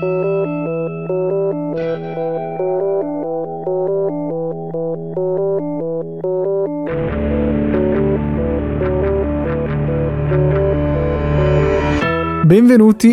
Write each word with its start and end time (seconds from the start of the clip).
Benvenuti 0.00 0.16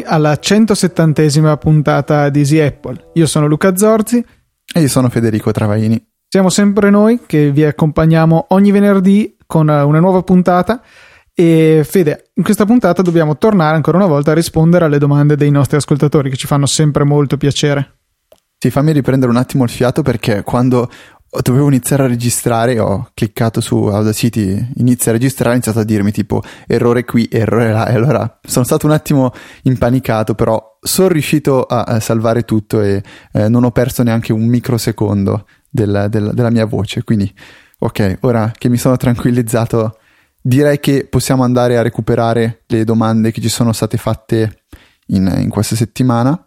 alla 0.05 0.31
170esima 0.31 1.58
puntata 1.58 2.29
di 2.29 2.39
Easy 2.39 2.59
Apple. 2.59 3.09
Io 3.15 3.25
sono 3.25 3.47
Luca 3.47 3.75
Zorzi. 3.75 4.23
E 4.73 4.79
io 4.79 4.88
sono 4.88 5.09
Federico 5.09 5.51
Travaini. 5.51 6.01
Siamo 6.29 6.49
sempre 6.49 6.89
noi 6.89 7.19
che 7.25 7.51
vi 7.51 7.65
accompagniamo 7.65 8.45
ogni 8.49 8.71
venerdì 8.71 9.35
con 9.45 9.67
una 9.67 9.99
nuova 9.99 10.21
puntata. 10.21 10.81
E 11.39 11.83
Fede, 11.88 12.31
in 12.33 12.43
questa 12.43 12.65
puntata 12.65 13.04
dobbiamo 13.04 13.37
tornare 13.37 13.75
ancora 13.75 13.97
una 13.97 14.07
volta 14.07 14.31
a 14.31 14.33
rispondere 14.33 14.86
alle 14.86 14.97
domande 14.97 15.36
dei 15.36 15.51
nostri 15.51 15.77
ascoltatori 15.77 16.31
che 16.31 16.36
ci 16.36 16.47
fanno 16.47 16.65
sempre 16.65 17.04
molto 17.04 17.37
piacere. 17.37 17.97
Sì, 18.57 18.71
fammi 18.71 18.91
riprendere 18.91 19.29
un 19.29 19.37
attimo 19.37 19.64
il 19.64 19.69
fiato 19.69 20.01
perché 20.01 20.42
quando 20.42 20.89
dovevo 21.43 21.68
iniziare 21.68 22.05
a 22.05 22.07
registrare, 22.07 22.79
ho 22.79 23.11
cliccato 23.14 23.61
su 23.61 23.75
Audacity, 23.75 24.71
inizia 24.78 25.11
a 25.11 25.14
registrare, 25.14 25.51
ha 25.51 25.54
iniziato 25.54 25.78
a 25.78 25.83
dirmi 25.83 26.11
tipo 26.11 26.42
errore 26.65 27.05
qui, 27.05 27.29
errore 27.31 27.71
là, 27.71 27.87
e 27.87 27.93
allora 27.93 28.39
sono 28.42 28.65
stato 28.65 28.87
un 28.87 28.93
attimo 28.93 29.31
impanicato, 29.61 30.33
però 30.33 30.79
sono 30.81 31.09
riuscito 31.09 31.65
a, 31.65 32.00
salvare 32.00 32.45
tutto 32.45 32.81
e 32.81 33.03
eh, 33.33 33.47
non 33.47 33.64
ho 33.64 33.69
perso 33.69 34.02
neanche 34.02 34.33
un 34.33 34.47
microsecondo 34.47 35.45
del, 35.69 36.08
del, 36.09 36.31
della 36.33 36.50
mia 36.50 36.66
voce, 36.66 37.03
quindi 37.03 37.31
ok, 37.78 38.17
ora 38.22 38.52
che 38.58 38.69
mi 38.69 38.78
sono 38.78 38.97
tranquillizzato, 38.97 40.00
direi 40.47 40.80
che 40.80 41.06
possiamo 41.09 41.44
andare 41.44 41.78
a 41.78 41.81
recuperare 41.81 42.61
le 42.67 42.86
domande 42.86 43.31
che 43.31 43.42
ci 43.42 43.50
sono 43.50 43.73
state 43.73 43.97
fatte 43.97 44.61
in, 45.08 45.30
in 45.39 45.50
questa 45.50 45.75
settimana 45.75 46.42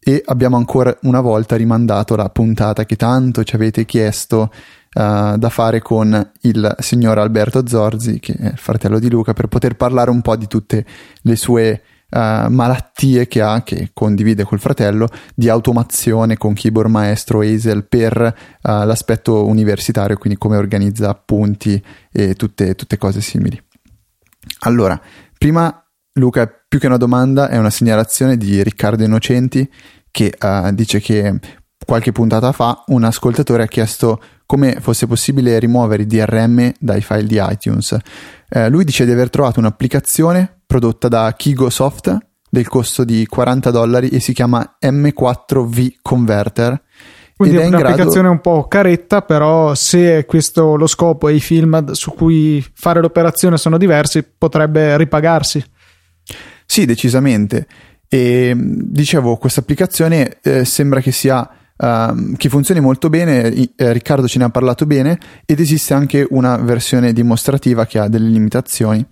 e 0.00 0.20
abbiamo 0.26 0.56
ancora 0.56 0.96
una 1.02 1.20
volta 1.20 1.54
rimandato 1.54 2.16
la 2.16 2.28
puntata 2.28 2.84
che 2.84 2.96
tanto 2.96 3.44
ci 3.44 3.54
avete 3.54 3.84
chiesto 3.84 4.50
uh, 4.94 5.36
da 5.36 5.48
fare 5.48 5.80
con 5.80 6.32
il 6.40 6.74
signor 6.80 7.18
Alberto 7.18 7.64
Zorzi, 7.66 8.18
che 8.18 8.34
è 8.34 8.46
il 8.48 8.58
fratello 8.58 8.98
di 8.98 9.08
Luca, 9.08 9.32
per 9.32 9.46
poter 9.46 9.76
parlare 9.76 10.10
un 10.10 10.22
po' 10.22 10.36
di 10.36 10.48
tutte 10.48 10.84
le 11.22 11.36
sue 11.36 11.82
uh, 12.16 12.50
malattie 12.50 13.26
che 13.26 13.42
ha, 13.42 13.62
che 13.62 13.90
condivide 13.92 14.44
col 14.44 14.58
fratello, 14.58 15.08
di 15.34 15.48
automazione 15.48 16.36
con 16.36 16.54
keyboard 16.54 16.90
maestro 16.90 17.40
Hazel 17.40 17.84
per 17.84 18.16
uh, 18.16 18.68
l'aspetto 18.84 19.46
universitario, 19.46 20.16
quindi 20.16 20.38
come 20.38 20.56
organizza 20.56 21.10
appunti 21.10 21.82
e 22.10 22.34
tutte, 22.34 22.74
tutte 22.74 22.96
cose 22.96 23.20
simili. 23.20 23.60
Allora, 24.60 25.00
prima 25.36 25.84
Luca, 26.14 26.46
più 26.46 26.78
che 26.78 26.86
una 26.86 26.96
domanda, 26.96 27.48
è 27.48 27.58
una 27.58 27.70
segnalazione 27.70 28.38
di 28.38 28.62
Riccardo 28.62 29.04
Innocenti 29.04 29.70
che 30.10 30.34
uh, 30.40 30.72
dice 30.72 31.00
che 31.00 31.38
qualche 31.84 32.10
puntata 32.10 32.52
fa 32.52 32.84
un 32.86 33.04
ascoltatore 33.04 33.64
ha 33.64 33.68
chiesto 33.68 34.20
come 34.46 34.78
fosse 34.80 35.06
possibile 35.06 35.58
rimuovere 35.58 36.04
i 36.04 36.06
DRM 36.06 36.72
dai 36.78 37.02
file 37.02 37.26
di 37.26 37.38
iTunes. 37.38 37.96
Uh, 38.48 38.68
lui 38.68 38.84
dice 38.84 39.04
di 39.04 39.12
aver 39.12 39.28
trovato 39.28 39.58
un'applicazione 39.58 40.55
prodotta 40.66 41.08
da 41.08 41.32
Kigosoft 41.36 42.16
del 42.48 42.68
costo 42.68 43.04
di 43.04 43.26
40 43.26 43.70
dollari 43.70 44.08
e 44.08 44.20
si 44.20 44.32
chiama 44.32 44.78
M4V 44.82 45.96
Converter. 46.02 46.82
Quindi 47.36 47.58
è 47.58 47.66
un'applicazione 47.66 48.28
grado... 48.28 48.30
un 48.30 48.40
po' 48.40 48.66
caretta, 48.66 49.20
però 49.20 49.74
se 49.74 50.24
questo 50.24 50.76
lo 50.76 50.86
scopo 50.86 51.28
e 51.28 51.34
i 51.34 51.40
film 51.40 51.92
su 51.92 52.14
cui 52.14 52.64
fare 52.72 53.00
l'operazione 53.00 53.58
sono 53.58 53.76
diversi, 53.76 54.24
potrebbe 54.24 54.96
ripagarsi. 54.96 55.62
Sì, 56.64 56.86
decisamente. 56.86 57.66
E 58.08 58.54
dicevo, 58.56 59.36
questa 59.36 59.60
applicazione 59.60 60.38
eh, 60.42 60.64
sembra 60.64 61.00
che 61.00 61.12
sia 61.12 61.46
uh, 61.76 62.32
che 62.36 62.48
funzioni 62.48 62.80
molto 62.80 63.08
bene. 63.08 63.52
Eh, 63.52 63.92
Riccardo 63.92 64.26
ce 64.26 64.38
ne 64.38 64.44
ha 64.44 64.50
parlato 64.50 64.86
bene 64.86 65.18
ed 65.44 65.60
esiste 65.60 65.94
anche 65.94 66.26
una 66.30 66.56
versione 66.56 67.12
dimostrativa 67.12 67.84
che 67.86 67.98
ha 67.98 68.08
delle 68.08 68.28
limitazioni. 68.28 69.04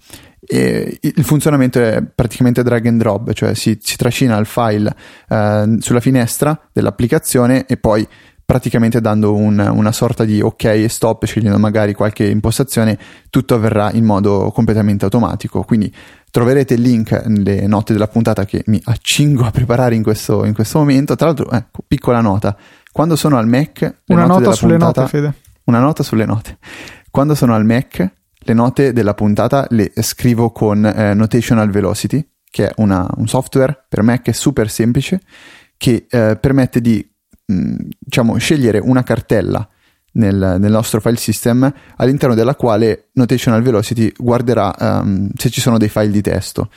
E 0.46 0.98
il 1.00 1.24
funzionamento 1.24 1.80
è 1.80 2.02
praticamente 2.02 2.62
drag 2.62 2.86
and 2.86 2.98
drop, 2.98 3.32
cioè 3.32 3.54
si, 3.54 3.78
si 3.80 3.96
trascina 3.96 4.36
il 4.38 4.46
file 4.46 4.94
uh, 5.28 5.78
sulla 5.80 6.00
finestra 6.00 6.58
dell'applicazione 6.72 7.66
e 7.66 7.76
poi 7.76 8.06
praticamente 8.46 9.00
dando 9.00 9.34
un, 9.34 9.58
una 9.58 9.92
sorta 9.92 10.24
di 10.24 10.40
ok 10.40 10.64
e 10.64 10.88
stop, 10.88 11.24
scegliendo 11.24 11.58
magari 11.58 11.94
qualche 11.94 12.26
impostazione, 12.26 12.98
tutto 13.30 13.54
avverrà 13.54 13.90
in 13.92 14.04
modo 14.04 14.50
completamente 14.52 15.04
automatico. 15.04 15.62
Quindi 15.62 15.92
Troverete 16.34 16.74
il 16.74 16.80
link 16.80 17.12
nelle 17.26 17.64
note 17.68 17.92
della 17.92 18.08
puntata 18.08 18.44
che 18.44 18.64
mi 18.66 18.80
accingo 18.82 19.44
a 19.44 19.52
preparare 19.52 19.94
in 19.94 20.02
questo, 20.02 20.44
in 20.44 20.52
questo 20.52 20.80
momento. 20.80 21.14
Tra 21.14 21.26
l'altro, 21.26 21.48
ecco, 21.48 21.84
piccola 21.86 22.20
nota. 22.20 22.56
Quando 22.90 23.14
sono 23.14 23.38
al 23.38 23.46
Mac... 23.46 23.98
Una 24.08 24.26
nota 24.26 24.50
sulle 24.50 24.72
puntata, 24.72 25.02
note, 25.02 25.12
Fede. 25.12 25.34
Una 25.66 25.78
nota 25.78 26.02
sulle 26.02 26.24
note. 26.26 26.58
Quando 27.08 27.36
sono 27.36 27.54
al 27.54 27.64
Mac, 27.64 28.12
le 28.44 28.54
note 28.54 28.92
della 28.92 29.14
puntata 29.14 29.66
le 29.70 29.92
scrivo 29.96 30.50
con 30.50 30.84
eh, 30.84 31.14
Notational 31.14 31.70
Velocity, 31.70 32.26
che 32.50 32.68
è 32.68 32.72
una, 32.76 33.08
un 33.16 33.26
software 33.26 33.86
per 33.88 34.02
Mac 34.02 34.34
super 34.34 34.70
semplice 34.70 35.20
che 35.76 36.06
eh, 36.08 36.36
permette 36.36 36.80
di 36.80 37.06
mh, 37.46 37.76
diciamo, 37.98 38.36
scegliere 38.36 38.78
una 38.78 39.02
cartella 39.02 39.66
nel, 40.12 40.56
nel, 40.58 40.70
nostro 40.70 41.00
file 41.00 41.16
system 41.16 41.72
all'interno 41.96 42.34
della 42.34 42.54
quale 42.54 43.08
Notational 43.14 43.62
Velocity 43.62 44.12
guarderà 44.16 44.72
um, 44.78 45.30
se 45.34 45.50
ci 45.50 45.60
sono 45.60 45.78
dei 45.78 45.88
file 45.88 46.10
di 46.10 46.20
testo. 46.20 46.70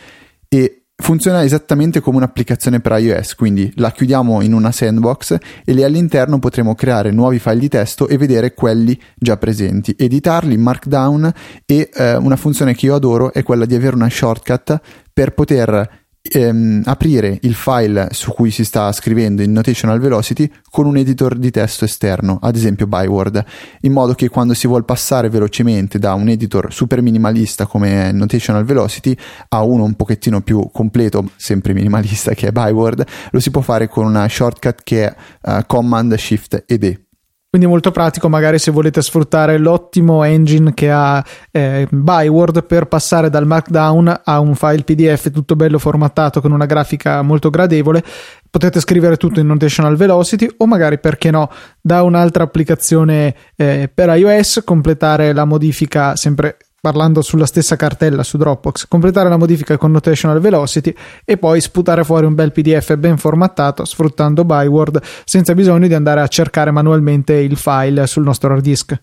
E 0.48 0.87
funziona 1.00 1.44
esattamente 1.44 2.02
come 2.02 2.18
un'applicazione 2.18 2.80
per 2.80 3.00
iOS, 3.00 3.36
quindi 3.36 3.72
la 3.76 3.92
chiudiamo 3.92 4.42
in 4.42 4.54
una 4.54 4.72
sandbox 4.72 5.38
e 5.64 5.74
lì 5.74 5.84
all'interno 5.84 6.40
potremo 6.40 6.74
creare 6.74 7.12
nuovi 7.12 7.40
file 7.40 7.60
di 7.60 7.70
testo 7.70 8.08
e 8.08 8.18
vedere 8.18 8.54
quelli 8.54 9.00
già 9.16 9.38
presenti, 9.38 9.96
editarli 9.98 10.58
Markdown 10.58 11.32
e 11.66 11.90
eh, 11.94 12.16
una 12.16 12.36
funzione 12.36 12.74
che 12.74 12.88
io 12.88 12.96
adoro 12.96 13.32
è 13.32 13.44
quella 13.44 13.66
di 13.66 13.76
avere 13.76 13.96
una 13.96 14.10
shortcut 14.10 14.82
per 15.14 15.34
poter 15.34 16.06
ehm, 16.32 16.84
aprire 16.86 17.38
il 17.42 17.56
file 17.56 18.10
su 18.12 18.32
cui 18.32 18.52
si 18.52 18.64
sta 18.64 18.92
scrivendo 18.92 19.42
in 19.42 19.52
Notational 19.52 20.00
Velocity 20.00 20.50
con 20.70 20.86
un 20.86 20.98
editor 20.98 21.36
di 21.36 21.52
testo 21.52 21.86
esterno, 21.86 22.40
ad 22.42 22.56
esempio 22.56 22.88
Byword, 22.88 23.44
in 23.82 23.92
modo 23.92 24.14
che 24.14 24.30
quando 24.30 24.54
si 24.54 24.68
vuole 24.68 24.84
passare 24.84 25.30
velocemente 25.30 26.00
da 26.00 26.14
un 26.14 26.30
editor 26.30 26.74
super 26.74 27.02
minimalista 27.02 27.66
come 27.66 28.12
Notational 28.12 28.64
Velocity 28.64 29.16
a 29.50 29.64
uno 29.64 29.84
un 29.84 29.96
pochettino 29.96 30.42
più 30.42 30.70
completo, 30.72 31.30
sempre 31.36 31.74
minimalista 31.74 32.34
che 32.34 32.48
è 32.48 32.52
Byword, 32.52 33.06
lo 33.32 33.40
si 33.40 33.52
può 33.52 33.62
fare 33.62 33.88
con 33.88 34.06
una 34.06 34.28
shortcut 34.28 34.82
che 34.84 35.06
è 35.06 35.16
uh, 35.42 35.62
Command 35.66 36.14
Shift 36.16 36.64
ed 36.68 36.84
E 36.84 37.07
quindi 37.50 37.68
molto 37.68 37.92
pratico 37.92 38.28
magari 38.28 38.60
se 38.60 38.72
volete 38.72 39.02
sfruttare 39.02 39.58
l'ottimo 39.58 40.24
engine 40.24 40.74
che 40.74 40.92
ha 40.92 41.24
eh, 41.50 41.88
Byword 41.90 42.66
per 42.66 42.88
passare 42.88 43.30
dal 43.30 43.48
markdown 43.48 44.22
a 44.26 44.40
un 44.40 44.54
file 44.54 44.84
pdf 44.84 45.32
tutto 45.32 45.56
bello 45.56 45.80
formattato 45.80 46.42
con 46.42 46.52
una 46.52 46.66
grafica 46.66 47.22
molto 47.22 47.50
gradevole. 47.50 48.04
Potete 48.50 48.82
scrivere 48.82 49.16
tutto 49.16 49.40
in 49.40 49.48
notational 49.48 49.96
velocity 49.96 50.48
o 50.58 50.68
magari 50.68 51.00
perché 51.00 51.32
no 51.32 51.50
da 51.80 52.04
un'altra 52.04 52.44
applicazione 52.44 53.34
eh, 53.56 53.90
per 53.94 54.10
iOS 54.10 54.64
completare 54.66 55.32
la 55.32 55.46
modifica 55.46 56.18
sempre 56.18 56.58
parlando 56.88 57.22
sulla 57.22 57.46
stessa 57.46 57.76
cartella 57.76 58.24
su 58.24 58.38
Dropbox, 58.38 58.88
completare 58.88 59.28
la 59.28 59.36
modifica 59.36 59.76
con 59.76 59.92
Notational 59.92 60.40
Velocity 60.40 60.96
e 61.26 61.36
poi 61.36 61.60
sputare 61.60 62.06
fuori 62.06 62.26
un 62.26 62.34
bel 62.34 62.54
PDF 62.54 62.96
ben 62.96 63.18
formattato 63.18 63.84
sfruttando 63.84 64.46
Byword 64.46 65.02
senza 65.26 65.54
bisogno 65.54 65.88
di 65.88 65.94
andare 65.94 66.22
a 66.22 66.28
cercare 66.28 66.72
manualmente 66.72 67.34
il 67.34 67.58
file 67.58 68.08
sul 68.08 68.24
nostro 68.24 68.54
hard 68.54 68.64
disk. 68.64 68.98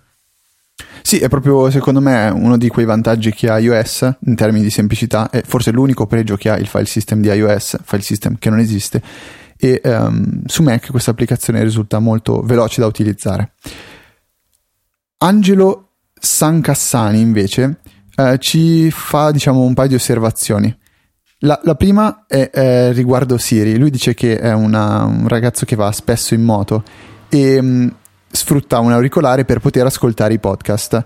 Sì, 1.02 1.18
è 1.18 1.28
proprio 1.28 1.68
secondo 1.68 2.00
me 2.00 2.30
uno 2.34 2.56
di 2.56 2.68
quei 2.68 2.86
vantaggi 2.86 3.30
che 3.34 3.50
ha 3.50 3.58
iOS 3.58 4.16
in 4.20 4.34
termini 4.34 4.64
di 4.64 4.70
semplicità, 4.70 5.28
è 5.28 5.42
forse 5.44 5.70
l'unico 5.70 6.06
pregio 6.06 6.36
che 6.36 6.48
ha 6.48 6.56
il 6.56 6.66
file 6.66 6.86
system 6.86 7.20
di 7.20 7.28
iOS, 7.28 7.80
file 7.84 8.00
system 8.00 8.38
che 8.38 8.48
non 8.48 8.60
esiste, 8.60 9.02
e 9.58 9.82
um, 9.84 10.40
su 10.46 10.62
Mac 10.62 10.90
questa 10.90 11.10
applicazione 11.10 11.62
risulta 11.62 11.98
molto 11.98 12.40
veloce 12.40 12.80
da 12.80 12.86
utilizzare. 12.86 13.52
Angelo 15.18 15.90
San 16.24 16.60
Cassani 16.62 17.20
invece 17.20 17.80
eh, 18.16 18.38
ci 18.38 18.90
fa 18.90 19.30
diciamo 19.30 19.60
un 19.60 19.74
paio 19.74 19.88
di 19.88 19.94
osservazioni. 19.94 20.74
La, 21.40 21.60
la 21.64 21.74
prima 21.74 22.24
è 22.26 22.50
eh, 22.52 22.92
riguardo 22.92 23.36
Siri. 23.36 23.76
Lui 23.76 23.90
dice 23.90 24.14
che 24.14 24.38
è 24.38 24.52
una, 24.52 25.04
un 25.04 25.28
ragazzo 25.28 25.66
che 25.66 25.76
va 25.76 25.92
spesso 25.92 26.32
in 26.32 26.42
moto 26.42 26.82
e 27.28 27.60
mh, 27.60 27.66
mm, 27.66 27.88
sfrutta 28.30 28.78
un 28.78 28.92
auricolare 28.92 29.44
per 29.44 29.58
poter 29.58 29.84
ascoltare 29.84 30.34
i 30.34 30.38
podcast. 30.38 31.04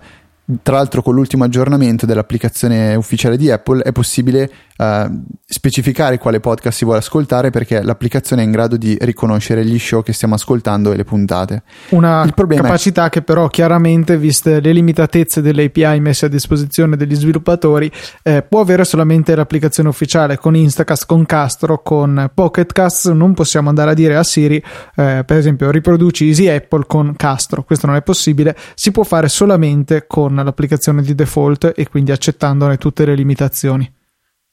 Tra 0.63 0.77
l'altro, 0.77 1.03
con 1.03 1.13
l'ultimo 1.13 1.43
aggiornamento 1.43 2.05
dell'applicazione 2.05 2.95
ufficiale 2.95 3.37
di 3.37 3.51
Apple 3.51 3.83
è 3.83 3.91
possibile 3.91 4.49
uh, 4.79 5.23
specificare 5.45 6.17
quale 6.17 6.39
podcast 6.39 6.77
si 6.77 6.85
vuole 6.85 6.99
ascoltare 6.99 7.49
perché 7.49 7.81
l'applicazione 7.81 8.41
è 8.41 8.45
in 8.45 8.51
grado 8.51 8.77
di 8.77 8.97
riconoscere 9.01 9.65
gli 9.65 9.77
show 9.77 10.01
che 10.01 10.13
stiamo 10.13 10.35
ascoltando 10.35 10.91
e 10.91 10.95
le 10.95 11.03
puntate. 11.03 11.63
Una 11.89 12.31
capacità 12.33 13.05
è... 13.05 13.09
che 13.09 13.21
però 13.21 13.47
chiaramente, 13.47 14.17
viste 14.17 14.59
le 14.59 14.71
limitatezze 14.71 15.41
delle 15.41 15.65
API 15.65 15.99
messe 15.99 16.25
a 16.25 16.29
disposizione 16.29 16.95
degli 16.95 17.15
sviluppatori, 17.15 17.91
eh, 18.23 18.41
può 18.41 18.61
avere 18.61 18.85
solamente 18.85 19.35
l'applicazione 19.35 19.89
ufficiale 19.89 20.37
con 20.37 20.55
Instacast, 20.55 21.05
con 21.05 21.25
Castro, 21.25 21.81
con 21.81 22.31
Pocketcast. 22.33 23.11
Non 23.11 23.33
possiamo 23.33 23.69
andare 23.69 23.91
a 23.91 23.93
dire 23.93 24.15
a 24.15 24.23
Siri, 24.23 24.57
eh, 24.95 25.23
per 25.25 25.37
esempio, 25.37 25.71
riproduci 25.71 26.27
Easy 26.27 26.47
Apple 26.47 26.85
con 26.87 27.15
Castro. 27.15 27.63
Questo 27.63 27.87
non 27.87 27.95
è 27.95 28.01
possibile. 28.01 28.55
Si 28.75 28.91
può 28.91 29.03
fare 29.03 29.27
solamente 29.27 30.05
con 30.07 30.35
l'applicazione 30.35 31.01
di 31.01 31.13
default 31.15 31.73
e 31.75 31.87
quindi 31.89 32.11
accettandone 32.11 32.77
tutte 32.77 33.05
le 33.05 33.15
limitazioni. 33.15 33.97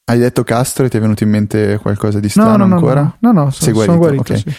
Hai 0.08 0.20
detto 0.20 0.44
Castro 0.44 0.85
e 0.85 0.88
ti 0.88 0.99
è 0.99 1.00
venuto 1.00 1.25
in 1.25 1.31
mente 1.31 1.81
qualcosa 1.82 2.20
di 2.20 2.29
strano 2.29 2.58
no, 2.58 2.67
no, 2.67 2.75
ancora? 2.76 3.03
No, 3.03 3.17
no, 3.19 3.32
no, 3.32 3.44
no 3.47 3.50
sono, 3.50 3.81
sono 3.81 3.97
guarito. 3.97 4.20
Okay. 4.20 4.38
Sì. 4.38 4.55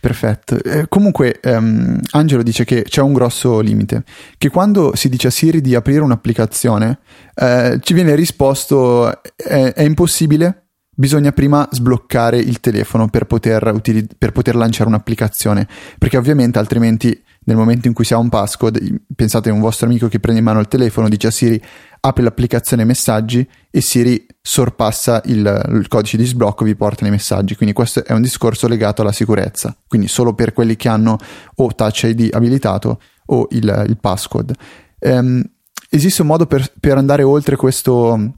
Perfetto. 0.00 0.60
Eh, 0.60 0.86
comunque, 0.88 1.38
um, 1.44 2.00
Angelo 2.10 2.42
dice 2.42 2.64
che 2.64 2.82
c'è 2.82 3.00
un 3.00 3.12
grosso 3.12 3.60
limite, 3.60 4.02
che 4.36 4.48
quando 4.48 4.96
si 4.96 5.08
dice 5.08 5.28
a 5.28 5.30
Siri 5.30 5.60
di 5.60 5.76
aprire 5.76 6.00
un'applicazione, 6.00 6.98
eh, 7.32 7.78
ci 7.80 7.94
viene 7.94 8.16
risposto 8.16 9.22
è, 9.36 9.72
è, 9.72 9.82
impossibile, 9.84 10.70
bisogna 10.92 11.30
prima 11.30 11.68
sbloccare 11.70 12.38
il 12.38 12.58
telefono 12.58 13.06
per 13.06 13.26
poter, 13.26 13.70
utilizz- 13.72 14.14
per 14.18 14.32
poter 14.32 14.56
lanciare 14.56 14.88
un'applicazione, 14.88 15.68
perché 15.96 16.16
ovviamente 16.16 16.58
altrimenti 16.58 17.22
nel 17.44 17.56
momento 17.56 17.86
in 17.86 17.94
cui 17.94 18.04
si 18.04 18.14
ha 18.14 18.18
un 18.18 18.28
passcode, 18.28 18.80
pensate 19.14 19.48
a 19.50 19.52
un 19.52 19.60
vostro 19.60 19.86
amico 19.86 20.08
che 20.08 20.18
prende 20.18 20.40
in 20.40 20.44
mano 20.44 20.58
il 20.58 20.66
telefono, 20.66 21.08
dice 21.08 21.28
a 21.28 21.30
Siri 21.30 21.62
apri 22.00 22.22
l'applicazione 22.22 22.84
messaggi 22.84 23.48
e 23.70 23.80
Siri 23.80 24.26
sorpassa 24.48 25.20
il, 25.26 25.40
il, 25.74 25.88
codice 25.88 26.16
di 26.16 26.24
sblocco 26.24 26.62
e 26.62 26.68
vi 26.68 26.74
porta 26.74 27.02
nei 27.02 27.10
messaggi. 27.10 27.54
Quindi 27.54 27.74
questo 27.74 28.02
è 28.02 28.14
un 28.14 28.22
discorso 28.22 28.66
legato 28.66 29.02
alla 29.02 29.12
sicurezza, 29.12 29.76
quindi 29.86 30.08
solo 30.08 30.32
per 30.32 30.54
quelli 30.54 30.74
che 30.74 30.88
hanno 30.88 31.18
o 31.56 31.74
Touch 31.74 32.04
ID 32.04 32.30
abilitato 32.32 32.98
o 33.26 33.46
il, 33.50 33.84
il 33.86 33.98
passcode. 34.00 34.54
Um, 35.00 35.44
esiste 35.90 36.22
un 36.22 36.28
modo 36.28 36.46
per, 36.46 36.72
per 36.80 36.96
andare 36.96 37.22
oltre 37.24 37.56
questo, 37.56 38.32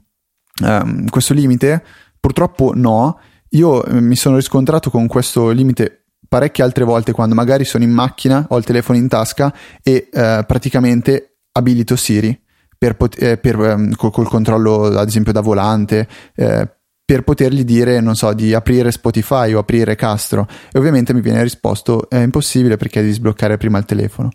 um, 0.61 1.07
questo 1.07 1.33
limite? 1.33 1.81
Purtroppo 2.19 2.73
no. 2.75 3.17
Io 3.51 3.85
eh, 3.85 4.01
mi 4.01 4.17
sono 4.17 4.35
riscontrato 4.35 4.89
con 4.89 5.07
questo 5.07 5.49
limite 5.51 6.07
parecchie 6.27 6.63
altre 6.63 6.83
volte 6.83 7.13
quando 7.13 7.35
magari 7.35 7.63
sono 7.63 7.85
in 7.85 7.91
macchina, 7.91 8.45
ho 8.49 8.57
il 8.57 8.65
telefono 8.65 8.97
in 8.97 9.07
tasca 9.07 9.53
e 9.81 10.09
eh, 10.11 10.43
praticamente 10.45 11.37
abilito 11.53 11.95
Siri 11.95 12.37
per 12.81 12.95
pot- 12.95 13.21
eh, 13.21 13.37
per, 13.37 13.59
um, 13.59 13.93
col, 13.93 14.09
col, 14.09 14.27
controllo 14.27 14.85
ad 14.85 15.07
esempio 15.07 15.31
da 15.31 15.41
volante 15.41 16.07
eh, 16.33 16.67
per 17.05 17.21
potergli 17.21 17.63
dire, 17.63 17.99
non 17.99 18.15
so, 18.15 18.33
di 18.33 18.55
aprire 18.55 18.91
Spotify 18.91 19.53
o 19.53 19.59
aprire 19.59 19.93
Castro 19.93 20.47
e 20.71 20.79
ovviamente 20.79 21.13
mi 21.13 21.21
viene 21.21 21.43
risposto 21.43 22.09
è 22.09 22.17
impossibile 22.17 22.77
perché 22.77 23.01
devi 23.01 23.13
sbloccare 23.13 23.57
prima 23.57 23.77
il 23.77 23.85
telefono. 23.85 24.31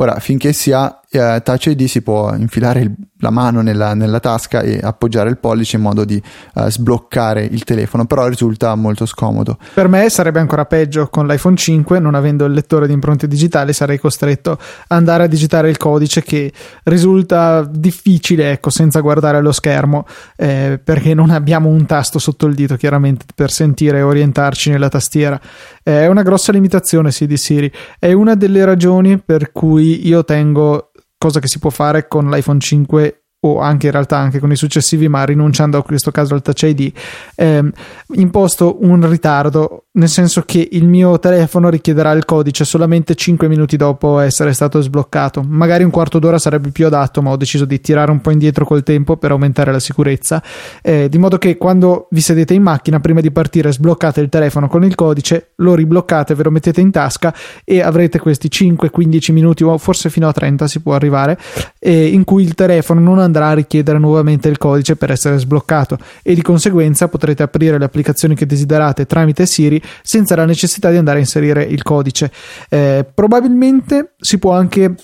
Ora, 0.00 0.18
finché 0.20 0.52
si 0.52 0.72
ha 0.72 0.98
eh, 1.10 1.40
Touch 1.42 1.66
ID 1.66 1.84
si 1.86 2.02
può 2.02 2.34
infilare 2.34 2.80
il, 2.80 2.92
la 3.20 3.30
mano 3.30 3.62
nella, 3.62 3.94
nella, 3.94 4.20
tasca 4.20 4.60
e 4.60 4.78
appoggiare 4.82 5.30
il 5.30 5.38
pollice 5.38 5.76
in 5.76 5.82
modo 5.82 6.04
di 6.04 6.22
uh, 6.54 6.68
sbloccare 6.68 7.42
il 7.44 7.64
telefono, 7.64 8.04
però 8.04 8.28
risulta 8.28 8.74
molto 8.74 9.06
scomodo. 9.06 9.56
Per 9.72 9.88
me 9.88 10.10
sarebbe 10.10 10.38
ancora 10.38 10.66
peggio 10.66 11.08
con 11.08 11.26
l'iPhone 11.26 11.56
5, 11.56 11.98
non 11.98 12.14
avendo 12.14 12.44
il 12.44 12.52
lettore 12.52 12.86
di 12.86 12.92
impronte 12.92 13.26
digitali, 13.26 13.72
sarei 13.72 13.98
costretto 13.98 14.52
ad 14.52 14.58
andare 14.98 15.24
a 15.24 15.26
digitare 15.26 15.70
il 15.70 15.78
codice 15.78 16.22
che 16.22 16.52
risulta 16.84 17.66
difficile, 17.68 18.50
ecco, 18.50 18.68
senza 18.68 19.00
guardare 19.00 19.40
lo 19.40 19.52
schermo, 19.52 20.04
eh, 20.36 20.78
perché 20.82 21.14
non 21.14 21.30
abbiamo 21.30 21.70
un 21.70 21.86
tasto 21.86 22.18
sotto 22.18 22.44
il 22.44 22.54
dito, 22.54 22.76
chiaramente, 22.76 23.24
per 23.34 23.50
sentire 23.50 23.98
e 23.98 24.02
orientarci 24.02 24.70
nella 24.70 24.90
tastiera. 24.90 25.40
È 25.82 26.06
una 26.06 26.22
grossa 26.22 26.52
limitazione, 26.52 27.10
sì, 27.12 27.26
di 27.26 27.38
Siri. 27.38 27.72
È 27.98 28.12
una 28.12 28.34
delle 28.34 28.64
ragioni 28.66 29.18
per 29.18 29.52
cui 29.52 29.87
io 29.88 30.24
tengo 30.24 30.90
cosa 31.18 31.40
che 31.40 31.48
si 31.48 31.58
può 31.58 31.70
fare 31.70 32.06
con 32.08 32.30
l'iPhone 32.30 32.60
5 32.60 33.22
o 33.40 33.60
anche 33.60 33.86
in 33.86 33.92
realtà 33.92 34.16
anche 34.16 34.40
con 34.40 34.50
i 34.50 34.56
successivi, 34.56 35.06
ma 35.08 35.24
rinunciando 35.24 35.78
a 35.78 35.82
questo 35.82 36.10
caso 36.10 36.34
al 36.34 36.42
Touch 36.42 36.62
ID, 36.62 36.92
ehm, 37.36 37.70
imposto 38.14 38.78
un 38.80 39.08
ritardo, 39.08 39.84
nel 39.92 40.08
senso 40.08 40.42
che 40.42 40.66
il 40.72 40.86
mio 40.86 41.18
telefono 41.18 41.68
richiederà 41.68 42.10
il 42.12 42.24
codice 42.24 42.64
solamente 42.64 43.14
5 43.14 43.48
minuti 43.48 43.76
dopo 43.76 44.18
essere 44.18 44.52
stato 44.52 44.80
sbloccato. 44.80 45.44
Magari 45.46 45.84
un 45.84 45.90
quarto 45.90 46.18
d'ora 46.18 46.38
sarebbe 46.38 46.70
più 46.70 46.86
adatto, 46.86 47.22
ma 47.22 47.30
ho 47.30 47.36
deciso 47.36 47.64
di 47.64 47.80
tirare 47.80 48.10
un 48.10 48.20
po' 48.20 48.30
indietro 48.30 48.64
col 48.64 48.82
tempo 48.82 49.16
per 49.16 49.30
aumentare 49.30 49.70
la 49.70 49.80
sicurezza, 49.80 50.42
eh, 50.82 51.08
di 51.08 51.18
modo 51.18 51.38
che 51.38 51.56
quando 51.56 52.08
vi 52.10 52.20
sedete 52.20 52.54
in 52.54 52.62
macchina, 52.62 52.98
prima 52.98 53.20
di 53.20 53.30
partire, 53.30 53.72
sbloccate 53.72 54.20
il 54.20 54.28
telefono 54.28 54.66
con 54.66 54.84
il 54.84 54.96
codice, 54.96 55.52
lo 55.56 55.74
ribloccate, 55.74 56.34
ve 56.34 56.42
lo 56.42 56.50
mettete 56.50 56.80
in 56.80 56.90
tasca 56.90 57.32
e 57.64 57.82
avrete 57.82 58.18
questi 58.18 58.48
5-15 58.48 59.32
minuti 59.32 59.62
o 59.62 59.78
forse 59.78 60.10
fino 60.10 60.26
a 60.26 60.32
30 60.32 60.66
si 60.66 60.80
può 60.80 60.94
arrivare, 60.94 61.38
eh, 61.78 62.08
in 62.08 62.24
cui 62.24 62.42
il 62.42 62.54
telefono 62.54 63.00
non 63.00 63.18
andrà 63.28 63.48
a 63.48 63.54
richiedere 63.54 63.98
nuovamente 63.98 64.48
il 64.48 64.58
codice 64.58 64.96
per 64.96 65.10
essere 65.10 65.38
sbloccato 65.38 65.98
e 66.22 66.34
di 66.34 66.42
conseguenza 66.42 67.08
potrete 67.08 67.42
aprire 67.42 67.78
le 67.78 67.84
applicazioni 67.84 68.34
che 68.34 68.46
desiderate 68.46 69.06
tramite 69.06 69.46
Siri 69.46 69.80
senza 70.02 70.34
la 70.34 70.44
necessità 70.44 70.90
di 70.90 70.96
andare 70.96 71.18
a 71.18 71.20
inserire 71.20 71.62
il 71.62 71.82
codice. 71.82 72.30
Eh, 72.68 73.06
probabilmente 73.14 74.14
si 74.18 74.38
può 74.38 74.52
anche 74.52 74.94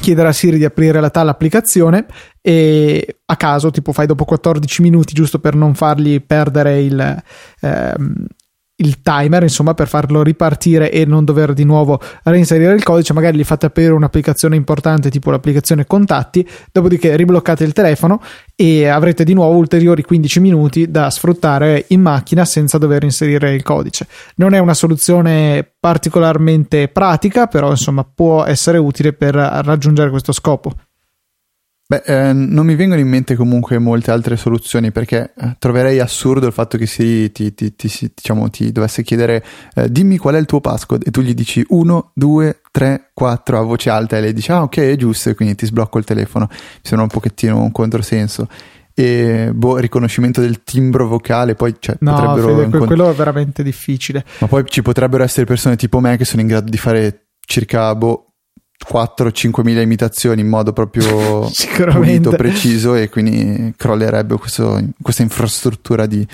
chiedere 0.00 0.28
a 0.28 0.32
Siri 0.32 0.58
di 0.58 0.64
aprire 0.64 1.00
la 1.00 1.10
tale 1.10 1.30
applicazione 1.30 2.06
e 2.40 3.16
a 3.26 3.36
caso 3.36 3.70
tipo 3.70 3.92
fai 3.92 4.06
dopo 4.06 4.24
14 4.24 4.82
minuti 4.82 5.12
giusto 5.12 5.38
per 5.38 5.54
non 5.54 5.74
fargli 5.74 6.22
perdere 6.22 6.80
il, 6.80 7.22
ehm, 7.60 8.26
il 8.80 9.00
timer, 9.02 9.42
insomma, 9.42 9.74
per 9.74 9.88
farlo 9.88 10.22
ripartire 10.22 10.90
e 10.90 11.04
non 11.04 11.24
dover 11.24 11.52
di 11.52 11.64
nuovo 11.64 12.00
reinserire 12.24 12.74
il 12.74 12.82
codice, 12.82 13.12
magari 13.12 13.36
gli 13.36 13.44
fate 13.44 13.66
aprire 13.66 13.92
un'applicazione 13.92 14.56
importante 14.56 15.10
tipo 15.10 15.30
l'applicazione 15.30 15.86
contatti, 15.86 16.46
dopodiché 16.70 17.16
ribloccate 17.16 17.64
il 17.64 17.72
telefono 17.72 18.20
e 18.54 18.86
avrete 18.86 19.24
di 19.24 19.34
nuovo 19.34 19.56
ulteriori 19.56 20.02
15 20.02 20.40
minuti 20.40 20.90
da 20.90 21.10
sfruttare 21.10 21.86
in 21.88 22.00
macchina 22.00 22.44
senza 22.44 22.78
dover 22.78 23.02
inserire 23.04 23.54
il 23.54 23.62
codice. 23.62 24.06
Non 24.36 24.54
è 24.54 24.58
una 24.58 24.74
soluzione 24.74 25.68
particolarmente 25.78 26.88
pratica, 26.88 27.46
però 27.46 27.70
insomma 27.70 28.04
può 28.04 28.44
essere 28.44 28.78
utile 28.78 29.12
per 29.12 29.34
raggiungere 29.34 30.10
questo 30.10 30.32
scopo. 30.32 30.72
Beh, 31.90 32.02
eh, 32.04 32.32
non 32.34 32.66
mi 32.66 32.74
vengono 32.74 33.00
in 33.00 33.08
mente 33.08 33.34
comunque 33.34 33.78
molte 33.78 34.10
altre 34.10 34.36
soluzioni 34.36 34.92
perché 34.92 35.32
eh, 35.34 35.56
troverei 35.58 36.00
assurdo 36.00 36.46
il 36.46 36.52
fatto 36.52 36.76
che 36.76 36.84
si 36.84 37.32
ti, 37.32 37.54
ti, 37.54 37.74
ti, 37.76 38.12
diciamo, 38.14 38.50
ti 38.50 38.70
dovesse 38.72 39.02
chiedere 39.02 39.42
eh, 39.74 39.90
dimmi 39.90 40.18
qual 40.18 40.34
è 40.34 40.38
il 40.38 40.44
tuo 40.44 40.60
passcode 40.60 41.06
e 41.06 41.10
tu 41.10 41.22
gli 41.22 41.32
dici 41.32 41.64
1, 41.66 42.10
2, 42.12 42.60
3, 42.70 43.10
4 43.14 43.58
a 43.58 43.62
voce 43.62 43.88
alta 43.88 44.18
e 44.18 44.20
lei 44.20 44.34
dice 44.34 44.52
ah 44.52 44.64
ok 44.64 44.76
è 44.76 44.96
giusto 44.96 45.30
e 45.30 45.34
quindi 45.34 45.54
ti 45.54 45.64
sblocco 45.64 45.96
il 45.96 46.04
telefono. 46.04 46.46
Mi 46.50 46.56
sembra 46.82 47.04
un 47.04 47.10
pochettino 47.10 47.58
un 47.58 47.72
controsenso. 47.72 48.48
E 48.92 49.50
boh, 49.54 49.78
riconoscimento 49.78 50.42
del 50.42 50.64
timbro 50.64 51.08
vocale, 51.08 51.54
poi 51.54 51.74
cioè, 51.78 51.96
no, 52.00 52.12
potrebbero. 52.12 52.48
Fede, 52.48 52.64
incont- 52.64 52.86
quello 52.86 53.08
è 53.08 53.14
veramente 53.14 53.62
difficile. 53.62 54.26
Ma 54.40 54.46
poi 54.46 54.64
ci 54.66 54.82
potrebbero 54.82 55.24
essere 55.24 55.46
persone 55.46 55.76
tipo 55.76 56.00
me 56.00 56.18
che 56.18 56.26
sono 56.26 56.42
in 56.42 56.48
grado 56.48 56.68
di 56.68 56.76
fare 56.76 57.28
circa 57.46 57.94
boh, 57.94 58.27
4-5 58.86 59.62
mila 59.62 59.80
imitazioni 59.80 60.40
in 60.40 60.48
modo 60.48 60.72
proprio 60.72 61.48
pulito, 61.90 62.30
preciso 62.30 62.94
e 62.94 63.08
quindi 63.08 63.74
crollerebbe 63.76 64.36
questo, 64.36 64.80
questa 65.00 65.22
infrastruttura 65.22 66.06
di... 66.06 66.26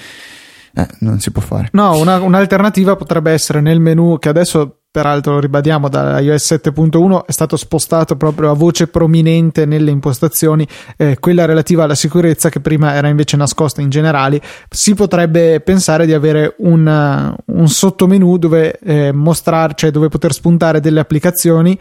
Eh, 0.76 0.88
non 1.00 1.20
si 1.20 1.30
può 1.30 1.40
fare. 1.40 1.68
No, 1.72 1.96
una, 1.98 2.20
un'alternativa 2.20 2.96
potrebbe 2.96 3.30
essere 3.30 3.60
nel 3.60 3.78
menu 3.78 4.18
che 4.18 4.28
adesso 4.28 4.78
peraltro 4.94 5.40
ribadiamo 5.40 5.88
da 5.88 6.20
iOS 6.20 6.52
7.1 6.52 7.26
è 7.26 7.32
stato 7.32 7.56
spostato 7.56 8.16
proprio 8.16 8.52
a 8.52 8.54
voce 8.54 8.86
prominente 8.86 9.66
nelle 9.66 9.90
impostazioni 9.90 10.64
eh, 10.96 11.18
quella 11.18 11.46
relativa 11.46 11.82
alla 11.82 11.96
sicurezza 11.96 12.48
che 12.48 12.60
prima 12.60 12.94
era 12.94 13.08
invece 13.08 13.36
nascosta 13.36 13.80
in 13.80 13.90
generali 13.90 14.40
si 14.70 14.94
potrebbe 14.94 15.58
pensare 15.62 16.06
di 16.06 16.12
avere 16.12 16.54
un, 16.58 17.34
un 17.44 17.68
sottomenu 17.68 18.38
dove 18.38 18.78
eh, 18.78 19.10
mostrare 19.10 19.72
cioè 19.74 19.90
dove 19.90 20.06
poter 20.06 20.32
spuntare 20.32 20.78
delle 20.78 21.00
applicazioni 21.00 21.76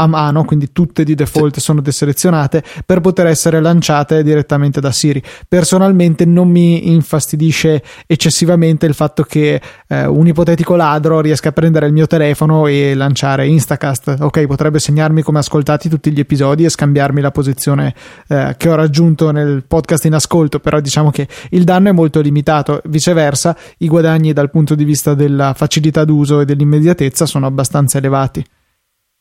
a 0.00 0.06
mano, 0.06 0.44
quindi 0.44 0.72
tutte 0.72 1.04
di 1.04 1.14
default 1.14 1.54
sì. 1.54 1.60
sono 1.60 1.80
deselezionate 1.80 2.62
per 2.84 3.00
poter 3.00 3.26
essere 3.26 3.60
lanciate 3.60 4.22
direttamente 4.22 4.80
da 4.80 4.92
Siri. 4.92 5.22
Personalmente 5.46 6.24
non 6.24 6.48
mi 6.48 6.90
infastidisce 6.90 7.82
eccessivamente 8.06 8.86
il 8.86 8.94
fatto 8.94 9.22
che 9.22 9.60
eh, 9.86 10.06
un 10.06 10.26
ipotetico 10.26 10.76
ladro 10.76 11.20
riesca 11.20 11.50
a 11.50 11.52
prendere 11.52 11.86
il 11.86 11.92
mio 11.92 12.06
telefono 12.06 12.66
e 12.66 12.94
lanciare 12.94 13.46
Instacast. 13.46 14.16
Ok, 14.20 14.46
potrebbe 14.46 14.78
segnarmi 14.78 15.22
come 15.22 15.38
ascoltati 15.38 15.88
tutti 15.88 16.10
gli 16.10 16.20
episodi 16.20 16.64
e 16.64 16.70
scambiarmi 16.70 17.20
la 17.20 17.30
posizione 17.30 17.94
eh, 18.28 18.54
che 18.56 18.68
ho 18.68 18.74
raggiunto 18.74 19.30
nel 19.30 19.64
podcast 19.66 20.04
in 20.06 20.14
ascolto, 20.14 20.60
però 20.60 20.80
diciamo 20.80 21.10
che 21.10 21.28
il 21.50 21.64
danno 21.64 21.90
è 21.90 21.92
molto 21.92 22.20
limitato. 22.20 22.80
Viceversa, 22.84 23.56
i 23.78 23.88
guadagni 23.88 24.32
dal 24.32 24.50
punto 24.50 24.74
di 24.74 24.84
vista 24.84 25.14
della 25.14 25.52
facilità 25.54 26.04
d'uso 26.04 26.40
e 26.40 26.44
dell'immediatezza 26.44 27.26
sono 27.26 27.46
abbastanza 27.46 27.98
elevati. 27.98 28.44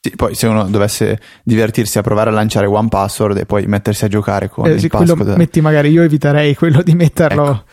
Sì, 0.02 0.16
poi 0.16 0.34
se 0.34 0.48
uno 0.48 0.64
dovesse 0.70 1.20
divertirsi 1.44 1.98
a 1.98 2.02
provare 2.02 2.30
a 2.30 2.34
lanciare 2.34 2.66
One 2.66 2.88
Password 2.88 3.38
e 3.38 3.46
poi 3.46 3.66
mettersi 3.66 4.06
a 4.06 4.08
giocare 4.08 4.48
con 4.48 4.66
eh, 4.66 4.72
il 4.72 4.80
sì, 4.80 4.88
passcode. 4.88 5.36
metti 5.36 5.60
magari 5.60 5.90
io 5.90 6.04
eviterei 6.04 6.56
quello 6.56 6.82
di 6.82 6.96
metterlo. 6.96 7.50
Ecco. 7.50 7.64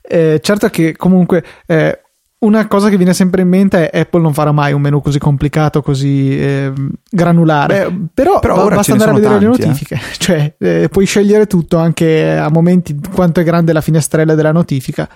Eh, 0.00 0.40
certo 0.42 0.68
che 0.70 0.96
comunque 0.96 1.44
eh, 1.66 2.00
una 2.38 2.66
cosa 2.68 2.88
che 2.88 2.96
viene 2.96 3.14
sempre 3.14 3.42
in 3.42 3.48
mente 3.48 3.90
è 3.90 4.00
Apple 4.00 4.20
non 4.20 4.32
farà 4.34 4.52
mai 4.52 4.72
un 4.72 4.80
menu 4.80 5.00
così 5.00 5.18
complicato, 5.18 5.82
così 5.82 6.38
eh, 6.38 6.72
granulare. 7.10 7.90
Beh, 7.90 8.06
però, 8.14 8.38
però 8.38 8.68
basta 8.68 8.92
andare 8.92 9.10
a 9.10 9.14
vedere 9.14 9.38
tanti, 9.38 9.46
le 9.46 9.54
eh. 9.54 9.66
notifiche. 9.66 10.00
Cioè, 10.16 10.54
eh, 10.58 10.88
puoi 10.90 11.06
scegliere 11.06 11.46
tutto 11.46 11.76
anche 11.76 12.36
a 12.36 12.48
momenti 12.50 12.98
quanto 13.12 13.40
è 13.40 13.44
grande 13.44 13.72
la 13.72 13.80
finestrella 13.80 14.34
della 14.34 14.52
notifica. 14.52 15.08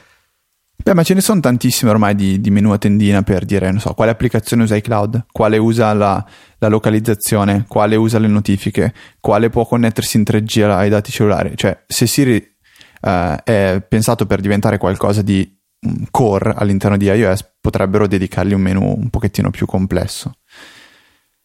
Beh, 0.80 0.94
ma 0.94 1.02
ce 1.02 1.12
ne 1.12 1.20
sono 1.20 1.40
tantissime 1.40 1.90
ormai 1.90 2.14
di, 2.14 2.40
di, 2.40 2.50
menu 2.50 2.70
a 2.70 2.78
tendina 2.78 3.22
per 3.22 3.44
dire, 3.44 3.70
non 3.70 3.80
so, 3.80 3.92
quale 3.94 4.10
applicazione 4.10 4.62
usa 4.62 4.76
iCloud, 4.76 5.26
quale 5.32 5.58
usa 5.58 5.92
la, 5.92 6.24
la 6.58 6.68
localizzazione, 6.68 7.66
quale 7.68 7.96
usa 7.96 8.18
le 8.18 8.28
notifiche, 8.28 8.94
quale 9.20 9.50
può 9.50 9.66
connettersi 9.66 10.16
in 10.16 10.22
3G 10.22 10.62
ai 10.62 10.88
dati 10.88 11.10
cellulari. 11.10 11.52
Cioè, 11.56 11.84
se 11.86 12.06
Siri 12.06 12.36
uh, 13.02 13.36
è 13.44 13.84
pensato 13.86 14.24
per 14.24 14.40
diventare 14.40 14.78
qualcosa 14.78 15.20
di 15.20 15.56
core 16.10 16.54
all'interno 16.56 16.96
di 16.96 17.06
iOS 17.06 17.56
potrebbero 17.60 18.06
dedicargli 18.06 18.52
un 18.52 18.60
menu 18.60 18.94
un 18.98 19.10
pochettino 19.10 19.50
più 19.50 19.66
complesso. 19.66 20.37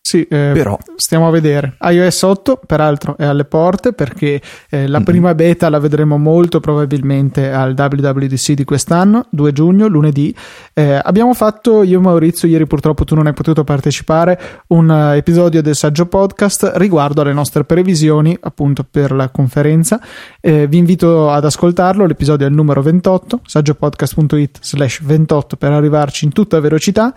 Sì, 0.06 0.22
eh, 0.24 0.52
però 0.54 0.78
stiamo 0.98 1.30
a 1.30 1.32
vedere. 1.32 1.78
iOS 1.80 2.22
8 2.24 2.60
peraltro 2.68 3.16
è 3.18 3.24
alle 3.24 3.46
porte 3.46 3.94
perché 3.94 4.42
eh, 4.70 4.86
la 4.86 4.98
mm-hmm. 4.98 5.06
prima 5.06 5.34
beta 5.34 5.70
la 5.70 5.80
vedremo 5.80 6.18
molto 6.18 6.60
probabilmente 6.60 7.50
al 7.50 7.74
WWDC 7.74 8.52
di 8.52 8.66
quest'anno, 8.66 9.28
2 9.30 9.54
giugno, 9.54 9.88
lunedì. 9.88 10.36
Eh, 10.74 11.00
abbiamo 11.02 11.34
fatto 11.34 11.84
io 11.84 12.00
e 12.00 12.02
Maurizio, 12.02 12.50
ieri 12.50 12.68
purtroppo 12.68 13.06
tu 13.06 13.16
non 13.16 13.28
hai 13.28 13.34
potuto 13.34 13.64
partecipare, 13.64 14.40
un 14.68 14.90
uh, 14.90 15.16
episodio 15.16 15.62
del 15.62 15.74
saggio 15.76 16.06
podcast 16.06 16.74
riguardo 16.76 17.22
alle 17.22 17.34
nostre 17.34 17.64
previsioni 17.64 18.38
appunto 18.42 18.84
per 18.84 19.14
la 19.14 19.30
conferenza. 19.30 20.02
Eh, 20.42 20.68
vi 20.68 20.80
invito 20.80 21.32
ad 21.32 21.46
ascoltarlo, 21.46 22.06
l'episodio 22.06 22.46
è 22.46 22.50
il 22.50 22.56
numero 22.56 22.82
28, 22.82 23.40
saggiopodcast.it 23.46 24.60
slash 24.62 25.02
28 25.02 25.56
per 25.56 25.72
arrivarci 25.72 26.26
in 26.26 26.34
tutta 26.34 26.60
velocità 26.60 27.14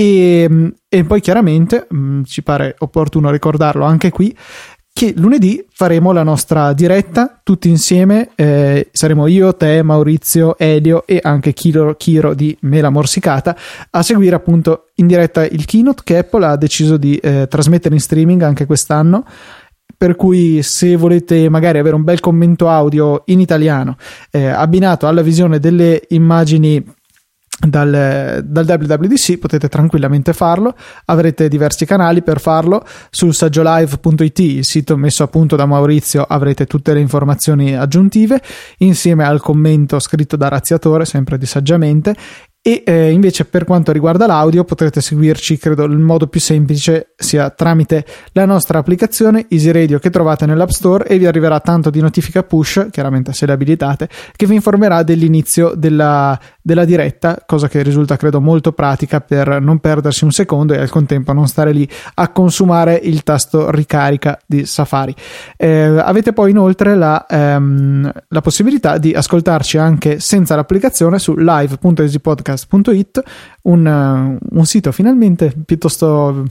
e, 0.00 0.72
e 0.88 1.04
poi 1.04 1.20
chiaramente 1.20 1.88
mh, 1.90 1.98
mm, 1.98 2.22
ci 2.22 2.44
pare 2.44 2.76
opportuno 2.78 3.32
ricordarlo 3.32 3.84
anche 3.84 4.10
qui 4.10 4.32
che 4.92 5.12
lunedì 5.16 5.64
faremo 5.70 6.12
la 6.12 6.22
nostra 6.22 6.72
diretta 6.72 7.40
tutti 7.42 7.68
insieme. 7.68 8.30
Eh, 8.36 8.90
saremo 8.92 9.26
io, 9.26 9.56
te, 9.56 9.82
Maurizio, 9.82 10.56
Elio 10.56 11.04
e 11.04 11.18
anche 11.20 11.52
Kiro, 11.52 11.94
Kiro 11.96 12.34
di 12.34 12.56
Mela 12.60 12.90
Morsicata 12.90 13.56
a 13.90 14.02
seguire 14.02 14.36
appunto 14.36 14.86
in 14.96 15.08
diretta 15.08 15.44
il 15.44 15.64
keynote 15.64 16.02
che 16.04 16.18
Apple 16.18 16.46
ha 16.46 16.56
deciso 16.56 16.96
di 16.96 17.16
eh, 17.16 17.46
trasmettere 17.48 17.94
in 17.94 18.00
streaming 18.00 18.42
anche 18.42 18.66
quest'anno. 18.66 19.24
Per 19.96 20.14
cui, 20.14 20.62
se 20.62 20.94
volete 20.94 21.48
magari 21.48 21.78
avere 21.78 21.96
un 21.96 22.04
bel 22.04 22.20
commento 22.20 22.68
audio 22.68 23.22
in 23.26 23.40
italiano 23.40 23.96
eh, 24.30 24.46
abbinato 24.46 25.08
alla 25.08 25.22
visione 25.22 25.58
delle 25.58 26.02
immagini 26.10 26.84
dal, 27.66 28.44
dal, 28.44 28.64
WWDC 28.64 29.38
potete 29.38 29.68
tranquillamente 29.68 30.32
farlo. 30.32 30.74
Avrete 31.06 31.48
diversi 31.48 31.84
canali 31.86 32.22
per 32.22 32.40
farlo. 32.40 32.84
Sul 33.10 33.34
saggiolive.it 33.34 34.38
il 34.38 34.64
sito 34.64 34.96
messo 34.96 35.24
a 35.24 35.28
punto 35.28 35.56
da 35.56 35.66
Maurizio 35.66 36.22
avrete 36.22 36.66
tutte 36.66 36.92
le 36.92 37.00
informazioni 37.00 37.76
aggiuntive 37.76 38.40
insieme 38.78 39.24
al 39.24 39.40
commento 39.40 39.98
scritto 39.98 40.36
da 40.36 40.48
Razziatore 40.48 41.04
sempre 41.04 41.36
di 41.36 41.46
saggiamente. 41.46 42.14
E 42.60 42.82
eh, 42.84 43.12
invece 43.12 43.44
per 43.44 43.64
quanto 43.64 43.92
riguarda 43.92 44.26
l'audio 44.26 44.64
potrete 44.64 45.00
seguirci 45.00 45.58
credo 45.58 45.84
il 45.84 45.96
modo 45.96 46.26
più 46.26 46.40
semplice 46.40 47.14
sia 47.16 47.50
tramite 47.50 48.04
la 48.32 48.44
nostra 48.46 48.78
applicazione 48.78 49.46
Easy 49.48 49.70
Radio 49.70 50.00
che 50.00 50.10
trovate 50.10 50.44
nell'App 50.44 50.70
Store 50.70 51.06
e 51.06 51.18
vi 51.18 51.26
arriverà 51.26 51.60
tanto 51.60 51.88
di 51.88 52.00
notifica 52.00 52.42
push 52.42 52.88
chiaramente 52.90 53.32
se 53.32 53.46
le 53.46 53.52
abilitate 53.52 54.08
che 54.34 54.44
vi 54.44 54.56
informerà 54.56 55.04
dell'inizio 55.04 55.72
della, 55.76 56.38
della 56.68 56.84
diretta 56.84 57.42
cosa 57.46 57.66
che 57.66 57.82
risulta 57.82 58.18
credo 58.18 58.42
molto 58.42 58.72
pratica 58.72 59.22
per 59.22 59.58
non 59.58 59.78
perdersi 59.78 60.24
un 60.24 60.32
secondo 60.32 60.74
e 60.74 60.78
al 60.78 60.90
contempo 60.90 61.32
non 61.32 61.48
stare 61.48 61.72
lì 61.72 61.88
a 62.16 62.28
consumare 62.28 63.00
il 63.02 63.22
tasto 63.22 63.70
ricarica 63.70 64.38
di 64.44 64.66
Safari. 64.66 65.14
Eh, 65.56 65.84
avete 65.98 66.34
poi 66.34 66.50
inoltre 66.50 66.94
la, 66.94 67.24
ehm, 67.26 68.12
la 68.28 68.40
possibilità 68.42 68.98
di 68.98 69.14
ascoltarci 69.14 69.78
anche 69.78 70.20
senza 70.20 70.56
l'applicazione 70.56 71.18
su 71.18 71.34
live.easypodcast 71.36 72.66
podcast.it, 72.66 73.22
un, 73.62 74.38
un 74.50 74.66
sito 74.66 74.92
finalmente 74.92 75.54
piuttosto 75.64 76.44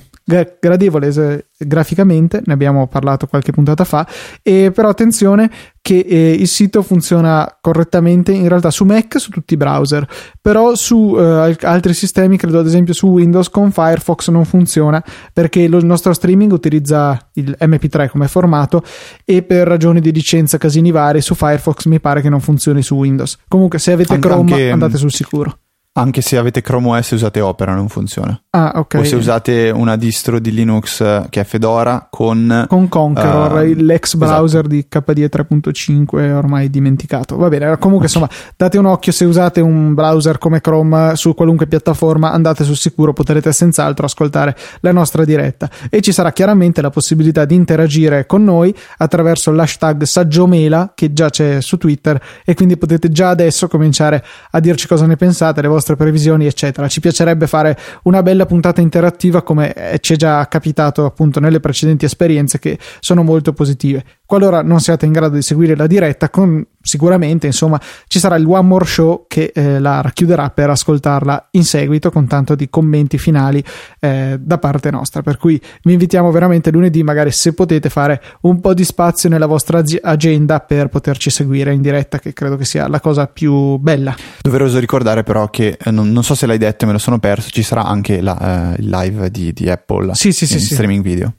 gradevole 0.60 1.46
graficamente, 1.58 2.42
ne 2.44 2.54
abbiamo 2.54 2.88
parlato 2.88 3.28
qualche 3.28 3.52
puntata 3.52 3.86
fa, 3.86 4.06
e 4.42 4.72
però 4.74 4.90
attenzione 4.90 5.50
che 5.88 6.00
eh, 6.00 6.34
il 6.34 6.50
sito 6.50 6.82
funziona 6.82 7.60
correttamente 7.62 8.34
in 8.34 8.50
realtà 8.50 8.72
su 8.72 8.84
Mac, 8.84 9.22
su 9.22 9.30
tutti 9.30 9.54
i 9.54 9.58
browser, 9.58 10.06
però 10.42 10.76
su 10.76 11.16
eh, 11.18 11.56
altri 11.62 11.94
sistemi, 11.94 12.36
credo 12.36 12.60
ad 12.60 12.66
esempio 12.66 12.94
su 12.94 13.08
Windows 13.08 13.48
con 13.48 13.72
Firefox 13.72 14.28
non 14.28 14.44
funziona 14.44 15.02
perché 15.32 15.66
lo, 15.70 15.78
il 15.78 15.86
nostro 15.86 16.12
streaming 16.12 16.52
utilizza 16.52 17.30
il 17.36 17.56
MP3 17.58 18.10
come 18.10 18.28
formato 18.28 18.84
e 19.24 19.44
per 19.44 19.66
ragioni 19.66 20.02
di 20.02 20.12
licenza 20.12 20.58
casini 20.58 20.92
vari 20.92 21.22
su 21.22 21.36
Firefox 21.36 21.86
mi 21.86 22.02
pare 22.02 22.20
che 22.20 22.28
non 22.28 22.42
funzioni 22.42 22.82
su 22.82 22.96
Windows. 22.96 23.38
Comunque 23.48 23.80
se 23.80 23.94
avete 23.94 24.20
Chrome 24.20 24.52
anche, 24.52 24.70
andate 24.70 24.98
sul 24.98 25.14
sicuro. 25.14 25.58
Anche 26.00 26.22
se 26.22 26.38
avete 26.38 26.62
Chrome 26.62 26.98
OS 26.98 27.12
e 27.12 27.16
usate 27.16 27.42
Opera 27.42 27.74
non 27.74 27.90
funziona. 27.90 28.40
Ah, 28.52 28.74
ok. 28.76 28.96
O 29.00 29.04
se 29.04 29.16
usate 29.16 29.70
una 29.70 29.96
distro 29.96 30.40
di 30.40 30.52
Linux 30.52 31.02
eh, 31.02 31.26
che 31.30 31.42
è 31.42 31.44
Fedora 31.44 32.08
con... 32.10 32.66
Con 32.68 32.88
Conqueror, 32.88 33.64
uh, 33.64 33.74
l'ex 33.76 34.14
esatto. 34.14 34.26
browser 34.26 34.66
esatto. 34.68 34.68
di 34.68 34.88
KDE 34.88 35.30
3.5 35.30 36.32
ormai 36.34 36.70
dimenticato. 36.70 37.36
Va 37.36 37.50
bene, 37.50 37.78
comunque 37.78 38.06
insomma 38.06 38.30
date 38.56 38.78
un 38.78 38.86
occhio 38.86 39.12
se 39.12 39.26
usate 39.26 39.60
un 39.62 39.94
browser 39.94 40.38
come 40.38 40.62
Chrome 40.62 41.16
su 41.16 41.34
qualunque 41.34 41.68
piattaforma, 41.68 42.32
andate 42.32 42.64
sul 42.64 42.78
sicuro, 42.78 43.14
potrete 43.14 43.52
senz'altro 43.52 44.06
ascoltare 44.06 44.56
la 44.82 44.92
nostra 44.92 45.26
diretta. 45.26 45.70
E 45.90 46.02
ci 46.02 46.12
sarà 46.12 46.32
chiaramente 46.32 46.82
la 46.82 46.90
possibilità 46.90 47.46
di 47.46 47.56
interagire 47.56 48.26
con 48.26 48.44
noi 48.44 48.76
attraverso 48.98 49.52
l'hashtag 49.52 50.04
Saggiomela 50.04 50.92
che 50.94 51.14
già 51.14 51.30
c'è 51.30 51.62
su 51.62 51.78
Twitter 51.78 52.22
e 52.46 52.54
quindi 52.54 52.78
potete 52.78 53.10
già 53.10 53.30
adesso 53.30 53.68
cominciare 53.68 54.24
a 54.52 54.60
dirci 54.60 54.88
cosa 54.88 55.06
ne 55.06 55.16
pensate, 55.16 55.62
le 55.62 55.68
vostre 55.68 55.87
vostre 55.88 55.96
previsioni, 55.96 56.46
eccetera. 56.46 56.88
Ci 56.88 57.00
piacerebbe 57.00 57.48
fare 57.48 57.78
una 58.04 58.22
bella 58.22 58.46
puntata 58.46 58.82
interattiva 58.82 59.42
come 59.42 59.98
ci 60.02 60.14
è 60.14 60.16
già 60.18 60.46
capitato 60.48 61.06
appunto 61.06 61.40
nelle 61.40 61.60
precedenti 61.62 62.06
esperienze 62.06 62.60
che 62.60 62.78
sono 63.00 63.24
molto 63.24 63.54
positive. 63.54 64.04
Qualora 64.28 64.62
non 64.62 64.82
siate 64.82 65.06
in 65.06 65.14
grado 65.14 65.36
di 65.36 65.42
seguire 65.42 65.74
la 65.74 65.88
diretta, 65.88 66.30
con, 66.30 66.62
sicuramente 66.82 67.48
insomma 67.48 67.80
ci 68.08 68.20
sarà 68.20 68.36
il 68.36 68.46
One 68.46 68.68
More 68.68 68.84
Show 68.84 69.24
che 69.26 69.54
eh, 69.56 69.80
la 69.80 70.02
racchiuderà 70.02 70.50
per 70.50 70.70
ascoltarla 70.70 71.48
in 71.52 71.64
seguito 71.64 72.12
con 72.12 72.28
tanto 72.28 72.54
di 72.54 72.70
commenti 72.70 73.18
finali 73.18 73.64
eh, 74.02 74.38
da 74.38 74.58
parte 74.58 74.92
nostra. 74.92 75.22
Per 75.22 75.38
cui 75.38 75.58
vi 75.84 75.94
invitiamo 75.94 76.30
veramente 76.30 76.72
lunedì, 76.72 77.04
magari 77.04 77.32
se 77.32 77.54
potete 77.54 77.90
fare 77.90 78.22
un 78.42 78.60
po' 78.60 78.74
di 78.74 78.84
spazio 78.84 79.30
nella 79.30 79.46
vostra 79.46 79.82
agenda 80.02 80.60
per 80.60 80.90
poterci 80.90 81.30
seguire 81.30 81.72
in 81.72 81.82
diretta, 81.82 82.20
che 82.20 82.34
credo 82.34 82.58
che 82.58 82.66
sia 82.66 82.90
la 82.90 83.00
cosa 83.00 83.28
più 83.28 83.78
bella. 83.78 84.14
Doveroso 84.42 84.78
ricordare 84.78 85.24
però 85.24 85.50
che 85.50 85.78
eh, 85.82 85.90
non, 85.90 86.12
non, 86.12 86.26
so 86.26 86.36
se 86.36 86.46
l'hai 86.48 86.58
detto, 86.58 86.86
me 86.86 86.92
lo 86.92 86.98
sono 86.98 87.20
perso, 87.20 87.50
ci 87.50 87.64
sarà 87.64 87.86
anche 87.86 88.20
la, 88.20 88.74
eh, 88.76 88.82
il 88.82 88.90
live 88.90 89.32
di, 89.32 89.54
di 89.54 89.70
Apple 89.70 90.16
sì, 90.16 90.34
sì, 90.34 90.44
in 90.44 90.60
sì, 90.60 90.74
streaming 90.74 91.02
video. 91.02 91.36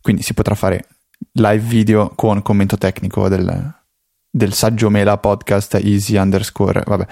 Quindi 0.00 0.22
si 0.22 0.32
potrà 0.32 0.54
fare 0.54 0.84
live 1.34 1.64
video 1.66 2.12
con 2.14 2.42
commento 2.42 2.76
tecnico 2.78 3.28
del, 3.28 3.74
del 4.30 4.52
saggio 4.52 4.88
mela 4.90 5.18
podcast 5.18 5.74
easy 5.82 6.16
underscore 6.16 6.82
vabbè. 6.86 7.06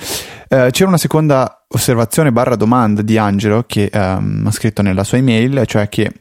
Eh, 0.49 0.69
c'era 0.71 0.88
una 0.88 0.99
seconda 0.99 1.64
osservazione 1.69 2.31
barra 2.31 2.55
domanda 2.55 3.02
di 3.02 3.19
Angelo 3.19 3.64
che 3.67 3.91
um, 3.93 4.45
ha 4.47 4.50
scritto 4.50 4.83
nella 4.83 5.05
sua 5.05 5.19
email 5.19 5.64
cioè 5.67 5.88
che 5.88 6.07
uh, 6.07 6.12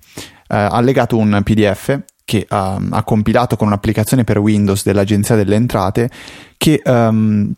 ha 0.48 0.81
legato 0.81 1.17
un 1.17 1.41
pdf 1.43 2.01
che 2.24 2.48
um, 2.50 2.89
ha 2.91 3.03
compilato 3.03 3.55
con 3.55 3.67
un'applicazione 3.67 4.24
per 4.24 4.39
Windows 4.39 4.84
dell'agenzia 4.84 5.36
delle 5.36 5.55
entrate 5.55 6.10
che 6.58 6.81
um, 6.86 7.53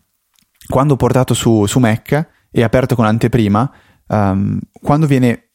quando 0.67 0.95
portato 0.95 1.33
su, 1.33 1.65
su 1.65 1.79
Mac 1.79 2.29
e 2.51 2.63
aperto 2.63 2.95
con 2.95 3.05
anteprima 3.05 3.71
quando 4.05 5.07
viene 5.07 5.52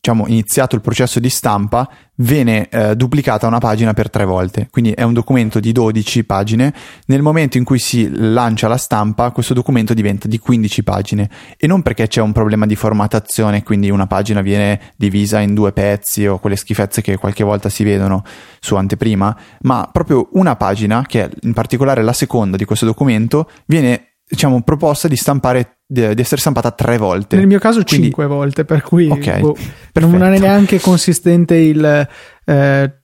diciamo, 0.00 0.26
iniziato 0.28 0.74
il 0.74 0.80
processo 0.80 1.20
di 1.20 1.28
stampa, 1.28 1.88
viene 2.16 2.68
eh, 2.68 2.96
duplicata 2.96 3.46
una 3.46 3.58
pagina 3.58 3.92
per 3.92 4.08
tre 4.08 4.24
volte. 4.24 4.68
Quindi 4.70 4.92
è 4.92 5.02
un 5.02 5.12
documento 5.12 5.60
di 5.60 5.72
12 5.72 6.24
pagine. 6.24 6.72
Nel 7.06 7.20
momento 7.20 7.58
in 7.58 7.64
cui 7.64 7.78
si 7.78 8.08
lancia 8.10 8.66
la 8.66 8.78
stampa, 8.78 9.30
questo 9.30 9.52
documento 9.52 9.92
diventa 9.92 10.26
di 10.26 10.38
15 10.38 10.82
pagine. 10.82 11.30
E 11.58 11.66
non 11.66 11.82
perché 11.82 12.08
c'è 12.08 12.22
un 12.22 12.32
problema 12.32 12.64
di 12.64 12.76
formattazione, 12.76 13.62
quindi 13.62 13.90
una 13.90 14.06
pagina 14.06 14.40
viene 14.40 14.80
divisa 14.96 15.38
in 15.40 15.52
due 15.52 15.72
pezzi 15.72 16.26
o 16.26 16.38
quelle 16.38 16.56
schifezze 16.56 17.02
che 17.02 17.18
qualche 17.18 17.44
volta 17.44 17.68
si 17.68 17.84
vedono 17.84 18.24
su 18.58 18.76
anteprima, 18.76 19.36
ma 19.62 19.88
proprio 19.92 20.30
una 20.32 20.56
pagina, 20.56 21.04
che 21.06 21.24
è 21.24 21.30
in 21.42 21.52
particolare 21.52 22.02
la 22.02 22.14
seconda 22.14 22.56
di 22.56 22.64
questo 22.64 22.86
documento, 22.86 23.50
viene 23.66 24.14
diciamo, 24.26 24.62
proposta 24.62 25.08
di 25.08 25.16
stampare 25.16 25.79
di, 25.90 26.20
essere 26.20 26.40
stampata 26.40 26.70
tre 26.70 26.96
volte. 26.98 27.36
Nel 27.36 27.48
mio 27.48 27.58
caso 27.58 27.82
Quindi, 27.82 28.06
cinque 28.06 28.26
volte, 28.26 28.64
per 28.64 28.82
cui 28.82 29.08
okay, 29.08 29.40
boh, 29.40 29.56
non 29.94 30.22
è 30.22 30.38
neanche 30.38 30.78
consistente 30.78 31.56
il, 31.56 32.08
eh, 32.44 32.94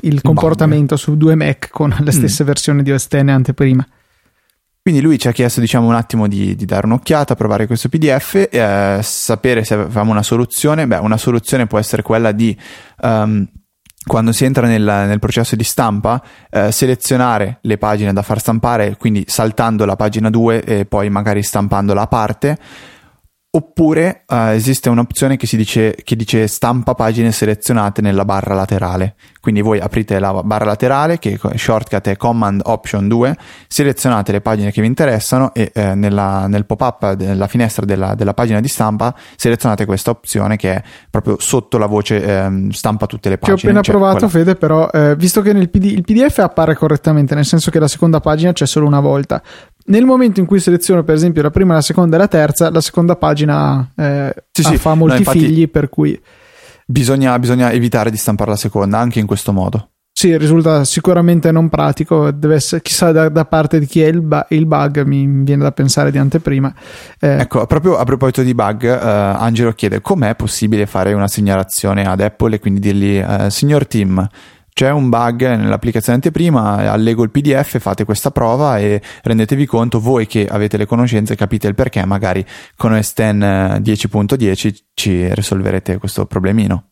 il 0.00 0.20
comportamento 0.20 0.96
su 0.96 1.16
due 1.16 1.36
Mac 1.36 1.68
con 1.70 1.94
le 2.00 2.10
stesse 2.10 2.42
mm. 2.42 2.46
versioni 2.46 2.82
di 2.82 2.90
OS 2.90 3.06
X 3.06 3.14
anteprima. 3.14 3.86
Quindi 4.82 5.00
lui 5.00 5.16
ci 5.16 5.28
ha 5.28 5.32
chiesto 5.32 5.60
diciamo 5.60 5.86
un 5.86 5.94
attimo 5.94 6.26
di, 6.26 6.56
di 6.56 6.64
dare 6.64 6.86
un'occhiata, 6.86 7.36
provare 7.36 7.68
questo 7.68 7.88
PDF, 7.88 8.48
eh, 8.50 8.98
sapere 9.00 9.62
se 9.62 9.74
avevamo 9.74 10.10
una 10.10 10.24
soluzione. 10.24 10.88
Beh, 10.88 10.96
una 10.96 11.16
soluzione 11.16 11.68
può 11.68 11.78
essere 11.78 12.02
quella 12.02 12.32
di 12.32 12.56
um, 13.00 13.46
quando 14.04 14.32
si 14.32 14.44
entra 14.44 14.66
nel, 14.66 14.82
nel 14.82 15.18
processo 15.18 15.56
di 15.56 15.64
stampa, 15.64 16.22
eh, 16.50 16.72
selezionare 16.72 17.58
le 17.62 17.78
pagine 17.78 18.12
da 18.12 18.22
far 18.22 18.40
stampare, 18.40 18.96
quindi 18.96 19.24
saltando 19.26 19.84
la 19.84 19.96
pagina 19.96 20.30
2 20.30 20.62
e 20.64 20.84
poi 20.86 21.08
magari 21.10 21.42
stampandola 21.42 22.02
a 22.02 22.06
parte 22.06 22.58
Oppure 23.54 24.22
uh, 24.28 24.34
esiste 24.52 24.88
un'opzione 24.88 25.36
che, 25.36 25.46
dice, 25.58 25.94
che 26.02 26.16
dice 26.16 26.46
stampa 26.46 26.94
pagine 26.94 27.32
selezionate 27.32 28.00
nella 28.00 28.24
barra 28.24 28.54
laterale. 28.54 29.14
Quindi 29.42 29.60
voi 29.60 29.78
aprite 29.78 30.18
la 30.18 30.42
barra 30.42 30.64
laterale, 30.64 31.18
che 31.18 31.38
shortcut 31.56 32.08
è 32.08 32.16
Command 32.16 32.62
Option 32.64 33.08
2, 33.08 33.36
selezionate 33.68 34.32
le 34.32 34.40
pagine 34.40 34.70
che 34.70 34.80
vi 34.80 34.86
interessano 34.86 35.52
e 35.52 35.70
eh, 35.74 35.94
nella, 35.94 36.46
nel 36.46 36.64
pop-up 36.64 37.12
della 37.12 37.46
finestra 37.46 37.84
della, 37.84 38.14
della, 38.14 38.32
pagina 38.32 38.60
di 38.60 38.68
stampa 38.68 39.14
selezionate 39.36 39.84
questa 39.84 40.10
opzione 40.10 40.56
che 40.56 40.76
è 40.76 40.82
proprio 41.10 41.36
sotto 41.38 41.76
la 41.76 41.86
voce 41.86 42.22
eh, 42.24 42.68
stampa 42.70 43.04
tutte 43.04 43.28
le 43.28 43.36
pagine. 43.36 43.58
Ci 43.58 43.66
ho 43.66 43.68
appena 43.68 43.82
cioè, 43.82 43.94
provato, 43.94 44.28
quella... 44.28 44.32
Fede, 44.32 44.54
però 44.54 44.88
eh, 44.88 45.14
visto 45.16 45.42
che 45.42 45.52
PD, 45.68 45.84
il 45.86 46.04
PDF 46.04 46.38
appare 46.38 46.74
correttamente, 46.74 47.34
nel 47.34 47.44
senso 47.44 47.70
che 47.70 47.78
la 47.78 47.88
seconda 47.88 48.20
pagina 48.20 48.52
c'è 48.52 48.64
solo 48.64 48.86
una 48.86 49.00
volta, 49.00 49.42
nel 49.86 50.04
momento 50.04 50.40
in 50.40 50.46
cui 50.46 50.60
seleziono, 50.60 51.02
per 51.02 51.14
esempio, 51.14 51.42
la 51.42 51.50
prima, 51.50 51.74
la 51.74 51.80
seconda 51.80 52.16
e 52.16 52.18
la 52.18 52.28
terza, 52.28 52.70
la 52.70 52.80
seconda 52.80 53.16
pagina 53.16 53.90
eh, 53.96 54.34
sì, 54.50 54.62
sì. 54.62 54.76
fa 54.76 54.94
molti 54.94 55.22
no, 55.24 55.30
figli, 55.30 55.68
per 55.68 55.88
cui. 55.88 56.20
Bisogna, 56.86 57.38
bisogna, 57.38 57.72
evitare 57.72 58.10
di 58.10 58.16
stampare 58.16 58.50
la 58.50 58.56
seconda 58.56 58.98
anche 58.98 59.18
in 59.18 59.26
questo 59.26 59.52
modo. 59.52 59.88
Sì, 60.14 60.36
risulta 60.36 60.84
sicuramente 60.84 61.50
non 61.50 61.68
pratico. 61.68 62.30
Deve 62.30 62.56
essere, 62.56 62.82
chissà 62.82 63.12
da, 63.12 63.28
da 63.28 63.44
parte 63.44 63.78
di 63.78 63.86
chi 63.86 64.02
è 64.02 64.06
il, 64.06 64.20
bu- 64.20 64.44
il, 64.50 64.66
bug, 64.66 65.02
mi 65.02 65.26
viene 65.42 65.62
da 65.62 65.72
pensare 65.72 66.10
di 66.10 66.18
anteprima. 66.18 66.72
Eh, 67.18 67.40
ecco, 67.40 67.66
proprio 67.66 67.96
a 67.96 68.04
proposito 68.04 68.42
di 68.42 68.54
bug, 68.54 68.82
uh, 68.84 69.42
Angelo 69.42 69.72
chiede 69.72 70.00
com'è 70.00 70.36
possibile 70.36 70.86
fare 70.86 71.12
una 71.12 71.28
segnalazione 71.28 72.04
ad 72.04 72.20
Apple 72.20 72.56
e 72.56 72.58
quindi 72.60 72.78
dirgli, 72.78 73.18
uh, 73.18 73.48
signor 73.48 73.86
Tim, 73.86 74.28
c'è 74.74 74.90
un 74.90 75.08
bug 75.08 75.54
nell'applicazione 75.54 76.16
anteprima, 76.16 76.90
allego 76.90 77.22
il 77.22 77.30
PDF, 77.30 77.78
fate 77.78 78.04
questa 78.04 78.30
prova 78.30 78.78
e 78.78 79.02
rendetevi 79.22 79.66
conto 79.66 80.00
voi 80.00 80.26
che 80.26 80.46
avete 80.46 80.76
le 80.76 80.86
conoscenze, 80.86 81.36
capite 81.36 81.68
il 81.68 81.74
perché, 81.74 82.04
magari 82.06 82.44
con 82.76 82.98
X 83.00 83.14
10.10 83.16 84.74
ci 84.94 85.34
risolverete 85.34 85.98
questo 85.98 86.24
problemino. 86.26 86.88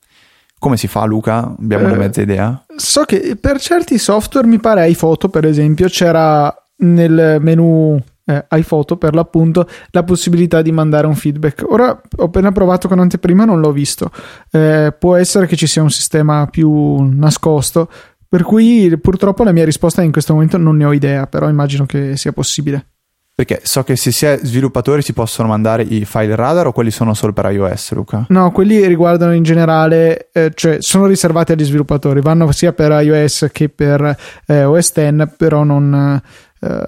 Come 0.58 0.76
si 0.76 0.88
fa 0.88 1.06
Luca? 1.06 1.54
Abbiamo 1.58 1.84
eh, 1.84 1.86
una 1.86 1.96
mezza 1.96 2.20
idea? 2.20 2.62
So 2.76 3.04
che 3.04 3.38
per 3.40 3.58
certi 3.58 3.96
software, 3.96 4.46
mi 4.46 4.60
pare 4.60 4.86
iPhoto 4.88 5.30
per 5.30 5.46
esempio, 5.46 5.88
c'era 5.88 6.54
nel 6.76 7.38
menu 7.40 7.98
eh, 8.30 8.46
iPhoto 8.50 8.96
per 8.96 9.14
l'appunto 9.14 9.68
la 9.90 10.02
possibilità 10.02 10.62
di 10.62 10.72
mandare 10.72 11.06
un 11.06 11.14
feedback. 11.14 11.64
Ora 11.68 12.00
ho 12.16 12.24
appena 12.24 12.52
provato 12.52 12.88
con 12.88 12.98
anteprima, 12.98 13.44
non 13.44 13.60
l'ho 13.60 13.72
visto. 13.72 14.10
Eh, 14.50 14.94
può 14.98 15.16
essere 15.16 15.46
che 15.46 15.56
ci 15.56 15.66
sia 15.66 15.82
un 15.82 15.90
sistema 15.90 16.46
più 16.46 17.00
nascosto, 17.02 17.88
per 18.28 18.42
cui 18.42 18.96
purtroppo 18.98 19.42
la 19.42 19.52
mia 19.52 19.64
risposta 19.64 20.02
in 20.02 20.12
questo 20.12 20.32
momento 20.32 20.56
non 20.56 20.76
ne 20.76 20.84
ho 20.84 20.92
idea, 20.92 21.26
però 21.26 21.48
immagino 21.48 21.86
che 21.86 22.16
sia 22.16 22.32
possibile. 22.32 22.86
Perché 23.40 23.60
so 23.62 23.82
che 23.84 23.96
se 23.96 24.12
si 24.12 24.26
è 24.26 24.38
sviluppatori 24.42 25.00
si 25.00 25.14
possono 25.14 25.48
mandare 25.48 25.82
i 25.82 26.04
file 26.04 26.36
radar 26.36 26.66
o 26.66 26.72
quelli 26.72 26.90
sono 26.90 27.14
solo 27.14 27.32
per 27.32 27.50
iOS, 27.50 27.92
Luca? 27.92 28.26
No, 28.28 28.52
quelli 28.52 28.86
riguardano 28.86 29.32
in 29.32 29.42
generale, 29.42 30.28
eh, 30.30 30.52
cioè 30.54 30.76
sono 30.80 31.06
riservati 31.06 31.52
agli 31.52 31.64
sviluppatori, 31.64 32.20
vanno 32.20 32.52
sia 32.52 32.74
per 32.74 32.90
iOS 33.02 33.48
che 33.50 33.70
per 33.70 34.14
eh, 34.44 34.64
OS 34.64 34.92
X, 34.92 35.28
però 35.38 35.64
non, 35.64 36.20
eh, 36.60 36.84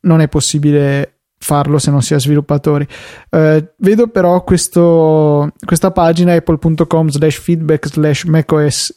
non 0.00 0.20
è 0.20 0.28
possibile 0.28 1.18
farlo 1.38 1.78
se 1.78 1.90
non 1.90 2.02
si 2.02 2.14
è 2.14 2.20
sviluppatori. 2.20 2.86
Eh, 3.30 3.72
vedo 3.78 4.08
però 4.08 4.42
questo, 4.44 5.50
questa 5.64 5.90
pagina 5.90 6.34
apple.com 6.34 7.08
slash 7.08 7.38
feedback 7.38 7.86
slash 7.86 8.24
macosx.html 8.24 8.94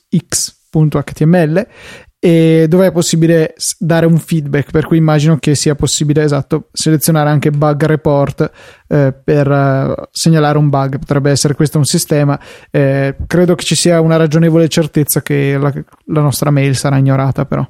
e 2.24 2.68
dove 2.70 2.86
è 2.86 2.92
possibile 2.92 3.56
dare 3.80 4.06
un 4.06 4.20
feedback 4.20 4.70
per 4.70 4.86
cui 4.86 4.98
immagino 4.98 5.38
che 5.38 5.56
sia 5.56 5.74
possibile 5.74 6.22
esatto 6.22 6.70
selezionare 6.72 7.32
anche 7.32 7.50
bug 7.50 7.84
report 7.86 8.52
eh, 8.88 9.12
per 9.12 9.50
uh, 9.50 9.96
segnalare 10.12 10.60
un 10.60 10.70
bug. 10.70 11.00
Potrebbe 11.00 11.32
essere 11.32 11.56
questo 11.56 11.80
un 11.80 11.86
sistema. 11.86 12.40
Eh, 12.70 13.16
credo 13.26 13.56
che 13.56 13.64
ci 13.64 13.74
sia 13.76 14.02
una 14.02 14.18
ragionevole 14.18 14.68
certezza 14.68 15.24
che 15.24 15.58
la, 15.58 15.74
la 16.06 16.22
nostra 16.22 16.52
mail 16.52 16.76
sarà 16.76 16.98
ignorata 16.98 17.46
però 17.46 17.68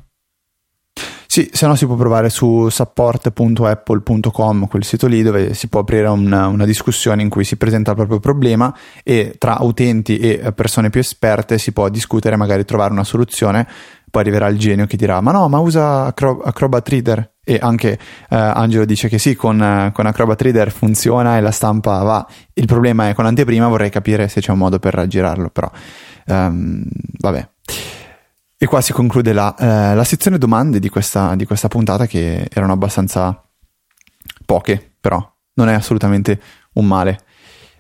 sì, 1.32 1.50
se 1.54 1.66
no 1.66 1.76
si 1.76 1.86
può 1.86 1.96
provare 1.96 2.30
su 2.30 2.68
support.apple.com, 2.68 4.68
quel 4.68 4.84
sito 4.84 5.08
lì 5.08 5.24
dove 5.24 5.54
si 5.54 5.70
può 5.70 5.80
aprire 5.80 6.10
una, 6.10 6.48
una, 6.48 6.66
discussione 6.66 7.22
in 7.22 7.30
cui 7.30 7.46
si 7.46 7.56
presenta 7.56 7.92
il 7.92 7.96
proprio 7.96 8.20
problema 8.20 8.76
e 9.02 9.36
tra 9.38 9.60
utenti 9.62 10.18
e 10.18 10.52
persone 10.52 10.90
più 10.90 11.00
esperte 11.00 11.58
si 11.58 11.72
può 11.72 11.88
discutere, 11.88 12.36
magari 12.36 12.66
trovare 12.66 12.92
una 12.92 13.06
soluzione. 13.06 13.66
Poi 14.10 14.24
arriverà 14.24 14.50
il 14.50 14.60
genio 14.60 14.86
che 14.86 14.98
dirà: 14.98 15.22
Ma 15.22 15.32
no, 15.32 15.48
ma 15.48 15.60
usa 15.60 16.04
Acro- 16.04 16.42
Acrobat 16.42 16.90
Reader. 16.90 17.36
E 17.46 17.58
anche 17.62 17.94
eh, 17.94 18.36
Angelo 18.36 18.84
dice 18.84 19.08
che 19.08 19.18
sì, 19.18 19.34
con, 19.34 19.90
con 19.94 20.06
Acrobat 20.06 20.42
Reader 20.42 20.70
funziona 20.70 21.38
e 21.38 21.40
la 21.40 21.52
stampa 21.52 22.04
va. 22.04 22.28
Il 22.56 22.66
problema 22.66 23.08
è 23.08 23.14
con 23.14 23.26
anteprima, 23.26 23.70
vorrei 23.70 23.90
capire 23.90 24.28
se 24.28 24.42
c'è 24.42 24.52
un 24.52 24.58
modo 24.58 24.80
per 24.80 24.96
raggirarlo, 24.96 25.50
però 25.50 25.72
um, 26.26 26.84
vabbè. 27.20 27.51
E 28.64 28.68
qua 28.68 28.80
si 28.80 28.94
conclude 28.94 29.34
la, 29.34 29.56
eh, 29.58 29.96
la 29.96 30.04
sezione 30.04 30.38
domande 30.38 30.78
di 30.78 30.88
questa, 30.88 31.34
di 31.34 31.46
questa, 31.46 31.68
puntata 31.68 32.06
che 32.06 32.48
erano 32.54 32.74
abbastanza 32.74 33.44
poche, 34.46 34.94
però 35.02 35.18
non 35.56 35.68
è 35.68 35.74
assolutamente 35.74 36.40
un 36.74 36.86
male. 36.86 37.22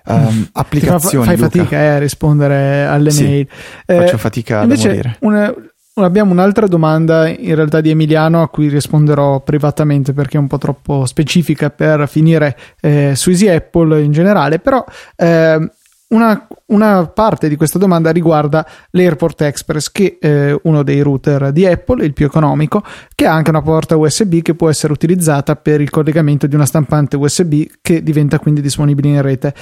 Um, 0.05 0.49
applicazioni. 0.53 1.27
Fai 1.27 1.37
fatica 1.37 1.77
eh, 1.77 1.87
a 1.87 1.97
rispondere 1.99 2.87
alle 2.87 3.11
sì, 3.11 3.23
mail. 3.23 3.47
Faccio 3.85 4.15
eh, 4.15 4.17
fatica 4.17 4.61
a 4.61 4.65
morire. 4.65 5.17
Una, 5.19 5.53
abbiamo 5.93 6.31
un'altra 6.31 6.65
domanda 6.65 7.27
in 7.27 7.53
realtà 7.53 7.79
di 7.79 7.91
Emiliano 7.91 8.41
a 8.41 8.49
cui 8.49 8.67
risponderò 8.67 9.39
privatamente 9.41 10.13
perché 10.13 10.37
è 10.37 10.39
un 10.39 10.47
po' 10.47 10.57
troppo 10.57 11.05
specifica 11.05 11.69
per 11.69 12.09
finire 12.09 12.57
eh, 12.79 13.13
su 13.13 13.29
Easy 13.29 13.47
Apple 13.47 14.01
in 14.01 14.11
generale, 14.11 14.57
però 14.57 14.83
eh, 15.15 15.71
una, 16.12 16.47
una, 16.67 17.08
parte 17.08 17.50
di 17.50 17.56
questa 17.56 17.80
domanda 17.80 18.12
riguarda 18.12 18.65
l'Airport 18.91 19.41
Express, 19.41 19.91
che 19.91 20.17
è 20.19 20.56
uno 20.63 20.84
dei 20.84 21.02
router 21.02 21.52
di 21.52 21.65
Apple, 21.65 22.06
il 22.06 22.13
più 22.13 22.26
economico, 22.26 22.84
che 23.15 23.26
ha 23.26 23.34
anche 23.34 23.50
una 23.50 23.62
porta 23.62 23.95
USB 23.95 24.41
che 24.41 24.56
può 24.56 24.69
essere 24.69 24.93
utilizzata 24.93 25.56
per 25.56 25.82
il 25.82 25.89
collegamento 25.89 26.47
di 26.47 26.56
una 26.56 26.65
stampante 26.65 27.15
USB 27.15 27.63
che 27.82 28.04
diventa 28.04 28.39
quindi 28.39 28.62
disponibile 28.62 29.10
in 29.10 29.21
rete. 29.21 29.54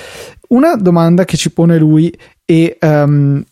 Una 0.50 0.76
domanda 0.76 1.26
che 1.26 1.38
ci 1.38 1.52
pone 1.52 1.78
lui 1.78 2.12
e, 2.46 2.78
um, 2.82 3.44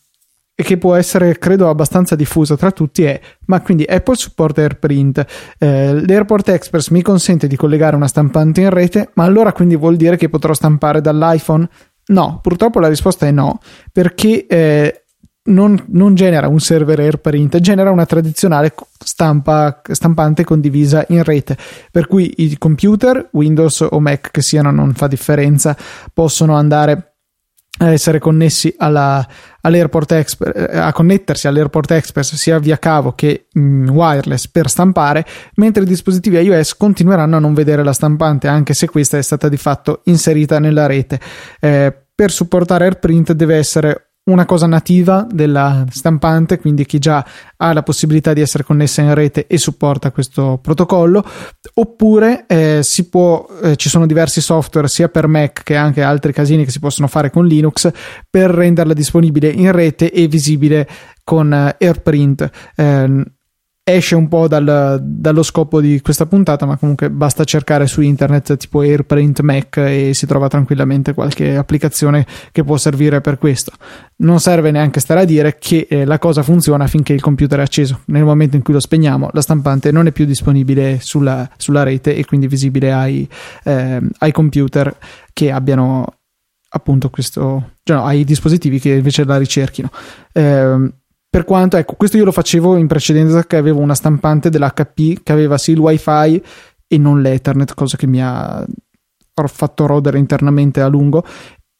e 0.60 0.64
che 0.64 0.80
può 0.80 0.96
essere, 0.96 1.38
credo, 1.38 1.70
abbastanza 1.70 2.16
diffusa 2.16 2.58
tra 2.58 2.72
tutti 2.72 3.04
è: 3.04 3.20
ma 3.46 3.62
quindi 3.62 3.84
Apple 3.84 4.16
supporta 4.16 4.62
AirPrint? 4.62 5.24
Eh, 5.60 6.04
L'Airport 6.04 6.50
Express 6.50 6.90
mi 6.90 7.04
consente 7.04 7.46
di 7.46 7.56
collegare 7.56 7.96
una 7.96 8.08
stampante 8.08 8.62
in 8.62 8.72
rete, 8.72 9.12
ma 9.14 9.24
allora 9.24 9.54
quindi 9.54 9.76
vuol 9.76 9.98
dire 9.98 10.18
che 10.18 10.30
potrò 10.30 10.56
stampare 10.56 11.00
dall'iPhone? 11.00 11.70
No, 12.08 12.39
purtroppo 12.41 12.80
la 12.80 12.88
risposta 12.88 13.26
è 13.28 13.32
no, 13.32 13.60
perché 13.91 14.46
eh, 14.48 15.04
non, 15.48 15.82
non, 15.89 16.15
genera 16.15 16.48
un 16.48 16.60
server 16.60 17.00
AirPrint, 17.00 17.60
genera 17.60 17.91
una 17.91 18.06
tradizionale 18.06 18.74
stampa, 18.98 19.82
stampante 19.84 20.43
condivisa 20.43 21.06
in 21.10 21.24
rete, 21.24 21.58
per 21.91 22.08
cui 22.08 22.34
i 22.38 22.58
computer, 22.58 23.30
Windows 23.34 23.86
o 23.89 24.00
Mac 24.00 24.32
che 24.32 24.41
siano, 24.41 24.72
non 24.72 24.93
fa 24.93 25.08
differenza, 25.08 25.76
possono 26.13 26.56
andare 26.56 27.16
a 27.78 27.92
essere 27.92 28.20
connessi 28.20 28.74
alla, 28.78 29.26
all'Airport 29.62 30.12
Express, 30.13 30.54
eh, 30.56 30.78
a 30.78 30.92
connettersi 30.92 31.48
all'Airport 31.48 31.92
Express 31.92 32.36
sia 32.36 32.60
via 32.60 32.78
cavo 32.78 33.13
che 33.13 33.48
mm, 33.58 33.90
wireless 33.90 34.48
per 34.48 34.70
stampare, 34.70 35.26
mentre 35.56 35.84
i 35.84 35.86
dispositivi 35.86 36.38
iOS 36.38 36.76
continueranno 36.76 37.36
a 37.36 37.40
non 37.40 37.54
vedere 37.54 37.84
la 37.84 37.94
stampante, 37.94 38.48
anche 38.48 38.74
se 38.74 38.88
questa 38.88 39.18
è 39.18 39.22
stata 39.22 39.50
di 39.50 39.58
fatto 39.58 40.02
inserita 40.06 40.60
nella 40.60 40.86
rete. 40.86 41.20
Eh, 41.60 41.94
per 42.16 42.32
supportare 42.32 42.86
AirPrint 42.86 43.34
deve 43.34 43.58
essere 43.58 44.07
una 44.28 44.46
cosa 44.46 44.68
nativa 44.68 45.28
della 45.30 45.86
stampante, 45.90 46.60
quindi 46.60 46.86
chi 46.86 47.00
già 47.00 47.26
ha 47.58 47.74
la 47.74 47.84
possibilità 47.84 48.34
di 48.34 48.42
essere 48.42 48.63
connessa 48.63 49.02
in 49.02 49.13
rete 49.13 49.48
e 49.48 49.58
supporta 49.58 50.12
questo 50.12 50.60
protocollo, 50.62 51.24
oppure 51.76 52.46
eh, 52.48 52.80
si 52.84 53.10
può, 53.10 53.46
eh, 53.63 53.76
ci 53.76 53.90
sono 53.90 54.06
diversi 54.06 54.42
software 54.42 54.88
sia 54.88 55.10
per 55.10 55.28
Mac 55.28 55.63
che 55.63 55.76
anche 55.76 56.02
altri 56.02 56.34
casini 56.34 56.66
che 56.66 56.72
si 56.72 56.80
possono 56.80 57.08
fare 57.08 57.30
con 57.30 57.46
Linux 57.46 57.90
per 58.30 58.52
renderla 58.52 58.94
disponibile 58.94 59.50
in 59.50 59.72
rete 59.72 60.12
e 60.12 60.28
visibile 60.28 60.88
con 61.24 61.54
eh, 61.54 61.76
AirPrint. 61.80 62.50
Eh, 62.76 63.24
esce 63.89 64.15
un 64.15 64.28
po' 64.28 64.50
dal, 64.50 65.00
dallo 65.02 65.43
scopo 65.43 65.80
di 65.80 66.02
questa 66.02 66.26
puntata, 66.26 66.65
ma 66.65 66.76
comunque 66.76 67.10
basta 67.10 67.45
cercare 67.45 67.88
su 67.88 68.02
internet 68.02 68.58
tipo 68.58 68.82
AirPrint 68.82 69.39
Mac 69.39 69.78
e 69.78 70.13
si 70.13 70.26
trova 70.26 70.50
tranquillamente 70.50 71.13
qualche 71.13 71.56
applicazione 71.56 72.26
che 72.52 72.65
può 72.65 72.76
servire 72.76 73.21
per 73.21 73.38
questo. 73.38 73.71
Non 74.17 74.41
serve 74.41 74.71
neanche 74.71 75.00
stare 75.00 75.21
a 75.21 75.23
dire 75.23 75.58
che 75.58 75.88
eh, 75.89 76.04
la 76.04 76.19
cosa 76.19 76.43
funziona 76.43 76.86
finché 76.88 77.13
il 77.13 77.21
computer 77.21 77.60
è 77.60 77.62
acceso. 77.62 78.02
Nel 78.08 78.26
momento 78.26 78.58
in 78.58 78.62
cui 78.62 78.73
lo 78.73 78.82
spegniamo, 78.82 79.30
la 79.32 79.41
stampante 79.41 79.89
non 79.89 80.06
è 80.06 80.12
più 80.12 80.26
disponibile 80.26 81.00
sulla, 81.00 81.50
sulla 81.56 81.84
rete 81.84 82.13
e 82.13 82.26
quindi 82.26 82.47
visibile 82.47 82.91
ai, 82.91 83.26
eh, 83.63 84.02
ai 84.17 84.32
computer 84.34 84.93
che 85.32 85.50
abbiano 85.50 86.13
appunto 86.69 87.10
questo, 87.10 87.71
cioè 87.84 87.95
no, 87.95 88.04
ai 88.04 88.26
dispositivi 88.26 88.80
che 88.80 88.95
invece 88.95 89.23
la 89.23 89.38
ricerchino. 89.38 89.89
Eh, 90.34 90.91
per 91.30 91.44
quanto, 91.46 91.78
ecco, 91.78 91.96
questo 91.96 92.18
io 92.18 92.26
lo 92.26 92.32
facevo 92.32 92.78
in 92.78 92.88
precedenza 92.88 93.46
che 93.46 93.58
avevo 93.58 93.80
una 93.80 93.96
stampante 93.96 94.50
dell'HP 94.50 95.24
che 95.24 95.32
aveva 95.32 95.58
sì 95.58 95.72
il 95.72 95.80
wifi 95.80 96.42
e 96.88 96.98
non 96.98 97.22
l'ethernet, 97.22 97.74
cosa 97.74 97.98
che 97.98 98.08
mi 98.08 98.22
ha 98.24 98.66
fatto 99.34 99.86
rodere 99.86 100.18
internamente 100.18 100.82
a 100.82 100.88
lungo 100.88 101.24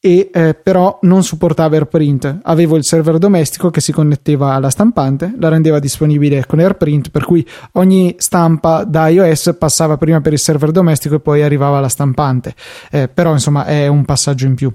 e 0.00 0.30
eh, 0.32 0.54
però 0.54 0.98
non 1.02 1.24
supportava 1.24 1.74
AirPrint. 1.74 2.40
Avevo 2.42 2.76
il 2.76 2.84
server 2.84 3.18
domestico 3.18 3.70
che 3.70 3.80
si 3.80 3.92
connetteva 3.92 4.54
alla 4.54 4.70
stampante, 4.70 5.34
la 5.38 5.48
rendeva 5.48 5.80
disponibile 5.80 6.46
con 6.46 6.60
AirPrint, 6.60 7.10
per 7.10 7.24
cui 7.24 7.46
ogni 7.72 8.14
stampa 8.18 8.84
da 8.84 9.08
iOS 9.08 9.56
passava 9.58 9.96
prima 9.96 10.20
per 10.20 10.32
il 10.32 10.38
server 10.38 10.70
domestico 10.70 11.16
e 11.16 11.20
poi 11.20 11.42
arrivava 11.42 11.78
alla 11.78 11.88
stampante. 11.88 12.54
Eh, 12.90 13.08
però 13.08 13.32
insomma 13.32 13.64
è 13.64 13.88
un 13.88 14.04
passaggio 14.04 14.46
in 14.46 14.54
più. 14.54 14.72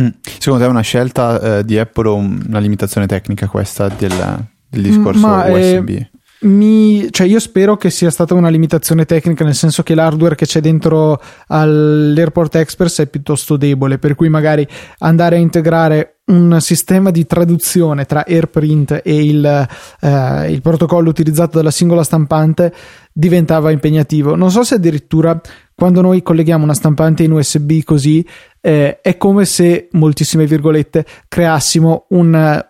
Mm. 0.00 0.08
Secondo 0.20 0.62
te 0.62 0.68
è 0.68 0.70
una 0.70 0.82
scelta 0.82 1.58
eh, 1.58 1.64
di 1.64 1.78
Apple 1.78 2.08
o 2.08 2.16
una 2.16 2.58
limitazione 2.58 3.06
tecnica 3.06 3.46
questa 3.46 3.88
del, 3.88 4.46
del 4.68 4.82
discorso 4.82 5.26
Ma, 5.26 5.46
USB? 5.46 5.88
Eh, 5.88 6.10
mi, 6.40 7.10
cioè 7.10 7.26
io 7.26 7.40
spero 7.40 7.76
che 7.78 7.88
sia 7.88 8.10
stata 8.10 8.34
una 8.34 8.50
limitazione 8.50 9.06
tecnica, 9.06 9.42
nel 9.42 9.54
senso 9.54 9.82
che 9.82 9.94
l'hardware 9.94 10.34
che 10.34 10.44
c'è 10.44 10.60
dentro 10.60 11.20
all'Airport 11.46 12.56
Express 12.56 13.00
è 13.00 13.06
piuttosto 13.06 13.56
debole, 13.56 13.98
per 13.98 14.14
cui 14.14 14.28
magari 14.28 14.66
andare 14.98 15.36
a 15.36 15.38
integrare 15.38 16.15
un 16.26 16.56
sistema 16.60 17.10
di 17.10 17.24
traduzione 17.26 18.04
tra 18.04 18.24
AirPrint 18.26 19.00
e 19.04 19.24
il, 19.24 19.68
eh, 20.00 20.50
il 20.50 20.60
protocollo 20.60 21.08
utilizzato 21.08 21.58
dalla 21.58 21.70
singola 21.70 22.02
stampante 22.02 22.72
diventava 23.12 23.70
impegnativo. 23.70 24.34
Non 24.34 24.50
so 24.50 24.64
se 24.64 24.74
addirittura 24.74 25.40
quando 25.74 26.00
noi 26.00 26.22
colleghiamo 26.22 26.64
una 26.64 26.74
stampante 26.74 27.22
in 27.22 27.32
USB 27.32 27.82
così 27.84 28.26
eh, 28.60 29.00
è 29.00 29.16
come 29.16 29.44
se, 29.44 29.88
moltissime 29.92 30.46
virgolette, 30.46 31.06
creassimo 31.28 32.06
un, 32.10 32.64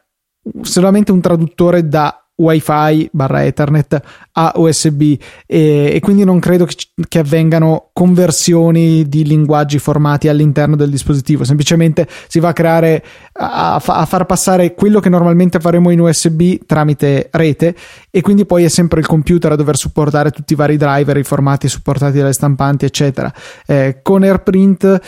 solamente 0.61 1.13
un 1.13 1.21
traduttore 1.21 1.89
da 1.89 2.26
wifi 2.37 3.09
barra 3.13 3.45
ethernet 3.45 4.01
a 4.33 4.53
USB 4.57 5.01
e, 5.47 5.91
e 5.95 6.01
quindi 6.01 6.25
non 6.25 6.39
credo 6.39 6.67
che, 6.67 6.77
che, 7.09 7.19
avvengano 7.19 7.89
conversioni 7.93 9.09
di 9.09 9.25
linguaggi 9.25 9.79
formati 9.79 10.29
all'interno 10.29 10.77
del 10.77 10.91
dispositivo. 10.91 11.45
Semplicemente 11.45 12.07
si 12.29 12.39
va 12.39 12.49
a 12.49 12.53
creare 12.53 13.03
a, 13.33 13.75
a, 13.75 14.07
far 14.07 14.27
passare 14.27 14.75
quello 14.75 15.01
che 15.01 15.09
normalmente 15.09 15.61
faremo 15.61 15.91
in 15.91 16.01
USB 16.01 16.59
tramite 16.67 17.29
rete 17.33 17.75
e 18.11 18.21
quindi 18.21 18.45
poi 18.45 18.65
è 18.65 18.69
sempre 18.69 19.01
il 19.01 19.07
computer 19.07 19.53
a 19.53 19.57
dover 19.57 19.77
supportare 19.77 20.31
tutti 20.31 20.53
i 20.53 20.57
vari 20.57 20.77
driver 20.77 21.17
i 21.17 21.25
formati 21.25 21.69
supportati 21.69 22.19
dalle 22.19 22.33
stampanti 22.33 22.85
eccetera. 22.85 23.33
Eh, 23.67 24.01
con 24.03 24.23
AirPrint 24.23 25.01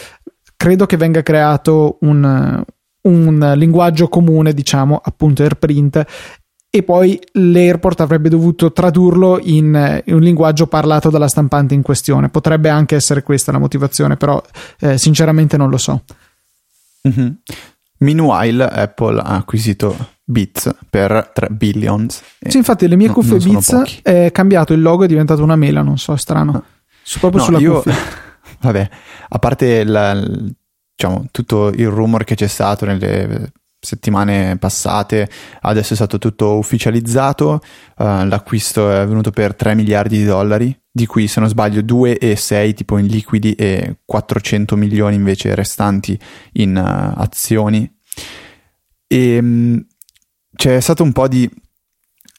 credo 0.56 0.86
che 0.86 0.96
venga 0.96 1.22
creato 1.22 1.98
un, 2.00 2.64
un 3.02 3.52
linguaggio 3.56 4.08
comune, 4.08 4.52
diciamo, 4.52 5.00
appunto 5.02 5.42
AirPrint, 5.42 6.04
e 6.70 6.82
poi 6.82 7.18
l'Airport 7.32 8.00
avrebbe 8.00 8.28
dovuto 8.28 8.72
tradurlo 8.72 9.38
in, 9.42 10.02
in, 10.04 10.14
un 10.14 10.20
linguaggio 10.20 10.66
parlato 10.66 11.08
dalla 11.08 11.28
stampante 11.28 11.74
in 11.74 11.82
questione. 11.82 12.28
Potrebbe 12.28 12.68
anche 12.68 12.94
essere 12.94 13.22
questa 13.22 13.52
la 13.52 13.58
motivazione, 13.58 14.16
però 14.16 14.42
eh, 14.80 14.98
sinceramente 14.98 15.56
non 15.56 15.70
lo 15.70 15.78
so. 15.78 16.02
Mm-hmm. 17.08 17.30
Meanwhile, 17.98 18.64
Apple 18.64 19.18
ha 19.18 19.36
acquisito 19.36 19.96
Beats 20.24 20.74
per 20.90 21.30
3 21.32 21.48
billions. 21.50 22.22
Sì, 22.46 22.58
infatti, 22.58 22.86
le 22.86 22.96
mie 22.96 23.08
cuffie 23.08 23.38
Beats 23.38 24.02
è 24.02 24.30
cambiato 24.30 24.74
il 24.74 24.82
logo, 24.82 25.04
è 25.04 25.08
diventato 25.08 25.42
una 25.42 25.56
mela, 25.56 25.82
non 25.82 25.96
so, 25.96 26.12
è 26.12 26.18
strano. 26.18 26.64
Su, 27.02 27.18
proprio 27.18 27.40
no, 27.40 27.46
sulla 27.46 27.58
io... 27.58 27.74
cuffia. 27.74 27.94
Vabbè, 28.60 28.90
a 29.28 29.38
parte 29.38 29.84
la, 29.84 30.14
diciamo, 30.94 31.26
tutto 31.30 31.68
il 31.68 31.88
rumor 31.88 32.24
che 32.24 32.34
c'è 32.34 32.46
stato 32.46 32.84
nelle 32.84 33.52
settimane 33.80 34.56
passate, 34.58 35.28
adesso 35.60 35.92
è 35.92 35.96
stato 35.96 36.18
tutto 36.18 36.56
ufficializzato, 36.56 37.60
uh, 37.98 38.24
l'acquisto 38.26 38.90
è 38.90 39.06
venuto 39.06 39.30
per 39.30 39.54
3 39.54 39.74
miliardi 39.74 40.18
di 40.18 40.24
dollari, 40.24 40.76
di 40.90 41.06
cui 41.06 41.28
se 41.28 41.40
non 41.40 41.48
sbaglio 41.48 41.80
2,6 41.80 42.74
tipo 42.74 42.98
in 42.98 43.06
liquidi 43.06 43.52
e 43.52 43.98
400 44.04 44.76
milioni 44.76 45.14
invece 45.14 45.54
restanti 45.54 46.18
in 46.54 46.76
uh, 46.76 47.20
azioni. 47.20 47.90
E 49.06 49.38
um, 49.38 49.86
c'è 50.54 50.80
stato 50.80 51.02
un 51.04 51.12
po' 51.12 51.28
di 51.28 51.48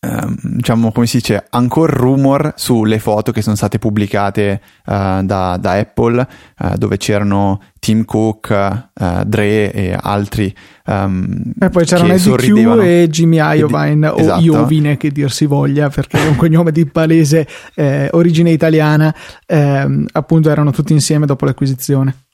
Uh, 0.01 0.33
diciamo 0.41 0.93
come 0.93 1.07
si 1.07 1.17
dice 1.17 1.45
ancora 1.49 1.91
rumor 1.91 2.53
sulle 2.55 2.99
foto 2.99 3.33
che 3.33 3.41
sono 3.41 3.57
state 3.57 3.79
pubblicate 3.79 4.61
uh, 4.85 5.21
da, 5.25 5.57
da, 5.59 5.71
Apple 5.73 6.25
uh, 6.59 6.77
dove 6.77 6.95
c'erano 6.95 7.59
Tim 7.79 8.05
Cook, 8.05 8.49
eh, 8.49 9.23
Dre 9.25 9.73
e 9.73 9.97
altri 9.99 10.55
um, 10.85 11.51
e 11.59 11.69
poi 11.69 11.83
c'erano 11.83 12.13
Eddie 12.13 12.33
Q 12.33 12.79
e 12.81 13.07
Jimmy 13.09 13.39
Iovine 13.57 14.07
o 14.07 14.19
esatto. 14.19 14.41
Iovine 14.41 14.95
che 14.95 15.11
dir 15.11 15.33
si 15.33 15.45
voglia 15.45 15.89
perché 15.89 16.23
è 16.23 16.27
un 16.27 16.37
cognome 16.37 16.71
di 16.71 16.85
palese 16.85 17.45
eh, 17.75 18.07
origine 18.13 18.51
italiana 18.51 19.13
ehm, 19.45 20.07
appunto 20.13 20.49
erano 20.49 20.71
tutti 20.71 20.93
insieme 20.93 21.25
dopo 21.25 21.43
l'acquisizione 21.43 22.27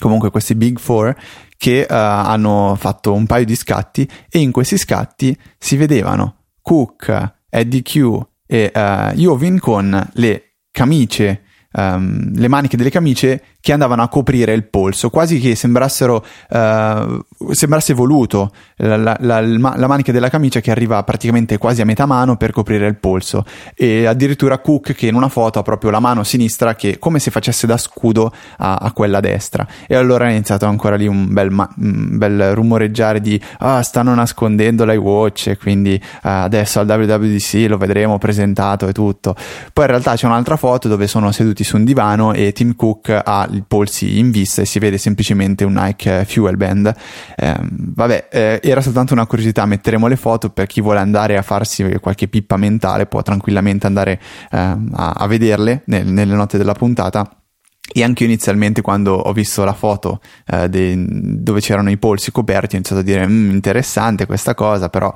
comunque 0.00 0.30
questi 0.30 0.56
Big 0.56 0.80
Four 0.80 1.14
che 1.56 1.86
hanno 1.86 2.76
fatto 2.76 3.12
un 3.12 3.26
paio 3.26 3.44
di 3.44 3.54
scatti 3.54 4.08
e 4.28 4.40
in 4.40 4.50
questi 4.50 4.76
scatti 4.78 5.38
si 5.56 5.76
vedevano 5.76 6.38
Cook, 6.64 7.32
Eddie 7.50 7.82
Q 7.82 8.26
e 8.46 8.72
uh, 8.74 9.14
Jovin 9.14 9.58
con 9.58 10.10
le 10.14 10.42
camicie 10.70 11.43
um, 11.74 12.32
le 12.34 12.48
maniche 12.48 12.76
delle 12.76 12.90
camicie 12.90 13.42
che 13.60 13.72
andavano 13.72 14.02
a 14.02 14.08
coprire 14.08 14.52
il 14.52 14.64
polso, 14.64 15.08
quasi 15.08 15.38
che 15.38 15.54
sembrassero 15.54 16.24
uh, 16.50 17.24
sembrasse 17.50 17.94
voluto 17.94 18.52
la, 18.76 18.96
la, 18.96 19.16
la, 19.20 19.40
la, 19.40 19.86
manica 19.86 20.12
della 20.12 20.28
camicia 20.28 20.60
che 20.60 20.70
arriva 20.70 21.02
praticamente 21.02 21.56
quasi 21.56 21.80
a 21.80 21.86
metà 21.86 22.04
mano 22.04 22.36
per 22.36 22.52
coprire 22.52 22.86
il 22.86 22.96
polso. 22.96 23.44
E 23.74 24.04
addirittura 24.04 24.58
Cook 24.58 24.92
che 24.92 25.06
in 25.06 25.14
una 25.14 25.28
foto 25.28 25.58
ha 25.58 25.62
proprio 25.62 25.90
la 25.90 26.00
mano 26.00 26.24
sinistra 26.24 26.74
che 26.74 26.98
come 26.98 27.18
se 27.18 27.30
facesse 27.30 27.66
da 27.66 27.78
scudo 27.78 28.32
a, 28.58 28.76
a 28.76 28.92
quella 28.92 29.20
destra. 29.20 29.66
E 29.86 29.94
allora 29.94 30.28
è 30.28 30.32
iniziato 30.32 30.66
ancora 30.66 30.96
lì 30.96 31.06
un 31.06 31.32
bel, 31.32 31.50
ma, 31.50 31.66
un 31.78 32.18
bel 32.18 32.54
rumoreggiare 32.54 33.22
di 33.22 33.40
ah, 33.60 33.80
stanno 33.80 34.14
nascondendo 34.14 34.84
l'iWatch 34.84 35.46
e 35.46 35.56
quindi 35.56 35.98
uh, 36.02 36.18
adesso 36.20 36.80
al 36.80 36.86
WWDC 36.86 37.64
lo 37.66 37.78
vedremo 37.78 38.18
presentato 38.18 38.86
e 38.88 38.92
tutto. 38.92 39.34
Poi 39.72 39.84
in 39.84 39.90
realtà 39.90 40.14
c'è 40.16 40.26
un'altra 40.26 40.56
foto 40.56 40.86
dove 40.88 41.06
sono 41.06 41.32
seduti 41.32 41.63
su 41.64 41.76
un 41.76 41.84
divano 41.84 42.32
e 42.32 42.52
Tim 42.52 42.76
Cook 42.76 43.08
ha 43.24 43.48
i 43.50 43.62
polsi 43.66 44.18
in 44.18 44.30
vista 44.30 44.62
e 44.62 44.66
si 44.66 44.78
vede 44.78 44.98
semplicemente 44.98 45.64
un 45.64 45.74
Nike 45.74 46.24
Fuel 46.26 46.56
Band. 46.56 46.94
Eh, 47.36 47.56
vabbè, 47.60 48.28
eh, 48.30 48.60
era 48.62 48.80
soltanto 48.80 49.12
una 49.12 49.26
curiosità, 49.26 49.66
metteremo 49.66 50.06
le 50.06 50.16
foto 50.16 50.50
per 50.50 50.66
chi 50.66 50.80
vuole 50.80 51.00
andare 51.00 51.36
a 51.36 51.42
farsi 51.42 51.98
qualche 52.00 52.28
pippa 52.28 52.56
mentale, 52.56 53.06
può 53.06 53.22
tranquillamente 53.22 53.86
andare 53.86 54.20
eh, 54.50 54.58
a, 54.58 55.12
a, 55.16 55.26
vederle 55.26 55.82
nel, 55.86 56.06
nelle 56.06 56.34
note 56.34 56.58
della 56.58 56.74
puntata. 56.74 57.28
E 57.92 58.02
anche 58.02 58.22
io 58.22 58.30
inizialmente 58.30 58.80
quando 58.80 59.14
ho 59.14 59.32
visto 59.32 59.62
la 59.62 59.74
foto 59.74 60.20
eh, 60.46 60.68
de, 60.70 60.94
dove 60.96 61.60
c'erano 61.60 61.90
i 61.90 61.98
polsi 61.98 62.32
coperti 62.32 62.74
ho 62.74 62.78
iniziato 62.78 63.02
a 63.02 63.04
dire 63.04 63.26
mm, 63.26 63.50
interessante 63.50 64.24
questa 64.26 64.54
cosa, 64.54 64.88
però 64.88 65.12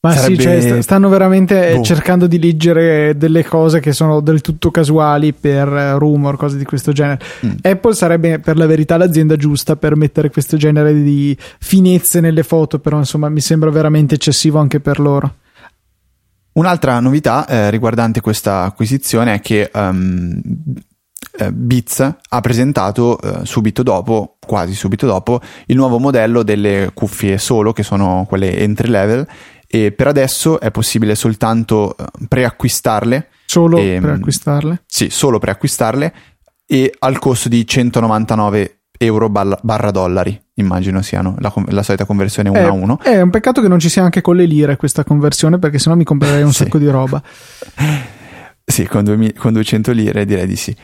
ma 0.00 0.12
Sarebbe... 0.12 0.60
sì, 0.60 0.68
cioè, 0.68 0.82
stanno 0.82 1.08
veramente 1.08 1.74
boh. 1.76 1.82
cercando 1.82 2.26
di 2.26 2.38
leggere 2.38 3.16
delle 3.16 3.44
cose 3.44 3.80
che 3.80 3.92
sono 3.92 4.20
del 4.20 4.40
tutto 4.40 4.70
casuali 4.70 5.32
per 5.32 5.68
rumor, 5.68 6.36
cose 6.36 6.56
di 6.58 6.64
questo 6.64 6.92
genere. 6.92 7.18
Mm. 7.44 7.50
Apple 7.62 7.94
sarebbe 7.94 8.38
per 8.38 8.56
la 8.56 8.66
verità 8.66 8.96
l'azienda 8.96 9.36
giusta 9.36 9.76
per 9.76 9.96
mettere 9.96 10.30
questo 10.30 10.56
genere 10.56 11.02
di 11.02 11.36
finezze 11.58 12.20
nelle 12.20 12.42
foto, 12.42 12.78
però 12.78 12.98
insomma 12.98 13.28
mi 13.28 13.40
sembra 13.40 13.70
veramente 13.70 14.14
eccessivo 14.14 14.58
anche 14.58 14.80
per 14.80 15.00
loro. 15.00 15.34
Un'altra 16.52 17.00
novità 17.00 17.46
eh, 17.46 17.70
riguardante 17.70 18.20
questa 18.20 18.62
acquisizione 18.62 19.34
è 19.34 19.40
che 19.40 19.70
um, 19.74 20.40
Beats 21.52 22.14
ha 22.28 22.40
presentato 22.40 23.20
eh, 23.20 23.44
subito 23.44 23.82
dopo, 23.82 24.36
quasi 24.40 24.74
subito 24.74 25.06
dopo, 25.06 25.40
il 25.66 25.76
nuovo 25.76 25.98
modello 25.98 26.42
delle 26.42 26.92
cuffie 26.94 27.36
solo, 27.36 27.72
che 27.72 27.82
sono 27.82 28.24
quelle 28.26 28.56
entry 28.58 28.88
level, 28.88 29.26
e 29.66 29.92
per 29.92 30.06
adesso 30.06 30.60
è 30.60 30.70
possibile 30.70 31.14
soltanto 31.14 31.96
eh, 31.96 32.04
preacquistarle. 32.28 33.28
Solo 33.46 33.78
e, 33.78 33.94
ehm, 33.94 34.02
preacquistarle? 34.02 34.82
Sì, 34.86 35.10
solo 35.10 35.38
preacquistarle 35.38 36.12
e 36.66 36.94
al 36.98 37.18
costo 37.18 37.48
di 37.48 37.66
199 37.66 38.80
euro 38.98 39.28
barra 39.28 39.90
dollari, 39.90 40.40
immagino 40.54 41.02
siano 41.02 41.36
la, 41.38 41.52
la 41.68 41.82
solita 41.82 42.04
conversione 42.04 42.48
1 42.48 42.58
eh, 42.58 42.62
a 42.62 42.72
1. 42.72 42.98
È 43.02 43.20
un 43.20 43.30
peccato 43.30 43.60
che 43.60 43.68
non 43.68 43.78
ci 43.78 43.88
sia 43.88 44.02
anche 44.02 44.20
con 44.20 44.36
le 44.36 44.46
lire 44.46 44.76
questa 44.76 45.04
conversione, 45.04 45.58
perché 45.58 45.78
sennò 45.78 45.96
mi 45.96 46.04
comprerei 46.04 46.42
un 46.42 46.52
sì. 46.52 46.64
sacco 46.64 46.78
di 46.78 46.88
roba. 46.88 47.22
sì, 48.64 48.86
con, 48.86 49.04
2000, 49.04 49.32
con 49.38 49.52
200 49.52 49.92
lire 49.92 50.24
direi 50.24 50.46
di 50.46 50.56
sì. 50.56 50.74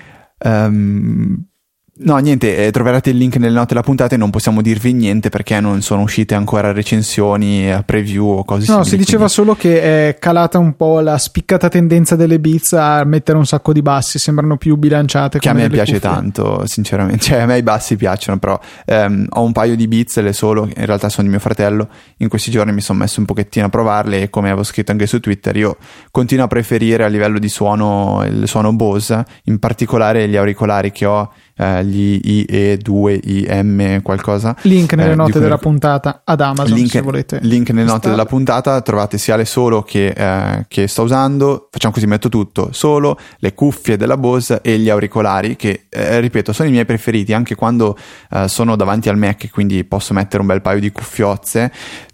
Um, 0.44 1.46
No, 1.94 2.16
niente, 2.16 2.56
eh, 2.56 2.70
troverete 2.70 3.10
il 3.10 3.18
link 3.18 3.36
nelle 3.36 3.52
note 3.52 3.68
della 3.68 3.82
puntata 3.82 4.14
e 4.14 4.18
non 4.18 4.30
possiamo 4.30 4.62
dirvi 4.62 4.94
niente 4.94 5.28
perché 5.28 5.60
non 5.60 5.82
sono 5.82 6.00
uscite 6.00 6.34
ancora 6.34 6.72
recensioni, 6.72 7.70
preview 7.84 8.28
o 8.28 8.44
cose 8.44 8.62
simili. 8.62 8.78
No, 8.78 8.88
si 8.88 8.96
diceva 8.96 9.26
quindi... 9.26 9.32
solo 9.34 9.54
che 9.54 10.08
è 10.08 10.16
calata 10.18 10.56
un 10.56 10.74
po' 10.74 11.00
la 11.00 11.18
spiccata 11.18 11.68
tendenza 11.68 12.16
delle 12.16 12.40
beats 12.40 12.72
a 12.72 13.04
mettere 13.04 13.36
un 13.36 13.44
sacco 13.44 13.74
di 13.74 13.82
bassi, 13.82 14.18
sembrano 14.18 14.56
più 14.56 14.76
bilanciate. 14.76 15.38
Che 15.38 15.48
a 15.50 15.52
me 15.52 15.68
piace 15.68 15.92
cuffie. 15.92 16.08
tanto, 16.08 16.66
sinceramente. 16.66 17.20
Cioè, 17.32 17.40
a 17.40 17.46
me 17.46 17.58
i 17.58 17.62
bassi 17.62 17.96
piacciono, 17.96 18.38
però 18.38 18.58
ehm, 18.86 19.26
ho 19.28 19.42
un 19.42 19.52
paio 19.52 19.76
di 19.76 19.86
beats, 19.86 20.18
le 20.20 20.32
solo, 20.32 20.64
in 20.74 20.86
realtà 20.86 21.10
sono 21.10 21.24
di 21.24 21.30
mio 21.30 21.40
fratello. 21.40 21.88
In 22.18 22.28
questi 22.28 22.50
giorni 22.50 22.72
mi 22.72 22.80
sono 22.80 23.00
messo 23.00 23.20
un 23.20 23.26
pochettino 23.26 23.66
a 23.66 23.68
provarle 23.68 24.22
e 24.22 24.30
come 24.30 24.48
avevo 24.48 24.62
scritto 24.62 24.92
anche 24.92 25.06
su 25.06 25.20
Twitter, 25.20 25.54
io 25.56 25.76
continuo 26.10 26.46
a 26.46 26.48
preferire 26.48 27.04
a 27.04 27.08
livello 27.08 27.38
di 27.38 27.50
suono 27.50 28.24
il 28.26 28.48
suono 28.48 28.72
Bose, 28.72 29.24
in 29.44 29.58
particolare 29.58 30.26
gli 30.26 30.36
auricolari 30.36 30.90
che 30.90 31.04
ho 31.04 31.30
eh, 31.56 31.84
gli 31.84 32.20
IE2IM 32.24 34.02
qualcosa. 34.02 34.56
Link 34.62 34.92
nelle 34.94 35.12
eh, 35.12 35.16
note 35.16 35.38
della 35.38 35.58
puntata 35.58 36.22
ad 36.24 36.40
Amazon 36.40 36.76
link, 36.76 36.90
se 36.90 37.00
volete. 37.00 37.38
Link 37.42 37.70
nelle 37.70 37.86
note 37.86 38.10
della 38.10 38.26
puntata 38.26 38.80
trovate 38.80 39.18
sia 39.18 39.36
le 39.36 39.44
solo 39.44 39.82
che, 39.82 40.08
eh, 40.08 40.64
che, 40.68 40.86
sto 40.86 41.02
usando. 41.02 41.68
Facciamo 41.70 41.92
così, 41.92 42.06
metto 42.06 42.28
tutto. 42.28 42.70
Solo, 42.72 43.18
le 43.38 43.54
cuffie 43.54 43.96
della 43.96 44.16
Bose 44.16 44.60
e 44.62 44.78
gli 44.78 44.88
auricolari 44.88 45.56
che, 45.56 45.86
eh, 45.88 46.20
ripeto, 46.20 46.52
sono 46.52 46.68
i 46.68 46.72
miei 46.72 46.84
preferiti 46.84 47.32
anche 47.32 47.54
quando 47.54 47.96
eh, 48.30 48.48
sono 48.48 48.76
davanti 48.76 49.08
al 49.08 49.16
Mac 49.16 49.50
quindi 49.50 49.84
posso 49.84 50.14
mettere 50.14 50.40
un 50.40 50.48
bel 50.48 50.62
paio 50.62 50.80
di 50.80 50.90
cuffiozze. 50.90 51.70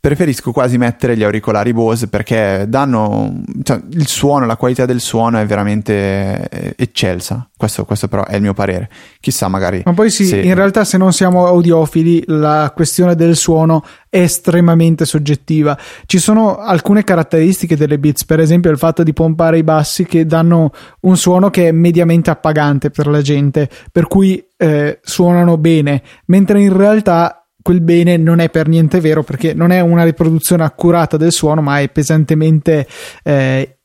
Preferisco 0.09 0.53
quasi 0.53 0.79
mettere 0.79 1.19
gli 1.19 1.23
auricolari 1.23 1.75
Bose 1.75 2.09
perché 2.09 2.65
danno... 2.67 3.43
Cioè, 3.63 3.79
il 3.91 4.07
suono, 4.07 4.47
la 4.47 4.57
qualità 4.57 4.87
del 4.87 5.01
suono 5.01 5.37
è 5.39 5.45
veramente 5.45 6.49
eh, 6.49 6.75
eccelsa. 6.79 7.51
Questo, 7.55 7.85
questo 7.85 8.09
però 8.09 8.25
è 8.25 8.37
il 8.37 8.41
mio 8.41 8.55
parere 8.55 8.89
chissà 9.21 9.49
magari. 9.49 9.83
Ma 9.85 9.93
poi 9.93 10.09
sì, 10.09 10.25
se... 10.25 10.41
in 10.41 10.55
realtà 10.55 10.85
se 10.85 10.97
non 10.97 11.13
siamo 11.13 11.47
audiofili 11.47 12.23
la 12.29 12.73
questione 12.75 13.17
del 13.17 13.37
suono 13.37 13.85
è 14.09 14.21
estremamente 14.21 15.05
soggettiva. 15.05 15.77
Ci 16.07 16.19
sono 16.19 16.57
alcune 16.57 17.05
caratteristiche 17.05 17.77
delle 17.77 17.99
beats, 17.99 18.25
per 18.25 18.41
esempio 18.41 18.71
il 18.71 18.79
fatto 18.79 19.03
di 19.03 19.13
pompare 19.13 19.59
i 19.59 19.63
bassi 19.63 20.07
che 20.07 20.25
danno 20.25 20.71
un 21.01 21.19
suono 21.19 21.51
che 21.51 21.69
è 21.69 21.73
mediamente 21.73 22.31
appagante 22.31 22.89
per 22.89 23.09
la 23.09 23.21
gente, 23.21 23.69
per 23.93 24.07
cui 24.07 24.43
eh, 24.57 25.01
suonano 25.03 25.59
bene, 25.59 26.03
mentre 26.27 26.63
in 26.63 26.75
realtà 26.75 27.38
quel 27.69 27.83
bene 27.83 28.17
non 28.17 28.39
è 28.39 28.49
per 28.49 28.67
niente 28.67 28.99
vero 28.99 29.23
perché 29.23 29.53
non 29.53 29.73
è 29.73 29.81
una 29.81 30.03
riproduzione 30.03 30.65
accurata 30.65 31.19
del 31.19 31.33
suono, 31.33 31.61
ma 31.61 31.81
è 31.81 31.91
pesantemente 31.91 32.87
eh, 33.23 33.81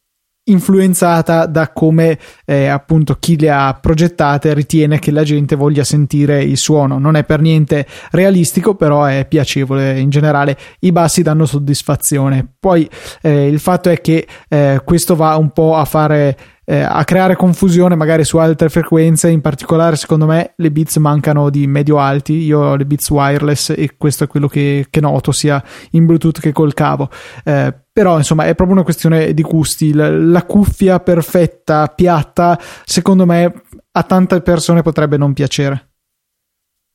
influenzata 0.45 1.45
da 1.47 1.73
come 1.73 2.17
eh, 2.45 2.67
appunto 2.67 3.17
chi 3.19 3.37
le 3.37 3.51
ha 3.51 3.77
progettate 3.77 4.53
ritiene 4.53 4.99
che 4.99 5.11
la 5.11 5.23
gente 5.23 5.57
voglia 5.57 5.83
sentire 5.83 6.41
il 6.41 6.55
suono. 6.55 6.97
Non 6.97 7.17
è 7.17 7.25
per 7.25 7.41
niente 7.41 7.85
realistico, 8.11 8.75
però 8.75 9.03
è 9.03 9.25
piacevole 9.27 9.99
in 9.99 10.09
generale. 10.09 10.57
I 10.79 10.93
bassi 10.93 11.21
danno 11.21 11.45
soddisfazione. 11.45 12.47
Poi 12.57 12.89
eh, 13.21 13.49
il 13.49 13.59
fatto 13.59 13.89
è 13.89 13.99
che 13.99 14.25
eh, 14.47 14.79
questo 14.85 15.17
va 15.17 15.35
un 15.35 15.51
po' 15.51 15.75
a 15.75 15.83
fare 15.83 16.37
eh, 16.65 16.81
a 16.81 17.03
creare 17.03 17.35
confusione 17.35 17.95
magari 17.95 18.23
su 18.23 18.37
altre 18.37 18.69
frequenze, 18.69 19.29
in 19.29 19.41
particolare 19.41 19.95
secondo 19.95 20.25
me 20.25 20.53
le 20.55 20.71
bits 20.71 20.97
mancano 20.97 21.49
di 21.49 21.67
medio 21.67 21.99
alti, 21.99 22.33
io 22.33 22.59
ho 22.59 22.75
le 22.75 22.85
bits 22.85 23.09
wireless 23.09 23.73
e 23.75 23.95
questo 23.97 24.23
è 24.23 24.27
quello 24.27 24.47
che, 24.47 24.87
che 24.89 25.01
noto 25.01 25.31
sia 25.31 25.63
in 25.91 26.05
Bluetooth 26.05 26.39
che 26.39 26.51
col 26.51 26.73
cavo. 26.73 27.09
Eh, 27.43 27.73
però 27.91 28.17
insomma 28.17 28.45
è 28.45 28.55
proprio 28.55 28.77
una 28.77 28.85
questione 28.85 29.33
di 29.33 29.41
gusti, 29.41 29.93
la, 29.93 30.09
la 30.09 30.43
cuffia 30.43 30.99
perfetta, 30.99 31.87
piatta, 31.87 32.59
secondo 32.85 33.25
me 33.25 33.63
a 33.91 34.03
tante 34.03 34.41
persone 34.41 34.81
potrebbe 34.81 35.17
non 35.17 35.33
piacere. 35.33 35.89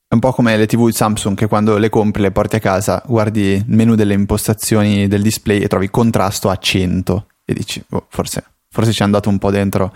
È 0.08 0.14
un 0.14 0.20
po' 0.20 0.32
come 0.32 0.56
le 0.56 0.66
TV 0.66 0.88
Samsung 0.88 1.36
che 1.36 1.46
quando 1.46 1.76
le 1.76 1.90
compri, 1.90 2.22
le 2.22 2.30
porti 2.30 2.56
a 2.56 2.60
casa, 2.60 3.02
guardi 3.06 3.40
il 3.40 3.64
menu 3.66 3.94
delle 3.94 4.14
impostazioni 4.14 5.06
del 5.06 5.20
display 5.20 5.60
e 5.60 5.68
trovi 5.68 5.90
contrasto 5.90 6.48
a 6.48 6.56
100 6.56 7.26
e 7.44 7.52
dici, 7.52 7.84
oh, 7.90 8.06
forse 8.08 8.42
forse 8.70 8.92
ci 8.92 9.02
è 9.02 9.04
andato 9.04 9.28
un 9.28 9.38
po' 9.38 9.50
dentro 9.50 9.92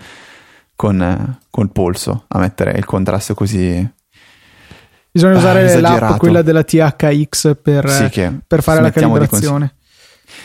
con, 0.75 1.01
eh, 1.01 1.39
col 1.49 1.71
polso 1.71 2.25
a 2.27 2.39
mettere 2.39 2.71
il 2.77 2.85
contrasto 2.85 3.33
così. 3.33 3.87
Bisogna 5.11 5.37
usare 5.37 5.71
eh, 5.71 5.79
l'app, 5.79 6.17
quella 6.17 6.41
della 6.41 6.63
THX, 6.63 7.57
per, 7.61 7.89
sì, 7.89 8.41
per 8.45 8.63
fare 8.63 8.81
la 8.81 8.91
calibrazione. 8.91 9.75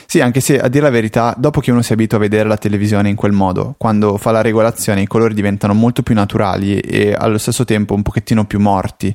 Sì, 0.07 0.21
anche 0.21 0.41
se 0.41 0.59
a 0.61 0.69
dire 0.69 0.85
la 0.85 0.91
verità, 0.91 1.35
dopo 1.37 1.61
che 1.61 1.71
uno 1.71 1.83
si 1.83 1.93
abitua 1.93 2.19
a 2.19 2.21
vedere 2.21 2.49
la 2.49 2.57
televisione 2.57 3.09
in 3.09 3.17
quel 3.17 3.33
modo, 3.33 3.75
quando 3.79 4.17
fa 4.19 4.31
la 4.31 4.43
regolazione 4.43 5.03
i 5.03 5.07
colori 5.07 5.35
diventano 5.35 5.75
molto 5.75 6.03
più 6.03 6.15
naturali 6.15 6.79
e 6.81 7.15
allo 7.15 7.39
stesso 7.39 7.65
tempo 7.65 7.95
un 7.95 8.03
pochettino 8.03 8.45
più 8.45 8.61
morti 8.61 9.15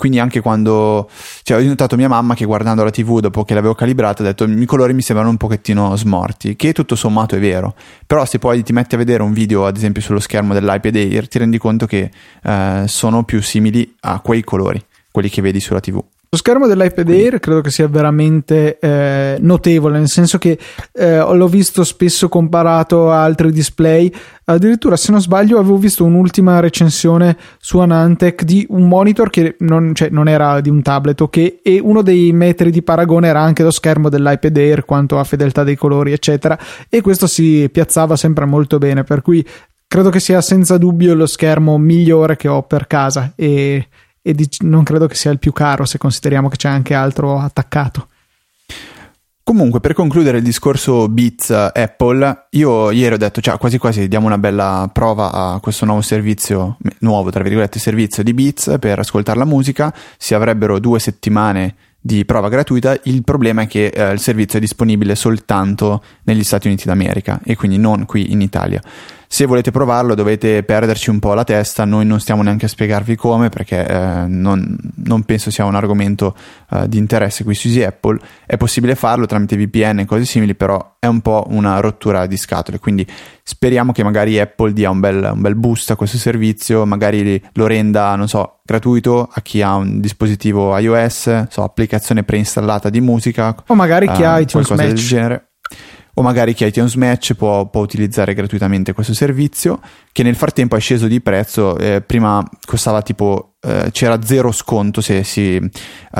quindi 0.00 0.18
anche 0.18 0.40
quando 0.40 1.10
cioè, 1.42 1.60
ho 1.60 1.62
notato 1.62 1.94
mia 1.94 2.08
mamma 2.08 2.32
che 2.34 2.46
guardando 2.46 2.82
la 2.82 2.88
TV 2.88 3.20
dopo 3.20 3.44
che 3.44 3.52
l'avevo 3.52 3.74
calibrata 3.74 4.22
ha 4.22 4.26
detto 4.26 4.44
i 4.44 4.64
colori 4.64 4.94
mi 4.94 5.02
sembrano 5.02 5.28
un 5.28 5.36
pochettino 5.36 5.94
smorti, 5.94 6.56
che 6.56 6.72
tutto 6.72 6.96
sommato 6.96 7.36
è 7.36 7.38
vero. 7.38 7.74
Però 8.06 8.24
se 8.24 8.38
poi 8.38 8.62
ti 8.62 8.72
metti 8.72 8.94
a 8.94 8.98
vedere 8.98 9.22
un 9.22 9.34
video 9.34 9.66
ad 9.66 9.76
esempio 9.76 10.00
sullo 10.00 10.18
schermo 10.18 10.54
dell'iPad 10.54 10.96
Air 10.96 11.28
ti 11.28 11.38
rendi 11.38 11.58
conto 11.58 11.84
che 11.84 12.10
eh, 12.42 12.84
sono 12.86 13.24
più 13.24 13.42
simili 13.42 13.94
a 14.00 14.20
quei 14.20 14.42
colori, 14.42 14.82
quelli 15.10 15.28
che 15.28 15.42
vedi 15.42 15.60
sulla 15.60 15.80
TV. 15.80 16.02
Lo 16.32 16.38
schermo 16.38 16.68
dell'iPad 16.68 17.08
Air 17.08 17.40
credo 17.40 17.60
che 17.60 17.72
sia 17.72 17.88
veramente 17.88 18.78
eh, 18.78 19.36
notevole, 19.40 19.98
nel 19.98 20.06
senso 20.06 20.38
che 20.38 20.56
eh, 20.92 21.18
l'ho 21.18 21.48
visto 21.48 21.82
spesso 21.82 22.28
comparato 22.28 23.10
a 23.10 23.24
altri 23.24 23.50
display. 23.50 24.14
Addirittura, 24.44 24.94
se 24.94 25.10
non 25.10 25.20
sbaglio, 25.20 25.58
avevo 25.58 25.76
visto 25.76 26.04
un'ultima 26.04 26.60
recensione 26.60 27.36
su 27.58 27.80
Anantech 27.80 28.44
di 28.44 28.64
un 28.68 28.86
monitor 28.86 29.28
che 29.28 29.56
non, 29.58 29.92
cioè, 29.92 30.10
non 30.10 30.28
era 30.28 30.60
di 30.60 30.70
un 30.70 30.82
tablet, 30.82 31.20
ok? 31.20 31.58
E 31.64 31.80
uno 31.82 32.00
dei 32.00 32.30
metri 32.30 32.70
di 32.70 32.82
paragone 32.82 33.26
era 33.26 33.40
anche 33.40 33.64
lo 33.64 33.72
schermo 33.72 34.08
dell'iPad 34.08 34.56
Air, 34.56 34.84
quanto 34.84 35.18
a 35.18 35.24
fedeltà 35.24 35.64
dei 35.64 35.74
colori, 35.74 36.12
eccetera. 36.12 36.56
E 36.88 37.00
questo 37.00 37.26
si 37.26 37.68
piazzava 37.72 38.14
sempre 38.14 38.44
molto 38.44 38.78
bene, 38.78 39.02
per 39.02 39.20
cui 39.22 39.44
credo 39.84 40.10
che 40.10 40.20
sia 40.20 40.40
senza 40.40 40.78
dubbio 40.78 41.12
lo 41.14 41.26
schermo 41.26 41.76
migliore 41.76 42.36
che 42.36 42.46
ho 42.46 42.62
per 42.62 42.86
casa. 42.86 43.32
E 43.34 43.88
e 44.22 44.34
di- 44.34 44.48
non 44.60 44.82
credo 44.82 45.06
che 45.06 45.14
sia 45.14 45.30
il 45.30 45.38
più 45.38 45.52
caro 45.52 45.84
se 45.84 45.98
consideriamo 45.98 46.48
che 46.48 46.56
c'è 46.56 46.68
anche 46.68 46.94
altro 46.94 47.38
attaccato. 47.38 48.08
Comunque, 49.42 49.80
per 49.80 49.94
concludere 49.94 50.38
il 50.38 50.44
discorso 50.44 51.08
Beats 51.08 51.50
Apple, 51.50 52.46
io 52.50 52.90
ieri 52.92 53.14
ho 53.14 53.18
detto, 53.18 53.40
cioè, 53.40 53.58
quasi 53.58 53.78
quasi 53.78 54.06
diamo 54.06 54.26
una 54.26 54.38
bella 54.38 54.88
prova 54.92 55.32
a 55.32 55.58
questo 55.58 55.84
nuovo 55.86 56.02
servizio, 56.02 56.76
nuovo 57.00 57.30
tra 57.30 57.42
virgolette, 57.42 57.80
servizio 57.80 58.22
di 58.22 58.32
Beats 58.32 58.76
per 58.78 59.00
ascoltare 59.00 59.38
la 59.38 59.44
musica. 59.44 59.92
Si 60.16 60.34
avrebbero 60.34 60.78
due 60.78 61.00
settimane 61.00 61.74
di 61.98 62.24
prova 62.24 62.48
gratuita. 62.48 62.96
Il 63.04 63.24
problema 63.24 63.62
è 63.62 63.66
che 63.66 63.86
eh, 63.86 64.12
il 64.12 64.20
servizio 64.20 64.58
è 64.58 64.60
disponibile 64.60 65.16
soltanto 65.16 66.00
negli 66.24 66.44
Stati 66.44 66.68
Uniti 66.68 66.84
d'America 66.84 67.40
e 67.42 67.56
quindi 67.56 67.76
non 67.76 68.06
qui 68.06 68.30
in 68.30 68.42
Italia. 68.42 68.80
Se 69.32 69.46
volete 69.46 69.70
provarlo 69.70 70.16
dovete 70.16 70.64
perderci 70.64 71.08
un 71.08 71.20
po' 71.20 71.34
la 71.34 71.44
testa, 71.44 71.84
noi 71.84 72.04
non 72.04 72.18
stiamo 72.18 72.42
neanche 72.42 72.64
a 72.64 72.68
spiegarvi 72.68 73.14
come 73.14 73.48
perché 73.48 73.86
eh, 73.86 74.24
non, 74.26 74.76
non, 75.04 75.22
penso 75.22 75.52
sia 75.52 75.64
un 75.66 75.76
argomento 75.76 76.34
eh, 76.68 76.88
di 76.88 76.98
interesse 76.98 77.44
qui 77.44 77.54
su 77.54 77.68
Easy 77.68 77.84
Apple. 77.84 78.18
È 78.44 78.56
possibile 78.56 78.96
farlo 78.96 79.26
tramite 79.26 79.56
VPN 79.56 80.00
e 80.00 80.04
cose 80.04 80.24
simili, 80.24 80.56
però 80.56 80.96
è 80.98 81.06
un 81.06 81.20
po' 81.20 81.46
una 81.50 81.78
rottura 81.78 82.26
di 82.26 82.36
scatole, 82.36 82.80
quindi 82.80 83.06
speriamo 83.44 83.92
che 83.92 84.02
magari 84.02 84.40
Apple 84.40 84.72
dia 84.72 84.90
un 84.90 84.98
bel, 84.98 85.30
un 85.32 85.40
bel 85.40 85.54
boost 85.54 85.92
a 85.92 85.96
questo 85.96 86.18
servizio, 86.18 86.84
magari 86.84 87.40
lo 87.52 87.68
renda, 87.68 88.16
non 88.16 88.26
so, 88.26 88.58
gratuito 88.64 89.30
a 89.32 89.40
chi 89.42 89.62
ha 89.62 89.76
un 89.76 90.00
dispositivo 90.00 90.76
iOS, 90.76 91.46
so, 91.50 91.62
applicazione 91.62 92.24
preinstallata 92.24 92.90
di 92.90 93.00
musica. 93.00 93.54
O 93.68 93.76
magari 93.76 94.08
chi 94.08 94.24
ha 94.24 94.40
eh, 94.40 94.42
iTunes 94.42 94.70
Match. 94.70 94.86
del 94.86 94.94
genere 94.96 95.44
o 96.14 96.22
magari 96.22 96.54
chi 96.54 96.64
ha 96.64 96.66
iTunes 96.66 96.94
Match 96.94 97.34
può, 97.34 97.66
può, 97.66 97.80
utilizzare 97.80 98.34
gratuitamente 98.34 98.92
questo 98.92 99.14
servizio 99.14 99.80
che 100.12 100.22
nel 100.22 100.36
frattempo 100.36 100.76
è 100.76 100.80
sceso 100.80 101.06
di 101.06 101.20
prezzo 101.20 101.76
eh, 101.78 102.00
prima 102.00 102.42
costava 102.66 103.02
tipo 103.02 103.54
eh, 103.60 103.90
c'era 103.92 104.22
zero 104.22 104.52
sconto 104.52 105.00
se 105.00 105.22
si 105.22 105.56
eh, 105.56 105.70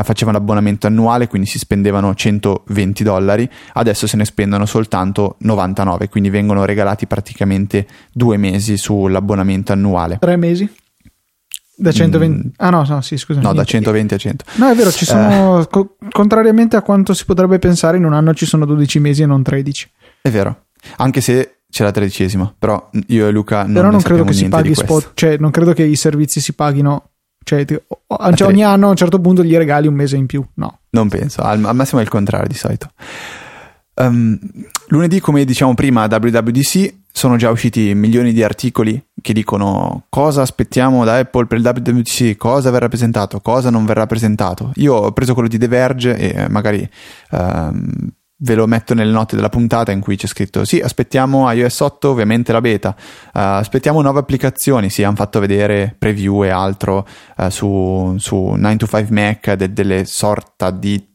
faceva 0.03 0.33
l'abbonamento 0.33 0.87
annuale 0.87 1.27
quindi 1.27 1.49
si 1.49 1.59
spendevano 1.59 2.15
120 2.15 3.03
dollari 3.03 3.49
adesso 3.75 4.07
se 4.07 4.17
ne 4.17 4.25
spendono 4.25 4.67
soltanto 4.67 5.37
99 5.39 6.09
quindi 6.09 6.31
vengono 6.31 6.65
regalati 6.65 7.07
praticamente 7.07 7.87
due 8.13 8.37
mesi 8.37 8.77
sull'abbonamento 8.77 9.73
annuale 9.73 10.19
tre 10.19 10.37
mesi? 10.37 10.69
Da 11.81 11.93
120. 11.93 12.47
Mm. 12.47 12.51
Ah, 12.57 12.71
no, 12.71 12.85
no, 12.87 13.01
sì, 13.01 13.17
scusa. 13.17 13.41
No, 13.41 13.55
da 13.55 13.65
120 13.65 14.15
a 14.15 14.19
100. 14.19 14.45
No, 14.57 14.69
è 14.69 14.75
vero, 14.75 14.91
ci 14.91 15.07
sono. 15.07 15.61
Eh. 15.61 15.69
Co- 15.69 15.97
contrariamente 16.11 16.77
a 16.77 16.83
quanto 16.83 17.15
si 17.15 17.25
potrebbe 17.25 17.59
pensare, 17.59 17.97
in 17.97 18.05
un 18.05 18.13
anno 18.13 18.35
ci 18.35 18.45
sono 18.45 18.67
12 18.67 18.99
mesi 19.01 19.23
e 19.23 19.27
non 19.27 19.43
13. 19.43 19.91
È 20.21 20.31
vero. 20.31 20.67
Anche 20.97 21.23
se 21.23 21.61
c'è 21.71 21.85
la 21.85 21.91
tredicesima. 21.91 22.55
Però 22.59 22.91
io 23.07 23.29
e 23.29 23.31
Luca 23.31 23.63
non 23.63 23.73
Però 23.73 23.91
non 23.91 24.03
credo 24.03 24.25
che 24.25 24.33
si 24.35 24.49
paghi 24.49 24.75
spot. 24.75 25.13
Cioè, 25.15 25.39
non 25.39 25.51
credo 25.51 25.73
che 25.73 25.85
i 25.85 25.97
servizi 25.97 26.41
si 26.41 26.53
paghino. 26.53 27.05
Cioè, 27.43 27.65
cioè 27.65 28.47
ogni 28.47 28.63
anno 28.63 28.89
a 28.89 28.91
un 28.91 28.97
certo 28.97 29.19
punto 29.19 29.43
gli 29.43 29.57
regali 29.57 29.87
un 29.87 29.95
mese 29.95 30.17
in 30.17 30.27
più. 30.27 30.45
No. 30.55 30.81
Non 30.91 31.09
penso, 31.09 31.41
al, 31.41 31.65
al 31.65 31.75
massimo 31.75 32.01
è 32.01 32.05
il 32.05 32.11
contrario 32.11 32.47
di 32.47 32.55
solito. 32.55 32.91
Um, 33.95 34.39
lunedì, 34.89 35.21
come 35.21 35.45
diciamo 35.45 35.75
prima, 35.75 36.03
a 36.03 36.09
WWDC 36.11 36.95
sono 37.13 37.37
già 37.37 37.51
usciti 37.51 37.95
milioni 37.95 38.33
di 38.33 38.43
articoli 38.43 39.03
che 39.21 39.33
dicono 39.33 40.05
cosa 40.09 40.43
aspettiamo 40.43 41.05
da 41.05 41.17
Apple 41.17 41.47
per 41.47 41.59
il 41.59 41.65
WWDC, 41.65 42.37
cosa 42.37 42.71
verrà 42.71 42.89
presentato, 42.89 43.41
cosa 43.41 43.71
non 43.71 43.85
verrà 43.85 44.07
presentato. 44.07 44.73
Io 44.77 44.95
ho 44.95 45.13
preso 45.13 45.35
quello 45.35 45.49
di 45.49 45.59
The 45.59 45.69
Verge 45.69 46.17
e 46.17 46.49
magari 46.49 46.89
um, 47.31 48.11
ve 48.43 48.55
lo 48.55 48.67
metto 48.67 48.95
nelle 48.95 49.13
note 49.13 49.37
della 49.37 49.51
puntata 49.51 49.93
in 49.93 50.01
cui 50.01 50.17
c'è 50.17 50.27
scritto 50.27 50.65
sì, 50.65 50.79
aspettiamo 50.79 51.51
iOS 51.51 51.81
8, 51.81 52.09
ovviamente 52.09 52.53
la 52.53 52.61
beta, 52.61 52.95
uh, 52.99 53.29
aspettiamo 53.33 54.01
nuove 54.01 54.21
applicazioni, 54.21 54.89
sì, 54.89 55.03
hanno 55.03 55.17
fatto 55.17 55.41
vedere 55.41 55.95
preview 55.99 56.45
e 56.45 56.49
altro 56.49 57.07
uh, 57.37 57.49
su, 57.51 58.15
su 58.19 58.37
9 58.57 58.77
to 58.77 58.87
5 58.87 59.07
Mac, 59.11 59.53
de- 59.55 59.73
delle 59.73 60.05
sorta 60.07 60.71
di 60.71 61.07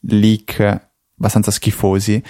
leak 0.00 0.90
abbastanza 1.22 1.52
schifosi. 1.52 2.22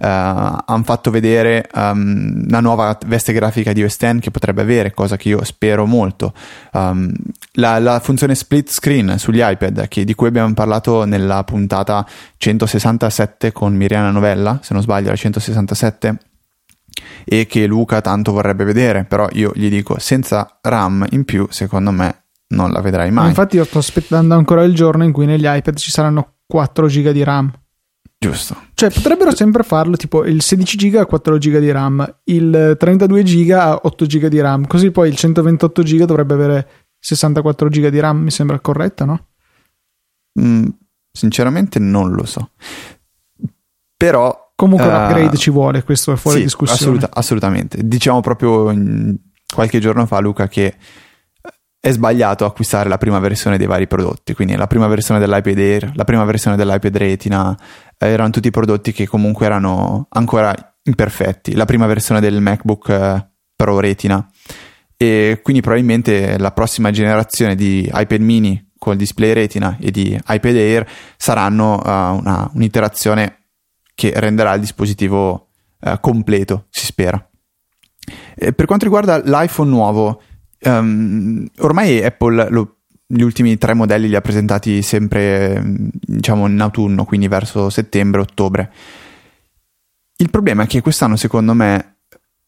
Uh, 0.00 0.04
hanno 0.04 0.84
fatto 0.84 1.10
vedere 1.10 1.68
um, 1.74 2.44
una 2.46 2.60
nuova 2.60 2.96
veste 3.06 3.32
grafica 3.32 3.72
di 3.72 3.82
OS 3.82 3.96
X 3.96 4.20
che 4.20 4.30
potrebbe 4.30 4.62
avere, 4.62 4.94
cosa 4.94 5.16
che 5.16 5.28
io 5.28 5.42
spero 5.44 5.86
molto. 5.86 6.32
Um, 6.72 7.12
la, 7.54 7.80
la, 7.80 7.98
funzione 7.98 8.36
split 8.36 8.70
screen 8.70 9.18
sugli 9.18 9.40
iPad, 9.42 9.88
che, 9.88 10.04
di 10.04 10.14
cui 10.14 10.28
abbiamo 10.28 10.54
parlato 10.54 11.04
nella 11.04 11.42
puntata 11.42 12.06
167 12.36 13.50
con 13.50 13.74
Miriana 13.74 14.12
Novella, 14.12 14.60
se 14.62 14.72
non 14.72 14.82
sbaglio, 14.82 15.08
la 15.10 15.16
167 15.16 16.18
e 17.24 17.46
che 17.46 17.66
Luca 17.66 18.00
tanto 18.00 18.32
vorrebbe 18.32 18.64
vedere, 18.64 19.04
però 19.04 19.28
io 19.32 19.50
gli 19.54 19.68
dico 19.68 19.98
senza 19.98 20.58
RAM 20.62 21.06
in 21.10 21.24
più, 21.24 21.46
secondo 21.50 21.90
me 21.90 22.22
non 22.48 22.70
la 22.70 22.80
vedrai 22.80 23.10
mai. 23.10 23.28
Infatti 23.28 23.56
io 23.56 23.64
sto 23.64 23.78
aspettando 23.78 24.34
ancora 24.34 24.62
il 24.62 24.74
giorno 24.74 25.04
in 25.04 25.12
cui 25.12 25.26
negli 25.26 25.46
iPad 25.46 25.76
ci 25.76 25.90
saranno 25.90 26.34
4 26.46 26.86
GB 26.86 27.08
di 27.10 27.24
RAM. 27.24 27.52
Giusto. 28.20 28.56
Cioè, 28.74 28.90
potrebbero 28.90 29.34
sempre 29.34 29.62
farlo 29.62 29.96
tipo 29.96 30.24
il 30.24 30.42
16 30.42 30.76
giga 30.76 31.02
a 31.02 31.06
4 31.06 31.38
giga 31.38 31.60
di 31.60 31.70
RAM, 31.70 32.20
il 32.24 32.74
32 32.76 33.22
giga 33.22 33.64
a 33.64 33.80
8 33.82 34.06
giga 34.06 34.28
di 34.28 34.40
RAM, 34.40 34.66
così 34.66 34.90
poi 34.90 35.08
il 35.08 35.16
128 35.16 35.82
giga 35.84 36.04
dovrebbe 36.04 36.34
avere 36.34 36.68
64 36.98 37.68
giga 37.68 37.90
di 37.90 38.00
RAM, 38.00 38.18
mi 38.22 38.32
sembra 38.32 38.58
corretto, 38.58 39.04
no? 39.04 39.26
Mm, 40.40 40.66
sinceramente 41.12 41.78
non 41.78 42.12
lo 42.12 42.24
so. 42.24 42.50
Però... 43.96 44.46
Comunque 44.58 44.88
uh, 44.88 44.90
un 44.90 44.94
upgrade 44.96 45.36
ci 45.36 45.50
vuole, 45.50 45.84
questo 45.84 46.10
è 46.10 46.16
fuori 46.16 46.38
sì, 46.38 46.42
discussione. 46.42 46.80
Assoluta, 46.80 47.10
assolutamente. 47.12 47.86
Diciamo 47.86 48.20
proprio 48.20 48.74
qualche 49.54 49.78
giorno 49.78 50.04
fa, 50.04 50.18
Luca, 50.18 50.48
che 50.48 50.74
è 51.80 51.90
sbagliato 51.90 52.44
acquistare 52.44 52.88
la 52.88 52.98
prima 52.98 53.18
versione 53.18 53.56
dei 53.56 53.66
vari 53.66 53.86
prodotti, 53.86 54.34
quindi 54.34 54.56
la 54.56 54.66
prima 54.66 54.86
versione 54.88 55.20
dell'iPad 55.20 55.58
Air, 55.58 55.92
la 55.94 56.04
prima 56.04 56.24
versione 56.24 56.56
dell'iPad 56.56 56.96
Retina, 56.96 57.56
eh, 57.96 58.08
erano 58.08 58.30
tutti 58.30 58.50
prodotti 58.50 58.92
che 58.92 59.06
comunque 59.06 59.46
erano 59.46 60.06
ancora 60.10 60.52
imperfetti, 60.82 61.54
la 61.54 61.66
prima 61.66 61.86
versione 61.86 62.20
del 62.20 62.40
MacBook 62.40 62.88
eh, 62.88 63.28
Pro 63.54 63.80
Retina 63.80 64.28
e 64.96 65.40
quindi 65.44 65.62
probabilmente 65.62 66.38
la 66.38 66.50
prossima 66.50 66.90
generazione 66.90 67.54
di 67.54 67.88
iPad 67.92 68.20
mini 68.20 68.70
con 68.76 68.94
il 68.94 68.98
display 68.98 69.32
Retina 69.32 69.76
e 69.80 69.90
di 69.90 70.18
iPad 70.26 70.56
Air 70.56 70.88
saranno 71.16 71.74
uh, 71.76 72.16
una, 72.16 72.50
un'iterazione 72.54 73.44
che 73.94 74.12
renderà 74.16 74.54
il 74.54 74.60
dispositivo 74.60 75.50
uh, 75.80 76.00
completo, 76.00 76.66
si 76.70 76.84
spera. 76.84 77.22
E 78.34 78.52
per 78.52 78.66
quanto 78.66 78.84
riguarda 78.84 79.18
l'iPhone 79.18 79.68
nuovo, 79.68 80.22
Um, 80.60 81.46
ormai 81.58 82.02
Apple 82.02 82.50
lo, 82.50 82.78
gli 83.06 83.22
ultimi 83.22 83.56
tre 83.56 83.74
modelli 83.74 84.08
li 84.08 84.16
ha 84.16 84.20
presentati 84.20 84.82
sempre 84.82 85.62
diciamo 85.64 86.46
in 86.46 86.60
autunno, 86.60 87.04
quindi 87.04 87.28
verso 87.28 87.70
settembre-ottobre. 87.70 88.72
Il 90.16 90.30
problema 90.30 90.64
è 90.64 90.66
che 90.66 90.80
quest'anno, 90.80 91.16
secondo 91.16 91.54
me, 91.54 91.98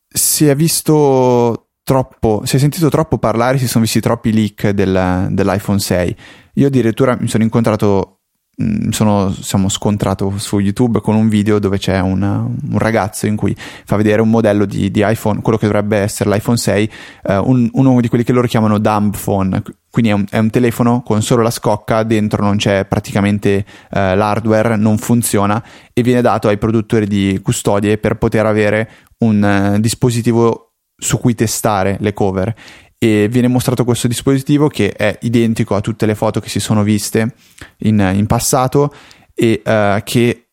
si 0.07 0.47
è 0.47 0.55
visto 0.55 1.69
troppo, 1.83 2.43
si 2.45 2.57
è 2.57 2.59
sentito 2.59 2.89
troppo 2.89 3.19
parlare, 3.19 3.59
si 3.59 3.69
sono 3.69 3.85
visti 3.85 4.01
troppi 4.01 4.33
leak 4.33 4.71
del, 4.71 5.29
dell'iPhone 5.31 5.79
6. 5.79 6.17
Io 6.55 6.67
addirittura 6.67 7.17
mi 7.19 7.29
sono 7.29 7.43
incontrato 7.43 8.20
Mm, 8.61 8.91
sono 8.91 9.69
scontrato 9.71 10.35
su 10.37 10.59
YouTube 10.59 11.01
con 11.01 11.15
un 11.15 11.31
video 11.31 11.59
dove 11.59 11.79
c'è 11.79 11.99
una, 12.01 12.41
un 12.41 12.79
ragazzo 12.79 13.27
in 13.27 13.35
cui 13.35 13.57
fa 13.57 13.97
vedere 13.97 14.21
un 14.21 14.29
modello 14.29 14.67
di, 14.67 14.91
di 14.91 15.03
iPhone, 15.03 15.41
quello 15.41 15.57
che 15.57 15.65
dovrebbe 15.65 15.97
essere 15.97 16.29
l'iPhone 16.29 16.59
6, 16.59 16.91
eh, 17.23 17.37
un, 17.39 17.71
uno 17.73 18.01
di 18.03 18.09
quelli 18.09 18.23
che 18.23 18.33
loro 18.33 18.47
chiamano 18.47 18.79
dumb 18.79 19.17
phone, 19.17 19.63
quindi 19.91 20.11
è 20.11 20.15
un, 20.15 20.27
è 20.29 20.37
un, 20.37 20.51
telefono 20.51 21.03
con 21.03 21.23
solo 21.23 21.43
la 21.43 21.51
scocca, 21.51 22.03
dentro 22.03 22.45
non 22.45 22.57
c'è 22.57 22.85
praticamente 22.85 23.65
eh, 23.91 24.15
l'hardware, 24.15 24.77
non 24.77 24.99
funziona 24.99 25.63
e 25.95 26.03
viene 26.03 26.21
dato 26.21 26.49
ai 26.49 26.59
produttori 26.59 27.07
di 27.07 27.41
custodie 27.43 27.97
per 27.97 28.17
poter 28.17 28.45
avere 28.45 28.91
un 29.19 29.73
uh, 29.75 29.81
dispositivo 29.81 30.73
su 30.97 31.19
cui 31.19 31.35
testare 31.35 31.97
le 32.01 32.13
cover 32.13 32.55
e 33.03 33.29
viene 33.31 33.49
mostrato 33.49 33.83
questo 33.83 34.09
dispositivo 34.09 34.69
che 34.69 34.93
è 34.93 35.17
identico 35.23 35.75
a 35.75 35.81
tutte 35.81 36.05
le 36.05 36.15
foto 36.15 36.39
che 36.39 36.51
si 36.51 36.61
sono 36.61 36.83
viste 36.83 37.35
in, 37.79 37.99
in 38.13 38.27
passato 38.27 38.93
e 39.33 39.63
uh, 39.65 40.03
che 40.05 40.49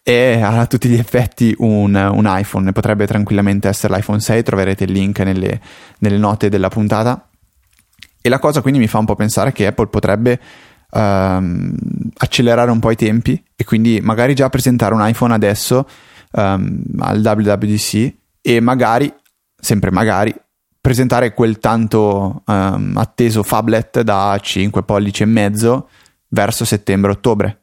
è 0.00 0.40
a 0.40 0.66
tutti 0.66 0.88
gli 0.88 0.94
effetti 0.94 1.52
un, 1.58 1.96
un, 1.96 2.24
iPhone, 2.28 2.70
potrebbe 2.70 3.08
tranquillamente 3.08 3.66
essere 3.66 3.92
l'iPhone 3.92 4.20
6, 4.20 4.44
troverete 4.44 4.84
il 4.84 4.92
link 4.92 5.18
nelle, 5.20 5.60
nelle, 5.98 6.18
note 6.18 6.48
della 6.48 6.68
puntata. 6.68 7.28
E 8.22 8.28
la 8.28 8.38
cosa 8.38 8.60
quindi 8.60 8.78
mi 8.78 8.86
fa 8.86 8.98
un 8.98 9.06
po' 9.06 9.16
pensare 9.16 9.50
che 9.50 9.66
Apple 9.66 9.88
potrebbe 9.88 10.38
um, 10.90 11.74
accelerare 12.18 12.70
un 12.70 12.78
po' 12.78 12.92
i 12.92 12.96
tempi 12.96 13.42
e 13.56 13.64
quindi 13.64 14.00
magari 14.00 14.34
già 14.34 14.48
presentare 14.48 14.94
un 14.94 15.04
iPhone 15.04 15.34
adesso 15.34 15.88
um, 16.30 16.82
al 17.00 17.18
WWDC 17.18 18.14
e 18.42 18.60
magari, 18.60 19.12
sempre 19.58 19.90
magari, 19.90 20.32
presentare 20.84 21.32
quel 21.32 21.60
tanto 21.60 22.42
um, 22.44 22.92
atteso 22.96 23.42
phablet 23.42 24.02
da 24.02 24.38
5 24.38 24.82
pollici 24.82 25.22
e 25.22 25.26
mezzo 25.26 25.88
verso 26.28 26.66
settembre-ottobre. 26.66 27.62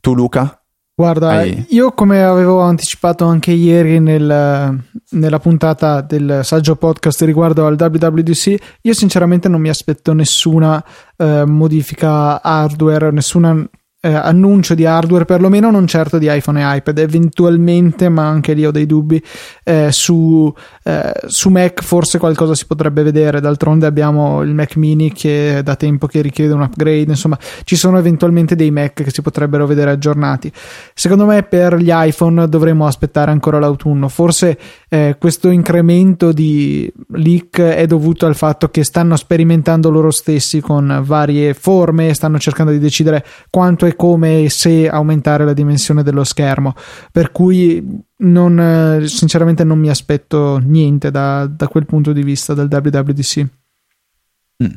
Tu 0.00 0.12
Luca? 0.12 0.60
Guarda, 0.92 1.28
Hai... 1.28 1.66
io 1.68 1.92
come 1.92 2.24
avevo 2.24 2.62
anticipato 2.62 3.26
anche 3.26 3.52
ieri 3.52 4.00
nel, 4.00 4.76
nella 5.10 5.38
puntata 5.38 6.00
del 6.00 6.40
saggio 6.42 6.74
podcast 6.74 7.22
riguardo 7.22 7.64
al 7.64 7.76
WWDC, 7.78 8.78
io 8.80 8.92
sinceramente 8.92 9.48
non 9.48 9.60
mi 9.60 9.68
aspetto 9.68 10.12
nessuna 10.12 10.84
eh, 11.16 11.44
modifica 11.46 12.42
hardware, 12.42 13.12
nessuna 13.12 13.54
eh, 14.00 14.12
annuncio 14.12 14.74
di 14.74 14.86
hardware, 14.86 15.24
perlomeno 15.24 15.70
non 15.70 15.86
certo 15.86 16.18
di 16.18 16.28
iPhone 16.30 16.60
e 16.60 16.76
iPad, 16.76 16.98
eventualmente, 16.98 18.08
ma 18.08 18.26
anche 18.26 18.52
lì 18.52 18.64
ho 18.64 18.70
dei 18.70 18.86
dubbi, 18.86 19.22
eh, 19.64 19.90
su, 19.90 20.52
eh, 20.84 21.12
su, 21.26 21.48
Mac 21.48 21.82
forse 21.82 22.18
qualcosa 22.18 22.54
si 22.54 22.66
potrebbe 22.66 23.02
vedere, 23.02 23.40
d'altronde 23.40 23.86
abbiamo 23.86 24.42
il 24.42 24.54
Mac 24.54 24.76
mini 24.76 25.12
che 25.12 25.60
da 25.64 25.74
tempo 25.74 26.06
che 26.06 26.20
richiede 26.20 26.52
un 26.52 26.60
upgrade, 26.60 27.10
insomma 27.10 27.38
ci 27.64 27.74
sono 27.74 27.98
eventualmente 27.98 28.54
dei 28.54 28.70
Mac 28.70 29.02
che 29.02 29.10
si 29.10 29.22
potrebbero 29.22 29.66
vedere 29.66 29.90
aggiornati. 29.90 30.52
Secondo 30.94 31.26
me 31.26 31.42
per 31.42 31.76
gli 31.76 31.90
iPhone 31.90 32.48
dovremmo 32.48 32.86
aspettare 32.86 33.32
ancora 33.32 33.58
l'autunno, 33.58 34.08
forse 34.08 34.56
eh, 34.88 35.16
questo 35.18 35.48
incremento 35.48 36.30
di 36.30 36.92
leak 37.14 37.60
è 37.60 37.86
dovuto 37.86 38.26
al 38.26 38.36
fatto 38.36 38.68
che 38.68 38.84
stanno 38.84 39.16
sperimentando 39.16 39.90
loro 39.90 40.12
stessi 40.12 40.60
con 40.60 41.02
varie 41.04 41.54
forme, 41.54 42.14
stanno 42.14 42.38
cercando 42.38 42.70
di 42.70 42.78
decidere 42.78 43.24
quanto 43.50 43.86
è 43.86 43.95
come 43.96 44.44
e 44.44 44.50
se 44.50 44.88
aumentare 44.88 45.44
la 45.44 45.52
dimensione 45.52 46.02
dello 46.02 46.24
schermo. 46.24 46.74
Per 47.10 47.32
cui 47.32 48.04
non, 48.18 48.58
eh, 48.58 49.08
sinceramente 49.08 49.64
non 49.64 49.78
mi 49.78 49.88
aspetto 49.88 50.58
niente 50.58 51.10
da, 51.10 51.46
da, 51.46 51.68
quel 51.68 51.86
punto 51.86 52.12
di 52.12 52.22
vista 52.22 52.54
del 52.54 52.68
WWDC. 52.70 53.46
Mm. 54.62 54.74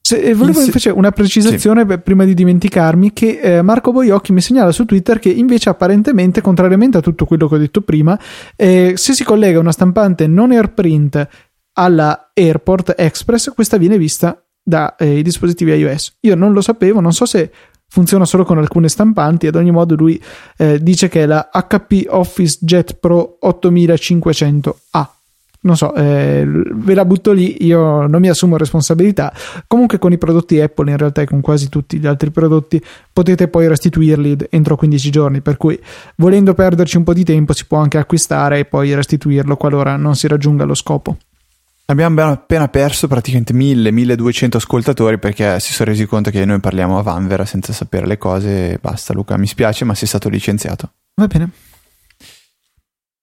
Se, 0.00 0.34
volevo 0.34 0.62
invece 0.62 0.90
una 0.90 1.10
precisazione 1.10 1.86
sì. 1.86 1.98
prima 1.98 2.24
di 2.24 2.32
dimenticarmi 2.32 3.12
che 3.12 3.40
eh, 3.40 3.62
Marco 3.62 3.92
Boiocchi 3.92 4.32
mi 4.32 4.40
segnala 4.40 4.72
su 4.72 4.86
Twitter 4.86 5.18
che 5.18 5.28
invece 5.28 5.68
apparentemente, 5.68 6.40
contrariamente 6.40 6.96
a 6.96 7.02
tutto 7.02 7.26
quello 7.26 7.46
che 7.46 7.54
ho 7.56 7.58
detto 7.58 7.82
prima, 7.82 8.18
eh, 8.56 8.94
se 8.96 9.12
si 9.12 9.22
collega 9.24 9.60
una 9.60 9.72
stampante 9.72 10.26
non 10.26 10.50
AirPrint 10.50 11.28
alla 11.74 12.30
Airport 12.34 12.94
Express, 12.96 13.52
questa 13.52 13.76
viene 13.76 13.98
vista 13.98 14.42
dai 14.62 14.90
eh, 14.98 15.22
dispositivi 15.22 15.72
iOS. 15.72 16.18
Io 16.20 16.34
non 16.34 16.52
lo 16.52 16.60
sapevo, 16.60 17.00
non 17.00 17.12
so 17.12 17.24
se 17.24 17.50
funziona 17.88 18.24
solo 18.24 18.44
con 18.44 18.58
alcune 18.58 18.88
stampanti 18.88 19.46
ad 19.46 19.54
ogni 19.54 19.70
modo 19.70 19.94
lui 19.94 20.22
eh, 20.56 20.82
dice 20.82 21.08
che 21.08 21.22
è 21.22 21.26
la 21.26 21.48
HP 21.50 22.06
Office 22.08 22.58
Jet 22.60 22.94
Pro 22.94 23.38
8500A 23.42 25.16
non 25.60 25.76
so, 25.76 25.92
eh, 25.94 26.46
ve 26.46 26.94
la 26.94 27.04
butto 27.04 27.32
lì, 27.32 27.64
io 27.64 28.06
non 28.06 28.20
mi 28.20 28.28
assumo 28.28 28.56
responsabilità. 28.56 29.32
Comunque 29.66 29.98
con 29.98 30.12
i 30.12 30.18
prodotti 30.18 30.60
Apple, 30.60 30.90
in 30.90 30.96
realtà 30.96 31.22
e 31.22 31.26
con 31.26 31.40
quasi 31.40 31.68
tutti 31.68 31.98
gli 31.98 32.06
altri 32.06 32.30
prodotti, 32.30 32.80
potete 33.12 33.48
poi 33.48 33.66
restituirli 33.66 34.36
entro 34.50 34.76
15 34.76 35.10
giorni, 35.10 35.40
per 35.40 35.56
cui 35.56 35.78
volendo 36.16 36.54
perderci 36.54 36.96
un 36.96 37.04
po' 37.04 37.12
di 37.12 37.24
tempo 37.24 37.52
si 37.52 37.66
può 37.66 37.78
anche 37.78 37.98
acquistare 37.98 38.60
e 38.60 38.64
poi 38.66 38.94
restituirlo 38.94 39.56
qualora 39.56 39.96
non 39.96 40.14
si 40.14 40.28
raggiunga 40.28 40.64
lo 40.64 40.74
scopo. 40.74 41.16
Abbiamo 41.90 42.30
appena 42.30 42.68
perso 42.68 43.08
praticamente 43.08 43.54
1000-1200 43.54 44.56
ascoltatori 44.56 45.18
perché 45.18 45.58
si 45.58 45.72
sono 45.72 45.88
resi 45.88 46.04
conto 46.04 46.28
che 46.28 46.44
noi 46.44 46.60
parliamo 46.60 46.98
a 46.98 47.02
Vanvera 47.02 47.46
senza 47.46 47.72
sapere 47.72 48.06
le 48.06 48.18
cose. 48.18 48.78
Basta, 48.78 49.14
Luca, 49.14 49.38
mi 49.38 49.46
spiace, 49.46 49.86
ma 49.86 49.94
sei 49.94 50.06
stato 50.06 50.28
licenziato. 50.28 50.92
Va 51.14 51.26
bene. 51.26 51.50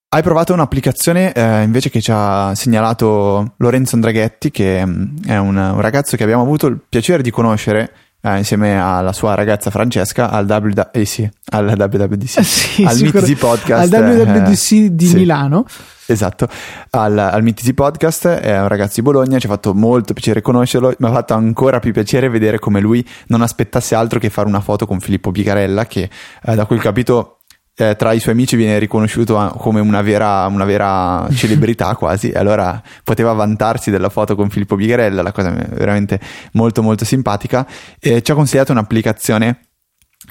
Hai 0.08 0.20
provato 0.20 0.52
un'applicazione 0.52 1.32
eh, 1.32 1.62
invece 1.62 1.90
che 1.90 2.00
ci 2.00 2.10
ha 2.12 2.56
segnalato 2.56 3.54
Lorenzo 3.58 3.94
Andraghetti, 3.94 4.50
che 4.50 4.84
mm, 4.84 5.18
è 5.24 5.36
un, 5.36 5.56
un, 5.56 5.80
ragazzo 5.80 6.16
che 6.16 6.24
abbiamo 6.24 6.42
avuto 6.42 6.66
il 6.66 6.80
piacere 6.88 7.22
di 7.22 7.30
conoscere 7.30 7.92
eh, 8.20 8.38
insieme 8.38 8.80
alla 8.80 9.12
sua 9.12 9.34
ragazza 9.34 9.70
Francesca 9.70 10.30
al, 10.30 10.46
w, 10.46 10.88
eh, 10.92 11.04
sì, 11.04 11.28
al 11.50 11.66
WWDC, 11.66 12.40
sì, 12.42 12.84
al 12.84 12.98
Meet 12.98 13.36
Podcast. 13.36 13.92
Al 13.92 14.02
WWDC 14.02 14.72
eh, 14.72 14.94
di 14.94 15.06
sì. 15.06 15.14
Milano. 15.14 15.64
Esatto, 16.08 16.48
al, 16.90 17.18
al 17.18 17.42
Meet 17.42 17.72
Podcast 17.72 18.28
è 18.28 18.60
un 18.60 18.68
ragazzo 18.68 18.94
di 18.96 19.02
Bologna, 19.02 19.38
ci 19.38 19.46
ha 19.46 19.50
fatto 19.50 19.74
molto 19.74 20.12
piacere 20.12 20.40
conoscerlo, 20.40 20.94
mi 20.98 21.08
ha 21.08 21.12
fatto 21.12 21.34
ancora 21.34 21.80
più 21.80 21.92
piacere 21.92 22.28
vedere 22.28 22.58
come 22.58 22.80
lui 22.80 23.06
non 23.26 23.42
aspettasse 23.42 23.94
altro 23.94 24.18
che 24.18 24.30
fare 24.30 24.46
una 24.46 24.60
foto 24.60 24.86
con 24.86 25.00
Filippo 25.00 25.30
Bigarella 25.30 25.86
che 25.86 26.08
eh, 26.44 26.54
da 26.54 26.64
quel 26.64 26.80
capito 26.80 27.35
eh, 27.78 27.94
tra 27.94 28.12
i 28.12 28.20
suoi 28.20 28.32
amici 28.32 28.56
viene 28.56 28.78
riconosciuto 28.78 29.54
come 29.58 29.80
una 29.80 30.00
vera, 30.00 30.46
una 30.46 30.64
vera 30.64 31.28
celebrità 31.32 31.94
quasi, 31.96 32.30
allora 32.30 32.82
poteva 33.04 33.32
vantarsi 33.32 33.90
della 33.90 34.08
foto 34.08 34.34
con 34.34 34.48
Filippo 34.48 34.76
Bigherella, 34.76 35.20
la 35.20 35.32
cosa 35.32 35.50
veramente 35.50 36.18
molto 36.52 36.82
molto 36.82 37.04
simpatica. 37.04 37.66
E 38.00 38.22
ci 38.22 38.30
ha 38.30 38.34
consigliato 38.34 38.72
un'applicazione 38.72 39.65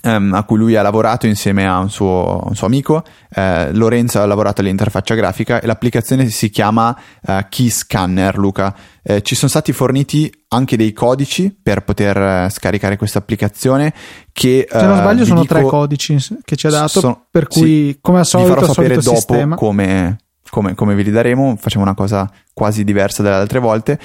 Um, 0.04 0.34
a 0.34 0.43
cui 0.43 0.58
lui 0.58 0.76
ha 0.76 0.84
lavorato 0.84 1.26
insieme 1.26 1.66
a 1.66 1.80
un 1.80 1.89
suo, 1.89 2.43
un 2.46 2.56
suo 2.56 2.68
amico. 2.68 3.04
Uh, 3.36 3.72
Lorenzo 3.72 4.22
ha 4.22 4.26
lavorato 4.26 4.62
all'interfaccia 4.62 5.16
grafica 5.16 5.60
e 5.60 5.66
l'applicazione 5.66 6.28
si 6.30 6.50
chiama 6.50 6.96
uh, 7.26 7.34
Key 7.50 7.70
Scanner, 7.70 8.38
Luca. 8.38 8.76
Uh, 9.02 9.20
ci 9.22 9.34
sono 9.34 9.50
stati 9.50 9.72
forniti 9.72 10.32
anche 10.50 10.78
dei 10.78 10.93
codici 10.93 11.56
per 11.60 11.84
poter 11.84 12.52
scaricare 12.52 12.98
questa 12.98 13.18
applicazione 13.18 13.93
che... 14.32 14.68
Se 14.70 14.86
non 14.86 14.98
sbaglio 14.98 15.26
sono 15.26 15.41
dico, 15.41 15.54
tre 15.54 15.64
codici 15.64 16.18
che 16.43 16.56
ci 16.56 16.68
ha 16.68 16.72
dato, 16.72 17.00
sono, 17.00 17.26
per 17.32 17.48
cui 17.48 17.91
sì, 17.91 17.98
come 18.00 18.20
al 18.20 18.26
solito... 18.26 18.54
Vi 18.54 18.60
farò 18.60 18.74
sapere 18.74 18.96
dopo 18.98 19.16
sistema. 19.16 19.56
come, 19.56 20.18
come, 20.50 20.76
come, 20.76 20.93
ve 20.93 21.02
li 21.02 21.12
daremo, 21.12 21.56
facciamo 21.60 21.84
una 21.84 21.96
cosa 21.96 22.30
quasi 22.54 22.84
diversa 22.84 23.24
dalle 23.24 23.38
altre 23.38 23.60
volte. 23.60 24.00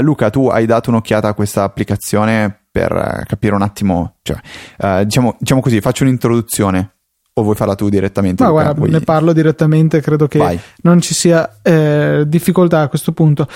Luca, 0.00 0.30
tu 0.30 0.48
hai 0.48 0.64
dato 0.64 0.88
un'occhiata 0.88 1.28
a 1.28 1.34
questa 1.34 1.62
applicazione 1.62 2.61
per 2.72 2.90
eh, 2.90 3.24
capire 3.26 3.54
un 3.54 3.62
attimo, 3.62 4.16
cioè, 4.22 4.38
uh, 4.78 5.04
diciamo, 5.04 5.36
diciamo, 5.38 5.60
così, 5.60 5.80
faccio 5.80 6.04
un'introduzione. 6.04 6.94
O 7.34 7.42
vuoi 7.42 7.54
farla 7.54 7.74
tu 7.74 7.88
direttamente? 7.88 8.42
Ma 8.42 8.50
guarda, 8.50 8.72
vuoi... 8.74 8.90
ne 8.90 9.00
parlo 9.00 9.32
direttamente, 9.32 10.02
credo 10.02 10.28
che 10.28 10.38
Vai. 10.38 10.60
non 10.82 11.00
ci 11.00 11.14
sia 11.14 11.60
eh, 11.62 12.24
difficoltà 12.26 12.82
a 12.82 12.88
questo 12.88 13.12
punto. 13.12 13.48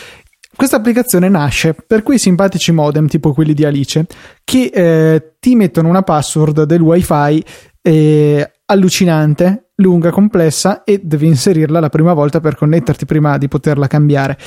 Questa 0.54 0.76
applicazione 0.76 1.28
nasce 1.28 1.74
per 1.74 2.02
quei 2.02 2.18
simpatici 2.18 2.72
modem 2.72 3.06
tipo 3.06 3.34
quelli 3.34 3.52
di 3.52 3.66
Alice 3.66 4.06
che 4.42 4.70
eh, 4.72 5.34
ti 5.38 5.54
mettono 5.54 5.90
una 5.90 6.00
password 6.00 6.62
del 6.62 6.80
wifi 6.80 7.44
eh, 7.82 8.50
allucinante, 8.64 9.72
lunga, 9.76 10.10
complessa 10.10 10.82
e 10.82 11.02
devi 11.04 11.26
inserirla 11.26 11.78
la 11.78 11.90
prima 11.90 12.14
volta 12.14 12.40
per 12.40 12.56
connetterti 12.56 13.04
prima 13.04 13.36
di 13.36 13.48
poterla 13.48 13.86
cambiare. 13.86 14.38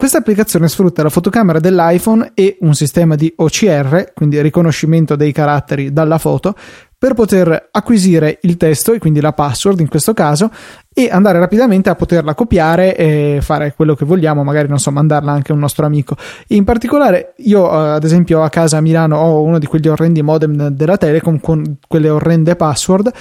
Questa 0.00 0.16
applicazione 0.16 0.66
sfrutta 0.66 1.02
la 1.02 1.10
fotocamera 1.10 1.60
dell'iPhone 1.60 2.30
e 2.32 2.56
un 2.60 2.72
sistema 2.72 3.16
di 3.16 3.30
OCR, 3.36 4.12
quindi 4.14 4.40
riconoscimento 4.40 5.14
dei 5.14 5.30
caratteri 5.30 5.92
dalla 5.92 6.16
foto, 6.16 6.54
per 6.96 7.12
poter 7.12 7.68
acquisire 7.70 8.38
il 8.44 8.56
testo 8.56 8.94
e 8.94 8.98
quindi 8.98 9.20
la 9.20 9.34
password 9.34 9.78
in 9.78 9.88
questo 9.88 10.14
caso 10.14 10.50
e 10.90 11.10
andare 11.10 11.38
rapidamente 11.38 11.90
a 11.90 11.96
poterla 11.96 12.34
copiare 12.34 12.96
e 12.96 13.40
fare 13.42 13.74
quello 13.74 13.94
che 13.94 14.06
vogliamo, 14.06 14.42
magari 14.42 14.68
non 14.68 14.78
so, 14.78 14.90
mandarla 14.90 15.32
anche 15.32 15.52
a 15.52 15.54
un 15.54 15.60
nostro 15.60 15.84
amico. 15.84 16.16
In 16.46 16.64
particolare, 16.64 17.34
io 17.40 17.68
ad 17.68 18.02
esempio 18.02 18.42
a 18.42 18.48
casa 18.48 18.78
a 18.78 18.80
Milano 18.80 19.18
ho 19.18 19.42
uno 19.42 19.58
di 19.58 19.66
quegli 19.66 19.88
orrendi 19.88 20.22
modem 20.22 20.68
della 20.68 20.96
Telecom 20.96 21.40
con 21.40 21.76
quelle 21.86 22.08
orrende 22.08 22.56
password 22.56 23.12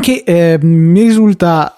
che 0.00 0.22
eh, 0.24 0.58
mi 0.62 1.02
risulta 1.02 1.74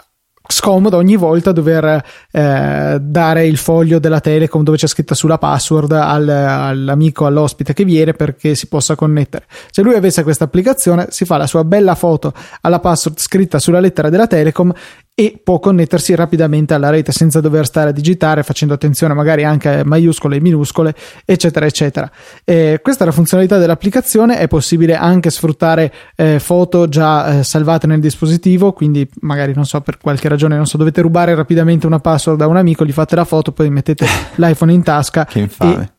scomodo 0.51 0.97
ogni 0.97 1.17
volta 1.17 1.53
dover 1.53 2.03
eh, 2.31 2.99
dare 3.01 3.47
il 3.47 3.59
foglio 3.59 3.99
della 3.99 4.21
Telecom 4.21 4.63
dove 4.63 4.79
c'è 4.79 4.87
scritta 4.87 5.15
sulla 5.15 5.37
password 5.37 5.93
al, 5.93 6.29
all'amico, 6.29 7.27
all'ospite 7.27 7.75
che 7.75 7.85
viene 7.85 8.15
perché 8.15 8.55
si 8.55 8.67
possa 8.67 8.95
connettere. 8.95 9.47
Se 9.71 9.83
lui 9.83 9.95
avesse 9.95 10.23
questa 10.23 10.45
applicazione, 10.45 11.09
si 11.11 11.25
fa 11.27 11.37
la 11.37 11.47
sua 11.47 11.65
bella 11.65 11.95
foto 11.95 12.33
alla 12.63 12.81
password 12.81 13.19
scritta 13.19 13.59
sulla 13.59 13.81
lettera 13.81 14.09
della 14.09 14.27
Telecom 14.27 14.73
e 15.19 15.41
può 15.43 15.59
connettersi 15.59 16.15
rapidamente 16.15 16.75
alla 16.75 16.91
rete 16.91 17.11
senza 17.11 17.41
dover 17.41 17.67
stare 17.67 17.91
a 17.91 17.93
digitare, 17.93 18.45
facendo 18.45 18.75
attenzione 18.75 19.15
magari 19.15 19.43
anche 19.43 19.81
a 19.81 19.85
maiuscole 19.85 20.37
e 20.37 20.41
minuscole, 20.41 20.95
eccetera, 21.25 21.67
eccetera. 21.67 22.09
Eh, 22.45 22.79
questa 22.81 23.03
è 23.03 23.07
la 23.07 23.13
funzionalità 23.13 23.59
dell'applicazione, 23.59 24.39
è 24.39 24.47
possibile 24.47 24.95
anche 24.95 25.31
sfruttare 25.31 25.93
eh, 26.15 26.39
foto 26.39 26.89
già 26.89 27.41
eh, 27.41 27.43
salvate 27.43 27.89
nel 27.89 27.99
dispositivo, 27.99 28.73
quindi 28.73 29.09
magari 29.23 29.53
non 29.57 29.65
so 29.65 29.81
per 29.81 29.99
qualche 29.99 30.29
ragione, 30.29 30.55
non 30.55 30.67
so, 30.67 30.77
dovete 30.77 31.01
rubare 31.01 31.35
rapidamente 31.35 31.89
una 31.89 31.99
password 31.99 32.39
da 32.39 32.47
un 32.47 32.57
amico, 32.57 32.85
gli 32.85 32.93
fate 32.93 33.17
la 33.17 33.25
foto, 33.25 33.51
poi 33.51 33.71
mettete 33.71 34.07
l'iPhone 34.37 34.73
in 34.73 34.85
tasca 34.85 35.27
e, 35.27 35.49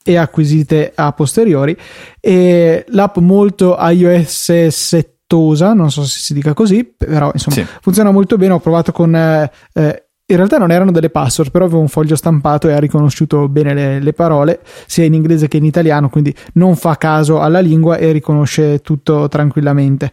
e, 0.01 0.15
acquisite 0.15 0.93
a 0.95 1.11
posteriori. 1.11 1.75
E 2.21 2.85
l'app 2.87 3.17
molto 3.17 3.75
iOS 3.77 4.67
7 4.67 5.18
Tosa, 5.29 5.73
non 5.73 5.91
so 5.91 6.01
se 6.05 6.17
si 6.21 6.33
dica 6.33 6.55
così, 6.55 6.83
però 6.83 7.29
insomma 7.31 7.57
sì. 7.57 7.65
funziona 7.81 8.09
molto 8.09 8.35
bene. 8.35 8.53
Ho 8.53 8.59
provato 8.59 8.91
con. 8.91 9.15
Eh, 9.15 9.51
eh, 9.73 10.03
in 10.25 10.35
realtà 10.35 10.57
non 10.57 10.71
erano 10.71 10.89
delle 10.89 11.11
password, 11.11 11.51
però 11.51 11.65
avevo 11.65 11.81
un 11.81 11.87
foglio 11.87 12.15
stampato 12.15 12.67
e 12.67 12.73
ha 12.73 12.79
riconosciuto 12.79 13.47
bene 13.47 13.75
le, 13.75 13.99
le, 13.99 14.13
parole, 14.13 14.59
sia 14.87 15.03
in 15.03 15.13
inglese 15.13 15.47
che 15.47 15.57
in 15.57 15.65
italiano, 15.65 16.09
quindi 16.09 16.35
non 16.53 16.75
fa 16.75 16.97
caso 16.97 17.39
alla 17.41 17.59
lingua 17.59 17.97
e 17.97 18.11
riconosce 18.11 18.79
tutto 18.79 19.27
tranquillamente. 19.27 20.11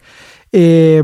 E, 0.51 1.03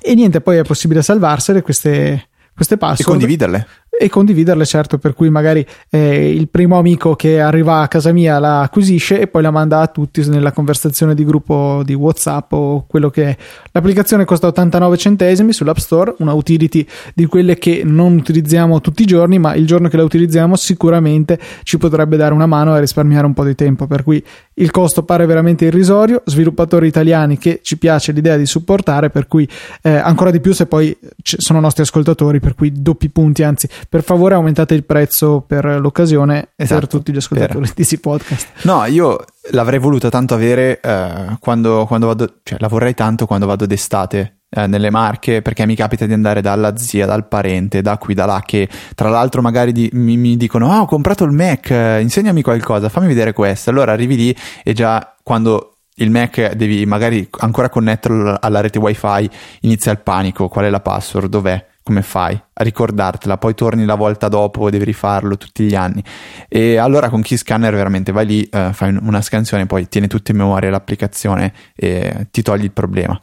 e 0.00 0.14
niente, 0.14 0.40
poi 0.40 0.58
è 0.58 0.62
possibile 0.62 1.02
salvarsele 1.02 1.62
queste, 1.62 2.28
queste 2.54 2.76
password. 2.76 3.00
E 3.00 3.04
condividerle 3.04 3.66
e 4.02 4.08
condividerle, 4.08 4.64
certo, 4.64 4.96
per 4.96 5.12
cui 5.12 5.28
magari 5.28 5.64
eh, 5.90 6.30
il 6.30 6.48
primo 6.48 6.78
amico 6.78 7.14
che 7.16 7.38
arriva 7.38 7.80
a 7.80 7.88
casa 7.88 8.12
mia 8.12 8.38
la 8.38 8.62
acquisisce 8.62 9.20
e 9.20 9.26
poi 9.26 9.42
la 9.42 9.50
manda 9.50 9.80
a 9.80 9.88
tutti 9.88 10.26
nella 10.26 10.52
conversazione 10.52 11.14
di 11.14 11.22
gruppo 11.22 11.82
di 11.84 11.92
WhatsApp 11.92 12.50
o 12.52 12.86
quello 12.86 13.10
che 13.10 13.24
è. 13.24 13.36
L'applicazione 13.72 14.24
costa 14.24 14.46
89 14.46 14.96
centesimi 14.96 15.52
sull'App 15.52 15.76
Store, 15.76 16.14
una 16.20 16.32
utility 16.32 16.86
di 17.14 17.26
quelle 17.26 17.58
che 17.58 17.82
non 17.84 18.16
utilizziamo 18.16 18.80
tutti 18.80 19.02
i 19.02 19.06
giorni, 19.06 19.38
ma 19.38 19.54
il 19.54 19.66
giorno 19.66 19.88
che 19.88 19.98
la 19.98 20.04
utilizziamo 20.04 20.56
sicuramente 20.56 21.38
ci 21.62 21.76
potrebbe 21.76 22.16
dare 22.16 22.32
una 22.32 22.46
mano 22.46 22.72
a 22.72 22.78
risparmiare 22.78 23.26
un 23.26 23.34
po' 23.34 23.44
di 23.44 23.54
tempo, 23.54 23.86
per 23.86 24.02
cui 24.02 24.24
il 24.60 24.70
costo 24.70 25.02
pare 25.02 25.26
veramente 25.26 25.64
irrisorio, 25.64 26.22
sviluppatori 26.24 26.86
italiani 26.86 27.38
che 27.38 27.60
ci 27.62 27.78
piace 27.78 28.12
l'idea 28.12 28.36
di 28.36 28.46
supportare, 28.46 29.10
per 29.10 29.26
cui 29.26 29.48
eh, 29.82 29.90
ancora 29.90 30.30
di 30.30 30.40
più 30.40 30.52
se 30.52 30.66
poi 30.66 30.96
sono 31.22 31.60
nostri 31.60 31.82
ascoltatori, 31.82 32.40
per 32.40 32.54
cui 32.54 32.72
doppi 32.72 33.08
punti, 33.10 33.42
anzi 33.42 33.68
per 33.88 34.02
favore 34.02 34.34
aumentate 34.34 34.74
il 34.74 34.84
prezzo 34.84 35.42
per 35.46 35.64
l'occasione 35.80 36.50
esatto, 36.56 36.80
per 36.80 36.88
tutti 36.88 37.12
gli 37.12 37.16
ascoltatori 37.16 37.66
per... 37.66 37.74
di 37.74 37.84
C 37.84 37.98
Podcast. 37.98 38.48
No, 38.62 38.84
io 38.84 39.24
l'avrei 39.50 39.78
voluta 39.78 40.08
tanto 40.08 40.34
avere 40.34 40.80
eh, 40.80 41.36
quando, 41.40 41.86
quando, 41.86 42.06
vado, 42.06 42.34
cioè 42.42 42.58
la 42.60 42.68
vorrei 42.68 42.94
tanto 42.94 43.26
quando 43.26 43.46
vado 43.46 43.66
d'estate 43.66 44.39
eh, 44.50 44.66
nelle 44.66 44.90
Marche 44.90 45.42
perché 45.42 45.64
mi 45.64 45.74
capita 45.74 46.06
di 46.06 46.12
andare 46.12 46.40
dalla 46.40 46.76
zia, 46.76 47.06
dal 47.06 47.26
parente, 47.28 47.82
da 47.82 47.96
qui, 47.98 48.14
da 48.14 48.26
là 48.26 48.42
che 48.44 48.68
tra 48.94 49.08
l'altro 49.08 49.42
magari 49.42 49.72
di, 49.72 49.88
mi, 49.92 50.16
mi, 50.16 50.36
dicono 50.36 50.70
ah 50.72 50.82
ho 50.82 50.86
comprato 50.86 51.24
il 51.24 51.32
Mac, 51.32 51.70
eh, 51.70 52.00
insegnami 52.00 52.42
qualcosa, 52.42 52.88
fammi 52.88 53.06
vedere 53.06 53.32
questo. 53.32 53.70
Allora 53.70 53.92
arrivi 53.92 54.16
lì 54.16 54.36
e 54.62 54.72
già 54.72 55.16
quando 55.22 55.76
il 55.96 56.10
Mac 56.10 56.54
devi 56.54 56.84
magari 56.86 57.28
ancora 57.38 57.68
connetterlo 57.68 58.36
alla 58.40 58.60
rete 58.60 58.78
wifi 58.78 59.30
inizia 59.60 59.92
il 59.92 60.00
panico, 60.00 60.48
qual 60.48 60.64
è 60.64 60.70
la 60.70 60.80
password, 60.80 61.28
dov'è? 61.28 61.68
come 61.82 62.02
fai 62.02 62.40
a 62.52 62.62
ricordartela? 62.62 63.36
Poi 63.36 63.54
torni 63.54 63.84
la 63.84 63.96
volta 63.96 64.28
dopo, 64.28 64.70
devi 64.70 64.84
rifarlo 64.84 65.36
tutti 65.36 65.64
gli 65.64 65.74
anni. 65.74 66.02
E 66.48 66.76
allora 66.76 67.08
con 67.08 67.20
Keyscanner 67.20 67.74
veramente 67.74 68.12
vai 68.12 68.26
lì, 68.26 68.42
eh, 68.44 68.70
fai 68.72 68.96
una 69.00 69.20
scansione, 69.20 69.66
poi 69.66 69.88
tieni 69.88 70.06
tutto 70.06 70.30
in 70.30 70.36
memoria 70.36 70.70
l'applicazione 70.70 71.52
e 71.74 72.28
ti 72.30 72.42
togli 72.42 72.64
il 72.64 72.72
problema. 72.72 73.20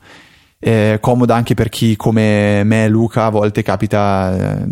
È 0.60 0.97
comoda 0.99 1.36
anche 1.36 1.53
per 1.53 1.70
chi 1.70 1.95
come 1.95 2.64
me 2.64 2.86
e 2.86 2.89
Luca 2.89 3.26
a 3.26 3.30
volte 3.30 3.62
capita, 3.62 4.62
eh, 4.64 4.68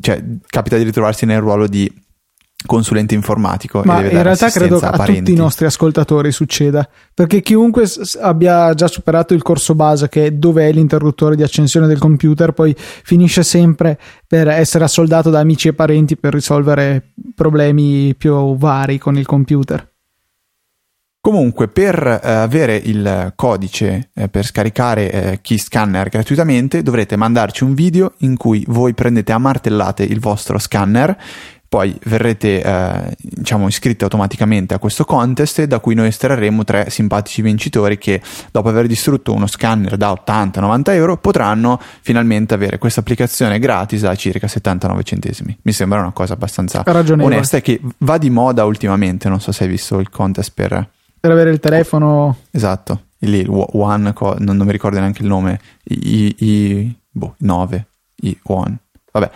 cioè, 0.00 0.22
capita 0.48 0.76
di 0.76 0.82
ritrovarsi 0.82 1.26
nel 1.26 1.40
ruolo 1.40 1.68
di 1.68 1.90
consulente 2.66 3.14
informatico. 3.14 3.82
Ma 3.84 4.02
in 4.02 4.22
realtà 4.22 4.50
credo 4.50 4.78
a, 4.78 4.90
a 4.90 5.04
tutti 5.04 5.32
i 5.32 5.36
nostri 5.36 5.66
ascoltatori 5.66 6.32
succeda, 6.32 6.88
perché 7.14 7.40
chiunque 7.40 7.88
abbia 8.20 8.74
già 8.74 8.88
superato 8.88 9.32
il 9.34 9.42
corso 9.42 9.74
base, 9.74 10.08
che 10.08 10.26
è 10.26 10.30
dove 10.32 10.68
è 10.68 10.72
l'interruttore 10.72 11.36
di 11.36 11.42
accensione 11.42 11.86
del 11.86 11.98
computer, 11.98 12.52
poi 12.52 12.74
finisce 12.76 13.42
sempre 13.44 13.98
per 14.26 14.48
essere 14.48 14.84
assoldato 14.84 15.30
da 15.30 15.38
amici 15.38 15.68
e 15.68 15.72
parenti 15.72 16.16
per 16.16 16.32
risolvere 16.32 17.12
problemi 17.34 18.14
più 18.16 18.56
vari 18.56 18.98
con 18.98 19.16
il 19.16 19.26
computer. 19.26 19.88
Comunque, 21.20 21.68
per 21.68 22.20
eh, 22.22 22.30
avere 22.30 22.76
il 22.76 23.32
codice 23.34 24.10
eh, 24.14 24.28
per 24.28 24.44
scaricare 24.44 25.10
eh, 25.10 25.40
Keyscanner 25.42 26.08
gratuitamente, 26.08 26.82
dovrete 26.82 27.16
mandarci 27.16 27.64
un 27.64 27.74
video 27.74 28.14
in 28.18 28.36
cui 28.36 28.64
voi 28.68 28.94
prendete 28.94 29.32
a 29.32 29.38
martellate 29.38 30.04
il 30.04 30.20
vostro 30.20 30.58
scanner 30.58 31.16
poi 31.68 31.94
verrete 32.04 32.62
eh, 32.62 33.16
diciamo 33.18 33.68
iscritti 33.68 34.02
automaticamente 34.02 34.72
a 34.72 34.78
questo 34.78 35.04
contest 35.04 35.64
da 35.64 35.80
cui 35.80 35.94
noi 35.94 36.08
estrarremo 36.08 36.64
tre 36.64 36.88
simpatici 36.88 37.42
vincitori 37.42 37.98
che 37.98 38.22
dopo 38.50 38.70
aver 38.70 38.86
distrutto 38.86 39.34
uno 39.34 39.46
scanner 39.46 39.98
da 39.98 40.10
80-90 40.26 40.82
euro 40.92 41.18
potranno 41.18 41.78
finalmente 42.00 42.54
avere 42.54 42.78
questa 42.78 43.00
applicazione 43.00 43.58
gratis 43.58 44.02
a 44.04 44.14
circa 44.14 44.48
79 44.48 45.02
centesimi. 45.02 45.58
Mi 45.60 45.72
sembra 45.72 46.00
una 46.00 46.12
cosa 46.12 46.32
abbastanza 46.32 46.82
onesta 46.86 47.58
e 47.58 47.60
che 47.60 47.80
va 47.98 48.16
di 48.16 48.30
moda 48.30 48.64
ultimamente. 48.64 49.28
Non 49.28 49.40
so 49.40 49.52
se 49.52 49.64
hai 49.64 49.68
visto 49.68 49.98
il 49.98 50.08
contest 50.08 50.52
per 50.54 50.88
per 51.28 51.32
avere 51.32 51.50
il 51.50 51.60
telefono. 51.60 52.36
Esatto. 52.50 53.02
Lì 53.18 53.38
il 53.38 53.48
One 53.48 54.14
non, 54.38 54.56
non 54.56 54.66
mi 54.66 54.72
ricordo 54.72 54.98
neanche 54.98 55.22
il 55.22 55.28
nome. 55.28 55.60
I, 55.84 56.34
i 56.38 56.96
boh, 57.10 57.34
9 57.38 57.86
i 58.22 58.38
One. 58.44 58.78
Vabbè. 59.12 59.30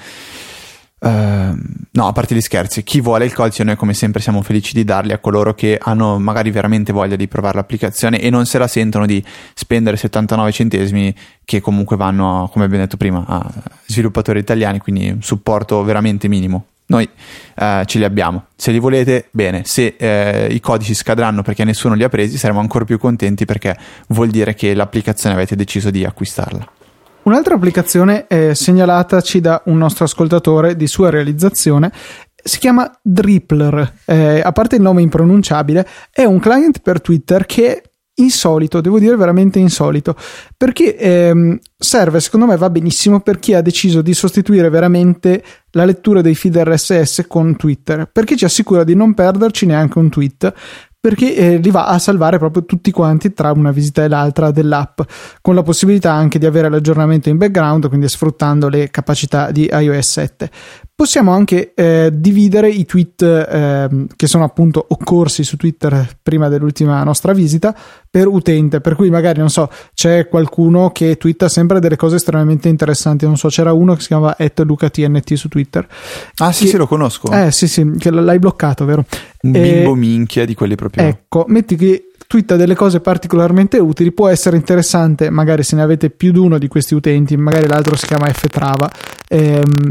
Uh, 1.03 1.59
no, 1.91 2.07
a 2.07 2.13
parte 2.13 2.33
gli 2.33 2.41
scherzi, 2.41 2.85
chi 2.85 3.01
vuole 3.01 3.25
il 3.25 3.35
codice 3.35 3.65
noi 3.65 3.75
come 3.75 3.93
sempre 3.93 4.21
siamo 4.21 4.41
felici 4.41 4.73
di 4.73 4.85
darli 4.85 5.11
a 5.13 5.19
coloro 5.19 5.53
che 5.53 5.77
hanno 5.83 6.17
magari 6.21 6.53
veramente 6.53 6.93
voglia 6.93 7.17
di 7.17 7.27
provare 7.27 7.57
l'applicazione 7.57 8.21
e 8.21 8.31
non 8.31 8.47
se 8.47 8.59
la 8.59 8.69
sentono 8.69 9.05
di 9.05 9.23
spendere 9.53 9.97
79 9.97 10.53
centesimi 10.53 11.13
che 11.45 11.61
comunque 11.61 11.97
vanno, 11.97 12.49
come 12.53 12.67
abbiamo 12.67 12.85
detto 12.85 12.97
prima, 12.97 13.25
a 13.27 13.53
sviluppatori 13.85 14.39
italiani, 14.39 14.79
quindi 14.79 15.17
supporto 15.21 15.83
veramente 15.83 16.29
minimo. 16.29 16.67
Noi 16.87 17.09
uh, 17.57 17.85
ce 17.85 17.99
li 17.99 18.05
abbiamo, 18.05 18.47
se 18.55 18.71
li 18.71 18.79
volete 18.79 19.29
bene, 19.31 19.63
se 19.65 19.97
uh, 19.99 20.53
i 20.53 20.61
codici 20.61 20.95
scadranno 20.95 21.43
perché 21.43 21.65
nessuno 21.65 21.95
li 21.95 22.05
ha 22.05 22.09
presi 22.09 22.37
saremo 22.37 22.61
ancora 22.61 22.85
più 22.85 22.99
contenti 22.99 23.45
perché 23.45 23.77
vuol 24.09 24.29
dire 24.29 24.55
che 24.55 24.75
l'applicazione 24.75 25.35
avete 25.35 25.57
deciso 25.57 25.91
di 25.91 26.05
acquistarla. 26.05 26.81
Un'altra 27.23 27.55
applicazione 27.55 28.27
è 28.27 28.53
segnalataci 28.53 29.41
da 29.41 29.63
un 29.67 29.79
nostro 29.79 30.05
ascoltatore 30.05 30.75
di 30.75 30.89
sua 30.89 31.09
realizzazione. 31.09 31.93
Si 32.35 32.59
chiama 32.59 32.91
Drippler, 33.01 33.99
eh, 34.07 34.41
a 34.43 34.51
parte 34.51 34.75
il 34.75 34.83
nome 34.83 35.03
impronunciabile, 35.03 35.87
è 36.11 36.25
un 36.25 36.41
client 36.41 36.81
per 36.81 37.01
Twitter 37.01 37.47
che 37.47 37.77
è 37.77 37.83
insolito, 38.17 38.81
devo 38.81 38.99
dire 38.99 39.17
veramente 39.17 39.61
insolito, 39.61 40.17
perché 40.57 40.97
ehm, 40.97 41.59
serve, 41.79 42.21
secondo 42.21 42.47
me 42.47 42.57
va 42.57 42.69
benissimo 42.69 43.21
per 43.21 43.39
chi 43.39 43.55
ha 43.55 43.63
deciso 43.63 44.03
di 44.03 44.13
sostituire 44.15 44.69
veramente 44.69 45.43
la 45.73 45.85
lettura 45.85 46.21
dei 46.21 46.35
feed 46.35 46.57
RSS 46.57 47.25
con 47.29 47.57
Twitter, 47.57 48.09
perché 48.11 48.37
ci 48.37 48.45
assicura 48.45 48.85
di 48.85 48.95
non 48.95 49.15
perderci 49.15 49.67
neanche 49.67 49.99
un 49.99 50.09
tweet, 50.09 50.55
perché 51.03 51.35
eh, 51.35 51.57
li 51.57 51.71
va 51.73 51.87
a 51.87 51.99
salvare 51.99 52.39
proprio 52.39 52.65
tutti 52.65 52.93
quanti 52.93 53.33
tra 53.33 53.51
una 53.51 53.73
visita 53.73 54.05
e 54.05 54.09
l'altra 54.09 54.53
dell'app, 54.53 55.01
con 55.41 55.57
la 55.57 55.65
possibilità 55.65 56.13
anche 56.13 56.39
di 56.39 56.47
avere 56.47 56.69
l'aggiornamento 56.69 57.29
in 57.29 57.39
background, 57.39 57.89
quindi 57.89 58.09
sfruttando 58.09 58.69
le 58.69 58.89
capacità 58.89 59.51
di 59.51 59.69
iOS 59.69 60.09
7. 60.09 60.51
Possiamo 60.95 61.33
anche 61.33 61.73
eh, 61.75 62.11
dividere 62.13 62.69
i 62.69 62.85
tweet 62.85 63.23
eh, 63.23 64.07
che 64.15 64.27
sono 64.27 64.45
appunto 64.45 64.85
occorsi 64.91 65.43
su 65.43 65.57
Twitter 65.57 66.19
prima 66.23 66.49
dell'ultima 66.49 67.03
nostra 67.03 67.33
visita 67.33 67.75
per 68.09 68.29
utente, 68.29 68.81
per 68.81 68.95
cui 68.95 69.11
magari 69.11 69.41
non 69.41 69.49
so, 69.49 69.69
c'è 69.95 70.29
qualcuno 70.29 70.91
che 70.91 71.17
twitta 71.17 71.49
sempre 71.49 71.81
delle 71.81 71.97
cose 71.97 72.17
estremamente 72.17 72.69
interessanti, 72.69 73.25
non 73.25 73.37
so, 73.37 73.49
c'era 73.49 73.73
uno 73.73 73.95
che 73.95 74.03
si 74.03 74.09
chiama 74.09 74.37
LucaTNT 74.39 75.33
su 75.33 75.49
Twitter. 75.49 75.89
Ah 76.37 76.53
sì, 76.53 76.65
che, 76.65 76.71
sì, 76.71 76.77
lo 76.77 76.87
conosco. 76.87 77.33
Eh 77.33 77.51
sì, 77.51 77.67
sì, 77.67 77.91
che 77.99 78.11
l'hai 78.11 78.39
bloccato, 78.39 78.85
vero? 78.85 79.05
Un 79.43 79.51
bimbo 79.51 79.95
minchia 79.95 80.45
di 80.45 80.55
quelli 80.55 80.75
proprio. 80.77 81.05
Ecco, 81.05 81.47
metti 81.49 81.75
che 81.75 82.11
twitta 82.33 82.57
delle 82.57 82.75
cose 82.75 83.01
particolarmente 83.01 83.79
utili, 83.79 84.13
può 84.13 84.29
essere 84.29 84.57
interessante, 84.57 85.31
magari 85.31 85.63
se 85.63 85.75
ne 85.77 85.83
avete 85.83 86.11
più 86.11 86.33
di 86.33 86.39
uno 86.39 86.59
di 86.59 86.69
questi 86.69 86.95
utenti, 86.95 87.37
magari 87.37 87.67
l'altro 87.67 87.97
si 87.97 88.07
chiama 88.07 88.27
Ftrava. 88.29 88.91
Ehm, 89.29 89.91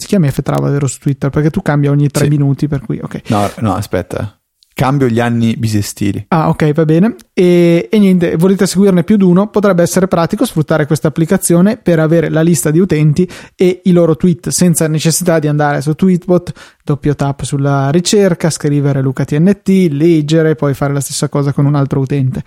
si 0.00 0.06
chiama 0.06 0.30
Ftrava 0.30 0.70
vero 0.70 0.86
su 0.86 0.98
Twitter 0.98 1.30
perché 1.30 1.50
tu 1.50 1.62
cambi 1.62 1.86
ogni 1.86 2.08
tre 2.08 2.24
Sì. 2.24 2.30
minuti 2.30 2.66
per 2.68 2.80
cui 2.80 2.98
ok 3.00 3.22
No, 3.28 3.48
no, 3.60 3.74
aspetta. 3.74 4.34
Cambio 4.72 5.08
gli 5.08 5.20
anni 5.20 5.56
bisestili. 5.58 6.24
ah 6.28 6.48
ok 6.48 6.72
va 6.72 6.84
bene 6.86 7.14
e, 7.34 7.88
e 7.90 7.98
niente 7.98 8.36
volete 8.36 8.66
seguirne 8.66 9.04
più 9.04 9.16
di 9.18 9.24
uno 9.24 9.48
potrebbe 9.48 9.82
essere 9.82 10.08
pratico 10.08 10.46
sfruttare 10.46 10.86
questa 10.86 11.08
applicazione 11.08 11.76
per 11.76 11.98
avere 11.98 12.30
la 12.30 12.40
lista 12.40 12.70
di 12.70 12.78
utenti 12.78 13.28
e 13.56 13.82
i 13.84 13.92
loro 13.92 14.16
tweet 14.16 14.48
senza 14.48 14.88
necessità 14.88 15.38
di 15.38 15.48
andare 15.48 15.82
su 15.82 15.92
Tweetbot 15.94 16.52
doppio 16.82 17.14
tap 17.14 17.42
sulla 17.42 17.90
ricerca 17.90 18.48
scrivere 18.48 19.02
LucaTNT 19.02 19.68
leggere 19.90 20.54
poi 20.54 20.72
fare 20.72 20.94
la 20.94 21.00
stessa 21.00 21.28
cosa 21.28 21.52
con 21.52 21.66
un 21.66 21.74
altro 21.74 22.00
utente 22.00 22.42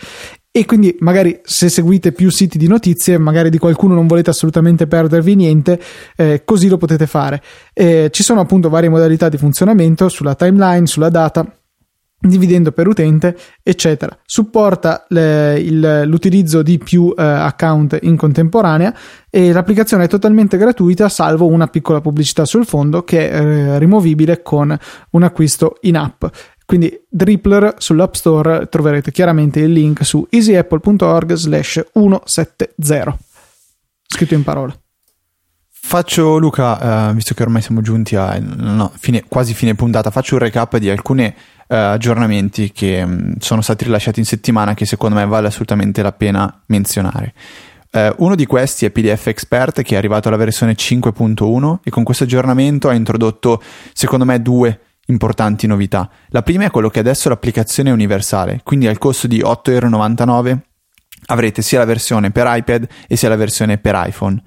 e 0.55 0.65
quindi 0.65 0.95
magari 0.99 1.39
se 1.43 1.67
seguite 1.67 2.11
più 2.11 2.29
siti 2.29 2.59
di 2.59 2.67
notizie, 2.67 3.17
magari 3.17 3.49
di 3.49 3.57
qualcuno 3.57 3.95
non 3.95 4.05
volete 4.05 4.29
assolutamente 4.29 4.85
perdervi 4.85 5.33
niente, 5.33 5.81
eh, 6.15 6.43
così 6.45 6.67
lo 6.67 6.77
potete 6.77 7.07
fare. 7.07 7.41
Eh, 7.73 8.09
ci 8.11 8.21
sono 8.21 8.41
appunto 8.41 8.69
varie 8.69 8.87
modalità 8.87 9.29
di 9.29 9.37
funzionamento 9.37 10.09
sulla 10.09 10.35
timeline, 10.35 10.85
sulla 10.85 11.09
data 11.09 11.43
dividendo 12.27 12.71
per 12.71 12.87
utente, 12.87 13.35
eccetera. 13.61 14.17
Supporta 14.25 15.05
le, 15.09 15.59
il, 15.59 16.03
l'utilizzo 16.05 16.61
di 16.61 16.77
più 16.77 17.13
eh, 17.17 17.21
account 17.21 17.97
in 18.03 18.15
contemporanea 18.15 18.95
e 19.29 19.51
l'applicazione 19.51 20.05
è 20.05 20.07
totalmente 20.07 20.57
gratuita, 20.57 21.09
salvo 21.09 21.47
una 21.47 21.67
piccola 21.67 21.99
pubblicità 21.99 22.45
sul 22.45 22.65
fondo 22.65 23.03
che 23.03 23.29
è 23.29 23.41
eh, 23.41 23.79
rimovibile 23.79 24.41
con 24.41 24.77
un 25.09 25.23
acquisto 25.23 25.77
in 25.81 25.97
app. 25.97 26.23
Quindi 26.65 27.05
Drippler 27.09 27.75
sull'App 27.77 28.13
Store 28.13 28.67
troverete 28.69 29.11
chiaramente 29.11 29.59
il 29.59 29.71
link 29.71 30.05
su 30.05 30.25
easyapple.org 30.29 31.33
slash 31.33 31.85
170 31.93 33.17
scritto 34.13 34.33
in 34.33 34.43
parole. 34.43 34.77
Faccio 35.69 36.37
Luca, 36.37 37.09
eh, 37.09 37.13
visto 37.13 37.33
che 37.33 37.43
ormai 37.43 37.61
siamo 37.61 37.81
giunti 37.81 38.15
a 38.15 38.39
no, 38.39 38.91
fine, 38.97 39.25
quasi 39.27 39.53
fine 39.53 39.75
puntata, 39.75 40.11
faccio 40.11 40.35
un 40.35 40.39
recap 40.41 40.77
di 40.77 40.89
alcuni 40.89 41.25
eh, 41.25 41.35
aggiornamenti 41.75 42.71
che 42.71 43.05
mh, 43.05 43.35
sono 43.39 43.61
stati 43.61 43.83
rilasciati 43.83 44.19
in 44.19 44.25
settimana 44.25 44.75
che 44.75 44.85
secondo 44.85 45.17
me 45.17 45.25
vale 45.25 45.47
assolutamente 45.47 46.01
la 46.01 46.13
pena 46.13 46.63
menzionare. 46.67 47.33
Eh, 47.91 48.13
uno 48.19 48.35
di 48.35 48.45
questi 48.45 48.85
è 48.85 48.91
PDF 48.91 49.27
Expert 49.27 49.81
che 49.81 49.95
è 49.95 49.97
arrivato 49.97 50.29
alla 50.29 50.37
versione 50.37 50.73
5.1 50.73 51.79
e 51.83 51.91
con 51.91 52.03
questo 52.03 52.23
aggiornamento 52.23 52.87
ha 52.87 52.93
introdotto 52.93 53.61
secondo 53.91 54.25
me 54.25 54.41
due 54.41 54.79
importanti 55.07 55.67
novità. 55.67 56.09
La 56.29 56.41
prima 56.43 56.65
è 56.65 56.71
quello 56.71 56.89
che 56.89 56.99
adesso 56.99 57.29
l'applicazione 57.29 57.89
è 57.89 57.93
universale, 57.93 58.61
quindi 58.63 58.87
al 58.87 58.97
costo 58.97 59.27
di 59.27 59.39
8,99€ 59.39 60.57
avrete 61.27 61.61
sia 61.61 61.79
la 61.79 61.85
versione 61.85 62.31
per 62.31 62.45
iPad 62.49 62.87
e 63.07 63.15
sia 63.15 63.29
la 63.29 63.35
versione 63.35 63.77
per 63.77 64.01
iPhone. 64.05 64.41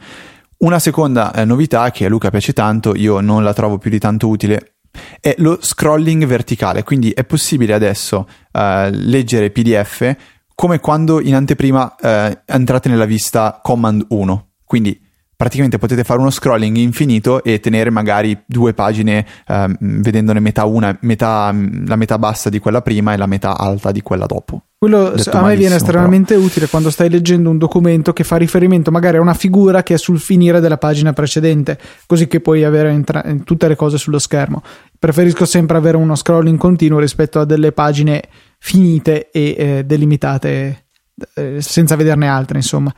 Una 0.58 0.78
seconda 0.78 1.32
eh, 1.32 1.44
novità 1.44 1.90
che 1.90 2.06
a 2.06 2.08
Luca 2.08 2.30
piace 2.30 2.52
tanto, 2.52 2.94
io 2.94 3.20
non 3.20 3.42
la 3.42 3.52
trovo 3.52 3.78
più 3.78 3.90
di 3.90 3.98
tanto 3.98 4.28
utile, 4.28 4.76
è 5.20 5.34
lo 5.38 5.58
scrolling 5.60 6.24
verticale, 6.24 6.82
quindi 6.82 7.10
è 7.10 7.24
possibile 7.24 7.74
adesso 7.74 8.26
eh, 8.52 8.90
leggere 8.90 9.50
PDF 9.50 10.16
come 10.54 10.80
quando 10.80 11.20
in 11.20 11.34
anteprima 11.34 11.94
eh, 11.96 12.40
entrate 12.46 12.88
nella 12.88 13.04
vista 13.04 13.60
Command 13.62 14.06
1, 14.08 14.48
quindi 14.64 14.98
praticamente 15.36 15.76
potete 15.76 16.02
fare 16.02 16.18
uno 16.18 16.30
scrolling 16.30 16.76
infinito 16.76 17.44
e 17.44 17.60
tenere 17.60 17.90
magari 17.90 18.42
due 18.46 18.72
pagine 18.72 19.26
ehm, 19.46 19.76
vedendone 20.00 20.40
metà 20.40 20.64
una, 20.64 20.96
metà, 21.02 21.54
la 21.86 21.96
metà 21.96 22.18
bassa 22.18 22.48
di 22.48 22.58
quella 22.58 22.80
prima 22.80 23.12
e 23.12 23.18
la 23.18 23.26
metà 23.26 23.56
alta 23.56 23.92
di 23.92 24.00
quella 24.00 24.24
dopo. 24.24 24.62
Quello 24.78 25.10
Detto 25.10 25.36
a 25.36 25.42
me 25.42 25.56
viene 25.56 25.76
estremamente 25.76 26.34
utile 26.34 26.68
quando 26.68 26.90
stai 26.90 27.10
leggendo 27.10 27.50
un 27.50 27.58
documento 27.58 28.12
che 28.12 28.24
fa 28.24 28.36
riferimento 28.36 28.90
magari 28.90 29.18
a 29.18 29.20
una 29.20 29.34
figura 29.34 29.82
che 29.82 29.94
è 29.94 29.98
sul 29.98 30.18
finire 30.18 30.60
della 30.60 30.78
pagina 30.78 31.12
precedente, 31.12 31.78
così 32.06 32.26
che 32.26 32.40
puoi 32.40 32.64
avere 32.64 32.90
entra- 32.90 33.24
tutte 33.44 33.68
le 33.68 33.76
cose 33.76 33.98
sullo 33.98 34.18
schermo. 34.18 34.62
Preferisco 34.98 35.44
sempre 35.44 35.76
avere 35.76 35.96
uno 35.96 36.14
scrolling 36.14 36.58
continuo 36.58 36.98
rispetto 36.98 37.40
a 37.40 37.44
delle 37.44 37.72
pagine 37.72 38.22
finite 38.58 39.30
e 39.30 39.54
eh, 39.56 39.84
delimitate 39.84 40.86
eh, 41.34 41.60
senza 41.60 41.96
vederne 41.96 42.28
altre, 42.28 42.58
insomma. 42.58 42.92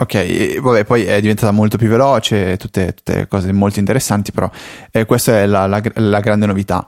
Ok, 0.00 0.60
vabbè, 0.60 0.86
poi 0.86 1.04
è 1.04 1.20
diventata 1.20 1.52
molto 1.52 1.76
più 1.76 1.86
veloce, 1.86 2.56
tutte, 2.56 2.94
tutte 2.94 3.28
cose 3.28 3.52
molto 3.52 3.80
interessanti, 3.80 4.32
però 4.32 4.50
eh, 4.90 5.04
questa 5.04 5.40
è 5.40 5.46
la, 5.46 5.66
la, 5.66 5.82
la 5.96 6.20
grande 6.20 6.46
novità. 6.46 6.86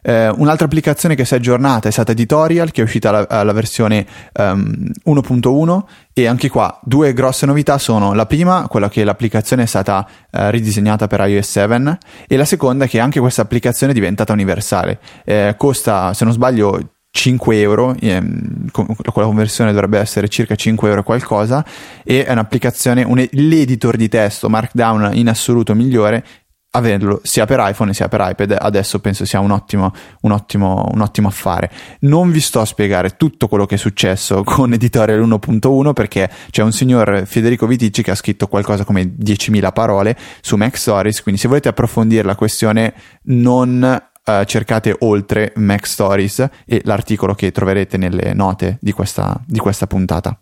Eh, 0.00 0.30
un'altra 0.30 0.64
applicazione 0.64 1.14
che 1.14 1.26
si 1.26 1.34
è 1.34 1.36
aggiornata 1.36 1.88
è 1.88 1.90
stata 1.90 2.12
Editorial, 2.12 2.70
che 2.70 2.80
è 2.80 2.84
uscita 2.84 3.26
alla, 3.28 3.52
versione 3.52 4.06
um, 4.38 4.90
1.1 5.06 5.82
e 6.14 6.26
anche 6.26 6.48
qua 6.48 6.80
due 6.82 7.12
grosse 7.12 7.44
novità 7.44 7.76
sono 7.76 8.14
la 8.14 8.24
prima, 8.24 8.66
quella 8.66 8.88
che 8.88 9.04
l'applicazione 9.04 9.64
è 9.64 9.66
stata 9.66 10.08
eh, 10.30 10.50
ridisegnata 10.50 11.06
per 11.06 11.20
iOS 11.20 11.50
7 11.50 11.98
e 12.26 12.36
la 12.38 12.46
seconda 12.46 12.86
che 12.86 12.98
anche 12.98 13.20
questa 13.20 13.42
applicazione 13.42 13.92
è 13.92 13.94
diventata 13.94 14.32
universale. 14.32 15.00
Eh, 15.22 15.54
costa, 15.58 16.14
se 16.14 16.24
non 16.24 16.32
sbaglio, 16.32 16.80
5 17.16 17.60
euro, 17.60 17.94
ehm, 18.00 18.70
con 18.72 18.88
la 18.98 19.12
conversione 19.12 19.70
dovrebbe 19.70 20.00
essere 20.00 20.28
circa 20.28 20.56
5 20.56 20.88
euro 20.88 21.04
qualcosa, 21.04 21.64
e 22.02 22.24
è 22.24 22.32
un'applicazione, 22.32 23.04
un, 23.04 23.24
l'editor 23.30 23.94
di 23.94 24.08
testo 24.08 24.48
Markdown 24.48 25.10
in 25.14 25.28
assoluto 25.28 25.76
migliore, 25.76 26.24
averlo 26.72 27.20
sia 27.22 27.44
per 27.44 27.60
iPhone 27.62 27.94
sia 27.94 28.08
per 28.08 28.20
iPad 28.20 28.56
adesso 28.58 28.98
penso 28.98 29.24
sia 29.24 29.38
un 29.38 29.52
ottimo, 29.52 29.92
un, 30.22 30.32
ottimo, 30.32 30.90
un 30.92 31.00
ottimo 31.02 31.28
affare. 31.28 31.70
Non 32.00 32.32
vi 32.32 32.40
sto 32.40 32.60
a 32.60 32.64
spiegare 32.64 33.10
tutto 33.10 33.46
quello 33.46 33.64
che 33.64 33.76
è 33.76 33.78
successo 33.78 34.42
con 34.44 34.72
Editorial 34.72 35.20
1.1 35.20 35.92
perché 35.92 36.28
c'è 36.50 36.64
un 36.64 36.72
signor 36.72 37.22
Federico 37.26 37.68
Viticci 37.68 38.02
che 38.02 38.10
ha 38.10 38.16
scritto 38.16 38.48
qualcosa 38.48 38.84
come 38.84 39.14
10.000 39.16 39.72
parole 39.72 40.18
su 40.40 40.56
Mac 40.56 40.76
Stories, 40.76 41.22
quindi 41.22 41.40
se 41.40 41.46
volete 41.46 41.68
approfondire 41.68 42.24
la 42.24 42.34
questione 42.34 42.92
non 43.26 44.02
Uh, 44.24 44.42
cercate 44.44 44.96
oltre 45.00 45.52
Mac 45.56 45.86
Stories 45.86 46.48
e 46.64 46.80
l'articolo 46.84 47.34
che 47.34 47.52
troverete 47.52 47.98
nelle 47.98 48.32
note 48.32 48.78
di 48.80 48.90
questa, 48.90 49.38
di 49.46 49.58
questa 49.58 49.86
puntata. 49.86 50.38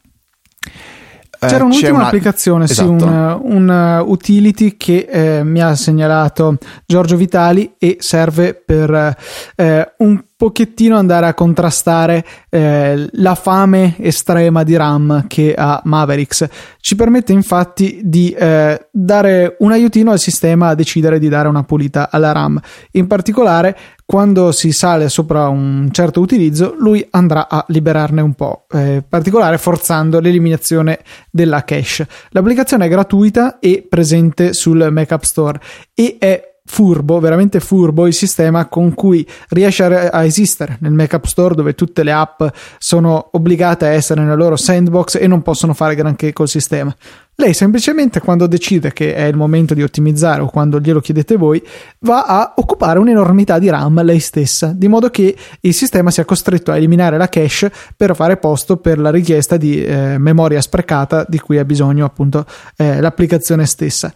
Eh, 1.42 1.48
C'era 1.48 1.64
un'ultima 1.64 1.96
una... 1.96 2.06
applicazione, 2.06 2.64
esatto. 2.64 2.98
sì, 2.98 3.04
un, 3.04 3.40
un, 3.42 4.04
utility 4.06 4.76
che 4.76 5.08
eh, 5.10 5.42
mi 5.42 5.60
ha 5.60 5.74
segnalato 5.74 6.56
Giorgio 6.86 7.16
Vitali 7.16 7.74
e 7.78 7.96
serve 7.98 8.54
per 8.54 9.16
eh, 9.56 9.92
un 9.98 10.22
pochettino 10.42 10.96
andare 10.96 11.26
a 11.26 11.34
contrastare 11.34 12.24
eh, 12.48 13.08
la 13.12 13.36
fame 13.36 13.94
estrema 14.00 14.64
di 14.64 14.74
RAM 14.74 15.28
che 15.28 15.54
ha 15.56 15.80
Mavericks. 15.84 16.48
Ci 16.80 16.96
permette 16.96 17.30
infatti 17.30 18.00
di 18.02 18.30
eh, 18.30 18.88
dare 18.90 19.54
un 19.60 19.70
aiutino 19.70 20.10
al 20.10 20.18
sistema 20.18 20.66
a 20.66 20.74
decidere 20.74 21.20
di 21.20 21.28
dare 21.28 21.46
una 21.46 21.62
pulita 21.62 22.10
alla 22.10 22.32
RAM. 22.32 22.60
In 22.92 23.06
particolare, 23.06 23.78
quando 24.04 24.50
si 24.50 24.72
sale 24.72 25.08
sopra 25.08 25.46
un 25.46 25.90
certo 25.92 26.18
utilizzo, 26.18 26.74
lui 26.76 27.06
andrà 27.10 27.48
a 27.48 27.64
liberarne 27.68 28.20
un 28.20 28.34
po', 28.34 28.66
eh, 28.72 28.94
in 28.94 29.04
particolare 29.08 29.58
forzando 29.58 30.18
l'eliminazione 30.18 31.04
della 31.30 31.62
cache. 31.62 32.08
L'applicazione 32.30 32.86
è 32.86 32.88
gratuita 32.88 33.60
e 33.60 33.86
presente 33.88 34.54
sul 34.54 34.88
Mac 34.90 35.12
App 35.12 35.22
Store 35.22 35.60
e 35.94 36.16
è 36.18 36.51
furbo, 36.64 37.18
veramente 37.18 37.60
furbo 37.60 38.06
il 38.06 38.14
sistema 38.14 38.66
con 38.66 38.94
cui 38.94 39.26
riesce 39.48 39.84
a, 39.84 40.08
a, 40.10 40.24
esistere 40.24 40.78
nel 40.80 40.92
Mac 40.92 41.12
App 41.14 41.24
Store 41.24 41.54
dove 41.54 41.74
tutte 41.74 42.02
le 42.02 42.12
app 42.12 42.42
sono 42.78 43.30
obbligate 43.32 43.86
a 43.86 43.90
essere 43.90 44.20
nella 44.20 44.34
loro 44.34 44.56
sandbox 44.56 45.18
e 45.20 45.26
non 45.26 45.42
possono 45.42 45.74
fare 45.74 45.94
granché 45.94 46.32
col 46.32 46.48
sistema. 46.48 46.94
Lei 47.34 47.54
semplicemente 47.54 48.20
quando 48.20 48.46
decide 48.46 48.92
che 48.92 49.14
è 49.14 49.24
il 49.24 49.36
momento 49.36 49.72
di 49.72 49.82
ottimizzare 49.82 50.42
o 50.42 50.46
quando 50.50 50.78
glielo 50.78 51.00
chiedete 51.00 51.36
voi, 51.36 51.60
va 52.00 52.24
a 52.24 52.52
occupare 52.56 52.98
un'enormità 52.98 53.58
di 53.58 53.70
RAM 53.70 54.02
lei 54.02 54.20
stessa, 54.20 54.72
di 54.74 54.86
modo 54.86 55.08
che 55.08 55.34
il 55.60 55.74
sistema 55.74 56.10
sia 56.10 56.26
costretto 56.26 56.70
a 56.70 56.76
eliminare 56.76 57.16
la 57.16 57.28
cache 57.28 57.72
per 57.96 58.14
fare 58.14 58.36
posto 58.36 58.76
per 58.76 58.98
la 58.98 59.10
richiesta 59.10 59.56
di 59.56 59.82
eh, 59.82 60.18
memoria 60.18 60.60
sprecata 60.60 61.24
di 61.26 61.40
cui 61.40 61.58
ha 61.58 61.64
bisogno 61.64 62.04
appunto 62.04 62.44
eh, 62.76 63.00
l'applicazione 63.00 63.66
stessa. 63.66 64.12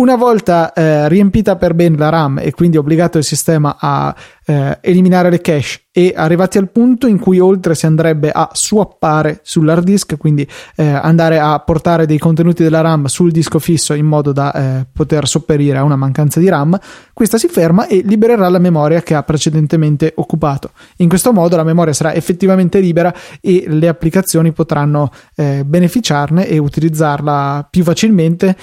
Una 0.00 0.16
volta 0.16 0.72
eh, 0.72 1.10
riempita 1.10 1.56
per 1.56 1.74
bene 1.74 1.98
la 1.98 2.08
RAM 2.08 2.38
e 2.38 2.52
quindi 2.52 2.78
obbligato 2.78 3.18
il 3.18 3.24
sistema 3.24 3.76
a 3.78 4.14
eh, 4.46 4.78
eliminare 4.80 5.28
le 5.28 5.42
cache 5.42 5.82
e 5.92 6.14
arrivati 6.16 6.56
al 6.56 6.70
punto 6.70 7.06
in 7.06 7.18
cui 7.18 7.38
oltre 7.38 7.74
si 7.74 7.84
andrebbe 7.84 8.30
a 8.30 8.48
swappare 8.50 9.40
sull'hard 9.42 9.84
disk, 9.84 10.16
quindi 10.16 10.48
eh, 10.76 10.86
andare 10.86 11.38
a 11.38 11.58
portare 11.58 12.06
dei 12.06 12.16
contenuti 12.16 12.62
della 12.62 12.80
RAM 12.80 13.04
sul 13.06 13.30
disco 13.30 13.58
fisso 13.58 13.92
in 13.92 14.06
modo 14.06 14.32
da 14.32 14.52
eh, 14.54 14.86
poter 14.90 15.28
sopperire 15.28 15.76
a 15.76 15.82
una 15.82 15.96
mancanza 15.96 16.40
di 16.40 16.48
RAM, 16.48 16.78
questa 17.12 17.36
si 17.36 17.48
ferma 17.48 17.86
e 17.86 18.00
libererà 18.02 18.48
la 18.48 18.58
memoria 18.58 19.02
che 19.02 19.14
ha 19.14 19.22
precedentemente 19.22 20.14
occupato. 20.16 20.70
In 20.96 21.10
questo 21.10 21.34
modo 21.34 21.56
la 21.56 21.64
memoria 21.64 21.92
sarà 21.92 22.14
effettivamente 22.14 22.80
libera 22.80 23.14
e 23.38 23.64
le 23.68 23.88
applicazioni 23.88 24.52
potranno 24.52 25.10
eh, 25.36 25.62
beneficiarne 25.62 26.48
e 26.48 26.56
utilizzarla 26.56 27.68
più 27.70 27.84
facilmente 27.84 28.56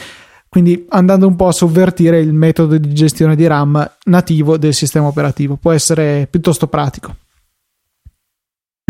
quindi 0.49 0.85
andando 0.89 1.27
un 1.27 1.35
po' 1.35 1.47
a 1.47 1.51
sovvertire 1.51 2.19
il 2.19 2.33
metodo 2.33 2.77
di 2.77 2.93
gestione 2.93 3.35
di 3.35 3.45
RAM 3.45 3.89
nativo 4.05 4.57
del 4.57 4.73
sistema 4.73 5.07
operativo. 5.07 5.55
Può 5.55 5.71
essere 5.71 6.27
piuttosto 6.29 6.67
pratico. 6.67 7.15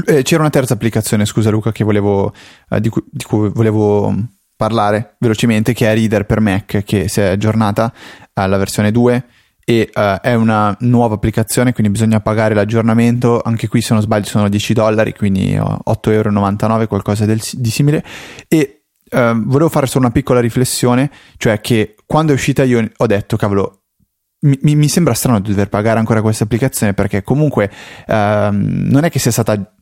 Eh, 0.05 0.21
c'era 0.21 0.41
una 0.41 0.51
terza 0.51 0.75
applicazione, 0.75 1.25
scusa 1.25 1.49
Luca, 1.49 1.71
volevo, 1.79 2.31
eh, 2.69 2.79
di, 2.79 2.89
cui, 2.89 3.03
di, 3.09 3.23
cui, 3.23 3.49
volevo 3.49 4.13
parlare 4.55 5.15
velocemente, 5.19 5.73
che 5.73 5.89
è 5.89 5.93
Reader 5.93 6.25
per 6.25 6.39
Mac, 6.39 6.83
che 6.83 7.07
si 7.07 7.19
è 7.19 7.29
aggiornata 7.29 7.91
alla 8.33 8.57
versione 8.57 8.91
2 8.91 9.25
e 9.69 9.89
uh, 9.93 10.21
è 10.21 10.33
una 10.33 10.73
nuova 10.81 11.15
applicazione, 11.15 11.73
quindi 11.73 11.91
bisogna 11.91 12.21
pagare 12.21 12.53
l'aggiornamento. 12.53 13.41
Anche 13.43 13.67
qui, 13.67 13.81
se 13.81 13.93
non 13.93 14.01
sbaglio, 14.01 14.25
sono 14.25 14.47
10 14.47 14.73
dollari, 14.73 15.13
quindi 15.13 15.55
8,99 15.55 16.71
euro, 16.71 16.87
qualcosa 16.87 17.25
del, 17.25 17.41
di 17.51 17.69
simile. 17.69 18.01
E 18.47 18.76
Uh, 19.09 19.43
volevo 19.45 19.69
fare 19.69 19.87
solo 19.87 20.05
una 20.05 20.13
piccola 20.13 20.39
riflessione, 20.39 21.09
cioè 21.37 21.61
che 21.61 21.95
quando 22.05 22.31
è 22.31 22.35
uscita 22.35 22.63
io 22.63 22.89
ho 22.95 23.05
detto, 23.05 23.37
cavolo, 23.37 23.83
mi, 24.41 24.75
mi 24.75 24.87
sembra 24.87 25.13
strano 25.13 25.39
dover 25.39 25.69
pagare 25.69 25.99
ancora 25.99 26.21
questa 26.21 26.43
applicazione 26.43 26.93
perché 26.93 27.23
comunque 27.23 27.71
uh, 28.07 28.13
non 28.51 29.03
è 29.03 29.09
che 29.09 29.19
sia 29.19 29.31
stata 29.31 29.76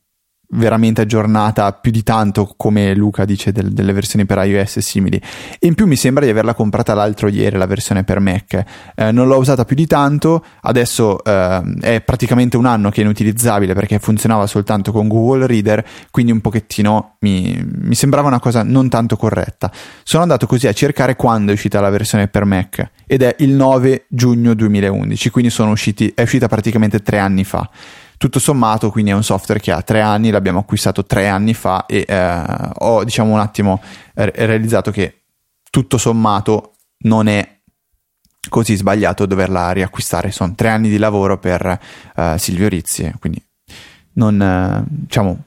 veramente 0.50 1.02
aggiornata 1.02 1.72
più 1.74 1.92
di 1.92 2.04
tanto 2.04 2.54
come 2.56 2.94
Luca 2.94 3.26
dice 3.26 3.52
del, 3.52 3.72
delle 3.72 3.94
versioni 3.94 4.26
per 4.26 4.38
iOS 4.46 4.80
simili. 4.80 5.22
E 5.60 5.68
in 5.68 5.76
più 5.76 5.88
mi 5.88 5.96
sembra 5.96 6.26
di 6.26 6.32
averla 6.32 6.54
comprata 6.54 6.94
l'altro 6.94 7.28
ieri 7.28 7.58
la 7.58 7.66
versione 7.66 8.04
per 8.04 8.20
Mac. 8.20 8.64
Eh, 8.96 9.12
non 9.12 9.28
l'ho 9.28 9.38
usata 9.38 9.66
più 9.66 9.76
di 9.76 9.88
tanto. 9.88 10.44
Adesso 10.62 11.24
eh, 11.24 11.62
è 11.82 12.02
praticamente 12.02 12.58
un 12.58 12.66
anno 12.66 12.90
che 12.90 13.02
è 13.02 13.04
inutilizzabile 13.04 13.74
perché 13.74 14.00
funzionava 14.00 14.48
soltanto 14.48 14.92
con 14.92 15.08
Google 15.08 15.48
Reader 15.48 15.86
quindi 16.12 16.32
un 16.32 16.42
pochettino 16.42 17.16
mi, 17.20 17.64
mi 17.82 17.96
sembrava 17.96 18.28
una 18.28 18.40
cosa 18.40 18.64
non 18.64 18.90
tanto 18.90 19.18
corretta. 19.18 19.72
Sono 20.04 20.24
andato 20.24 20.48
così 20.48 20.68
a 20.68 20.74
cercare 20.74 21.16
quando 21.16 21.52
è 21.52 21.54
uscita 21.54 21.80
la 21.82 21.90
versione 21.90 22.28
per 22.28 22.46
Mac 22.46 22.92
ed 23.06 23.22
è 23.22 23.36
il 23.40 23.52
9 23.52 24.06
giugno 24.10 24.54
2011 24.54 25.30
quindi 25.30 25.54
usciti, 25.58 26.12
è 26.16 26.22
uscita 26.24 26.48
praticamente 26.48 27.02
tre 27.02 27.20
anni 27.20 27.44
fa 27.44 27.70
tutto 28.26 28.40
sommato 28.40 28.90
quindi 28.90 29.12
è 29.12 29.14
un 29.14 29.24
software 29.24 29.60
che 29.60 29.72
ha 29.72 29.84
tre 29.84 30.02
anni, 30.02 30.32
l'abbiamo 30.32 30.58
acquistato 30.58 31.06
tre 31.06 31.28
anni 31.28 31.54
fa 31.54 31.86
e 31.86 32.06
eh, 32.08 32.44
ho 32.80 33.04
diciamo 33.04 33.32
un 33.32 33.40
attimo 33.40 33.80
realizzato 34.14 34.90
che 34.90 35.22
tutto 35.70 36.00
sommato 36.00 36.74
non 37.00 37.28
è 37.28 37.60
così 38.50 38.76
sbagliato 38.76 39.28
doverla 39.28 39.72
riacquistare, 39.72 40.32
sono 40.32 40.56
tre 40.56 40.70
anni 40.70 40.90
di 40.90 40.98
lavoro 40.98 41.38
per 41.38 41.80
uh, 42.16 42.38
Silvio 42.38 42.68
Rizzi, 42.68 43.12
quindi 43.20 43.44
non, 44.14 44.40
uh, 44.40 44.86
diciamo, 44.88 45.44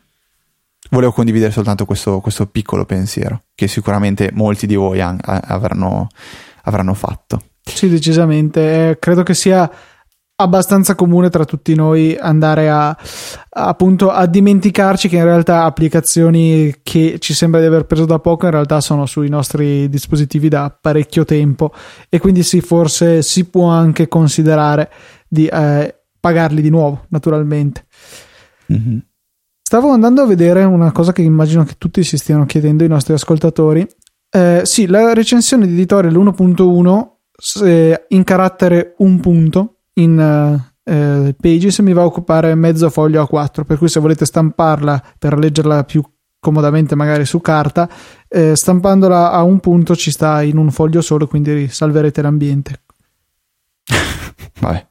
volevo 0.91 1.13
condividere 1.13 1.51
soltanto 1.51 1.85
questo, 1.85 2.21
questo, 2.21 2.47
piccolo 2.47 2.85
pensiero 2.85 3.43
che 3.55 3.67
sicuramente 3.69 4.31
molti 4.33 4.67
di 4.67 4.75
voi 4.75 5.01
an- 5.01 5.21
avranno, 5.23 6.09
avranno 6.63 6.95
fatto. 6.95 7.43
Sì, 7.63 7.89
decisamente, 7.89 8.91
eh, 8.91 8.99
credo 8.99 9.23
che 9.23 9.35
sia 9.35 9.71
abbastanza 10.41 10.95
comune 10.95 11.31
tra 11.31 11.45
tutti 11.45 11.75
noi 11.75 12.17
andare 12.17 12.71
a, 12.71 12.97
appunto 13.51 14.11
a 14.11 14.27
dimenticarci 14.27 15.09
che 15.09 15.17
in 15.17 15.25
realtà 15.25 15.65
applicazioni 15.65 16.77
che 16.83 17.19
ci 17.19 17.35
sembra 17.35 17.59
di 17.61 17.67
aver 17.67 17.87
preso 17.87 18.05
da 18.05 18.21
poco 18.21 18.45
in 18.45 18.53
realtà 18.53 18.81
sono 18.81 19.05
sui 19.07 19.29
nostri 19.29 19.89
dispositivi 19.89 20.49
da 20.49 20.71
parecchio 20.71 21.25
tempo. 21.25 21.73
E 22.09 22.21
quindi 22.21 22.45
sì 22.45 22.61
forse 22.61 23.23
si 23.23 23.47
può 23.47 23.69
anche 23.69 24.07
considerare 24.07 24.91
di 25.27 25.47
eh, 25.47 26.03
pagarli 26.21 26.63
di 26.63 26.71
nuovo 26.71 27.07
naturalmente. 27.09 27.87
Mm-hmm. 28.71 28.99
stavo 29.63 29.93
andando 29.93 30.21
a 30.21 30.27
vedere 30.27 30.63
una 30.65 30.93
cosa 30.93 31.13
che 31.13 31.23
immagino 31.23 31.65
che 31.65 31.77
tutti 31.79 32.05
si 32.05 32.19
stiano 32.19 32.47
chiedendo 32.47 32.85
i 32.85 32.89
nostri 32.89 33.13
ascoltatori. 33.13 33.85
Eh, 34.31 34.61
sì 34.65 34.87
la 34.87 35.15
recensione 35.15 35.67
di 35.67 35.73
editorial 35.73 36.15
1.1 36.15 37.09
eh, 37.65 38.05
in 38.09 38.25
carattere 38.25 38.95
un 38.99 39.19
punto 39.21 39.78
in 39.99 40.63
uh, 40.85 41.35
Pages 41.39 41.79
mi 41.81 41.93
va 41.93 42.03
a 42.03 42.07
occupare 42.07 42.55
mezzo 42.55 42.89
foglio 42.91 43.23
A4, 43.23 43.65
per 43.65 43.79
cui 43.79 43.89
se 43.89 44.01
volete 44.01 44.25
stamparla 44.25 45.03
per 45.19 45.37
leggerla 45.37 45.85
più 45.85 46.03
comodamente 46.41 46.95
magari 46.95 47.25
su 47.25 47.41
carta, 47.41 47.89
eh, 48.29 48.55
stampandola 48.55 49.33
a 49.33 49.43
un 49.43 49.61
punto 49.61 49.97
ci 49.97 50.11
sta 50.11 50.43
in 50.43 50.57
un 50.57 50.71
foglio 50.71 51.01
solo, 51.01 51.27
quindi 51.27 51.69
salverete 51.69 52.23
l'ambiente. 52.23 52.83
Vabbè. 54.61 54.87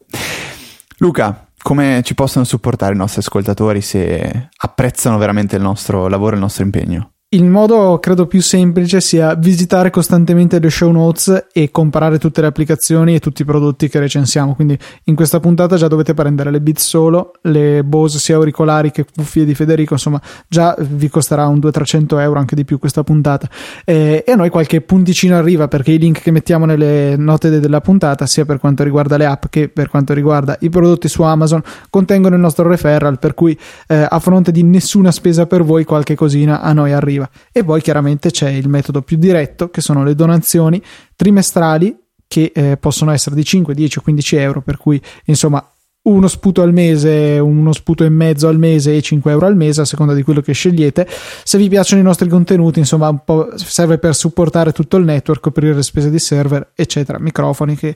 Luca, 0.98 1.48
come 1.62 2.02
ci 2.04 2.16
possono 2.16 2.46
supportare 2.46 2.94
i 2.94 2.98
nostri 2.98 3.22
ascoltatori 3.22 3.82
se 3.82 4.50
apprezzano 4.56 5.18
veramente 5.18 5.56
il 5.56 5.62
nostro 5.62 6.08
lavoro 6.08 6.32
e 6.32 6.36
il 6.36 6.42
nostro 6.42 6.64
impegno? 6.64 7.14
Il 7.30 7.44
modo 7.44 8.00
credo 8.00 8.26
più 8.26 8.42
semplice 8.42 9.02
sia 9.02 9.36
visitare 9.36 9.90
costantemente 9.90 10.60
le 10.60 10.70
show 10.70 10.90
notes 10.92 11.48
e 11.52 11.72
comparare 11.72 12.20
tutte 12.20 12.40
le 12.40 12.48
applicazioni 12.48 13.16
e 13.16 13.20
tutti 13.20 13.42
i 13.42 13.46
prodotti 13.46 13.90
che 13.90 14.00
recensiamo. 14.00 14.56
Quindi 14.56 14.80
in 15.04 15.16
questa 15.16 15.42
puntata 15.42 15.76
già 15.76 15.90
dovete 15.90 16.14
prendere 16.14 16.52
le 16.52 16.62
Beats 16.62 16.88
solo, 16.88 17.34
le 17.42 17.84
Bose 17.84 18.20
sia 18.20 18.36
auricolari 18.36 18.92
che 18.92 19.06
cuffie 19.14 19.44
di 19.44 19.54
Federico, 19.56 19.96
insomma 19.96 20.22
già 20.48 20.74
vi 20.80 21.10
costerà 21.10 21.48
un 21.48 21.60
200-300 21.60 22.18
euro 22.22 22.40
anche 22.40 22.56
di 22.56 22.64
più 22.64 22.80
questa 22.80 23.04
puntata. 23.04 23.50
E, 23.84 24.24
e, 24.26 24.32
a 24.32 24.36
noi 24.36 24.48
qualche 24.48 24.80
punticino 24.80 25.36
arriva 25.36 25.68
perché 25.68 25.92
i 25.92 25.98
link 25.98 26.22
che 26.22 26.32
mettiamo 26.32 26.64
nelle 26.64 27.18
note 27.18 27.50
de- 27.50 27.60
della 27.60 27.82
puntata, 27.82 28.26
sia 28.26 28.46
per 28.46 28.58
quanto 28.58 28.84
riguarda 28.84 29.18
le 29.18 29.26
app 29.26 29.48
che 29.50 29.68
per 29.68 29.90
quanto 29.90 30.14
riguarda 30.14 30.56
i 30.62 30.70
prodotti 30.70 31.10
su 31.10 31.24
Amazon, 31.24 31.62
contengono 31.90 32.36
il 32.36 32.42
nostro 32.42 32.70
referral, 32.70 33.20
per 33.20 33.34
cui 33.34 33.60
eh, 33.88 34.08
a 34.10 34.20
fronte 34.20 34.54
di 34.54 34.64
nessuna 34.64 35.12
spesa 35.12 35.46
per 35.46 35.66
voi 35.66 35.84
qualche 35.84 36.16
cosina 36.16 36.62
a 36.62 36.72
noi 36.72 36.94
arriva 36.94 37.16
arriva. 37.18 37.30
E 37.52 37.64
poi 37.64 37.82
chiaramente 37.82 38.32
c'è 38.32 38.50
il 38.50 38.70
metodo 38.70 39.02
più 39.02 39.18
diretto, 39.18 39.70
che 39.70 39.82
sono 39.82 40.04
le 40.04 40.16
donazioni 40.16 40.82
trimestrali 41.16 41.98
che 42.28 42.52
eh, 42.54 42.78
possono 42.78 43.12
essere 43.12 43.36
di 43.36 43.44
5, 43.44 43.74
10 43.74 44.00
o 44.00 44.02
15 44.02 44.36
euro, 44.36 44.62
per 44.62 44.78
cui 44.78 45.02
insomma 45.26 45.66
uno 46.04 46.28
sputo 46.28 46.62
al 46.62 46.72
mese, 46.72 47.38
uno 47.38 47.74
sputo 47.74 48.06
e 48.06 48.10
mezzo 48.10 48.48
al 48.48 48.58
mese 48.58 48.96
e 48.96 49.02
5 49.02 49.30
euro 49.30 49.46
al 49.46 49.58
mese 49.58 49.82
a 49.82 49.86
seconda 49.86 50.14
di 50.14 50.24
quello 50.24 50.40
che 50.40 50.54
scegliete. 50.54 51.06
Se 51.44 51.58
vi 51.58 51.68
piacciono 51.68 52.02
i 52.02 52.04
nostri 52.04 52.30
contenuti, 52.30 52.80
insomma, 52.80 53.10
un 53.10 53.24
po' 53.26 53.50
serve 53.58 53.98
per 53.98 54.16
supportare 54.16 54.72
tutto 54.72 54.96
il 54.96 55.04
network, 55.04 55.42
coprire 55.42 55.74
le 55.74 55.84
spese 55.84 56.10
di 56.10 56.20
server, 56.20 56.72
eccetera. 56.76 57.20
Microfoni 57.20 57.76
che, 57.76 57.96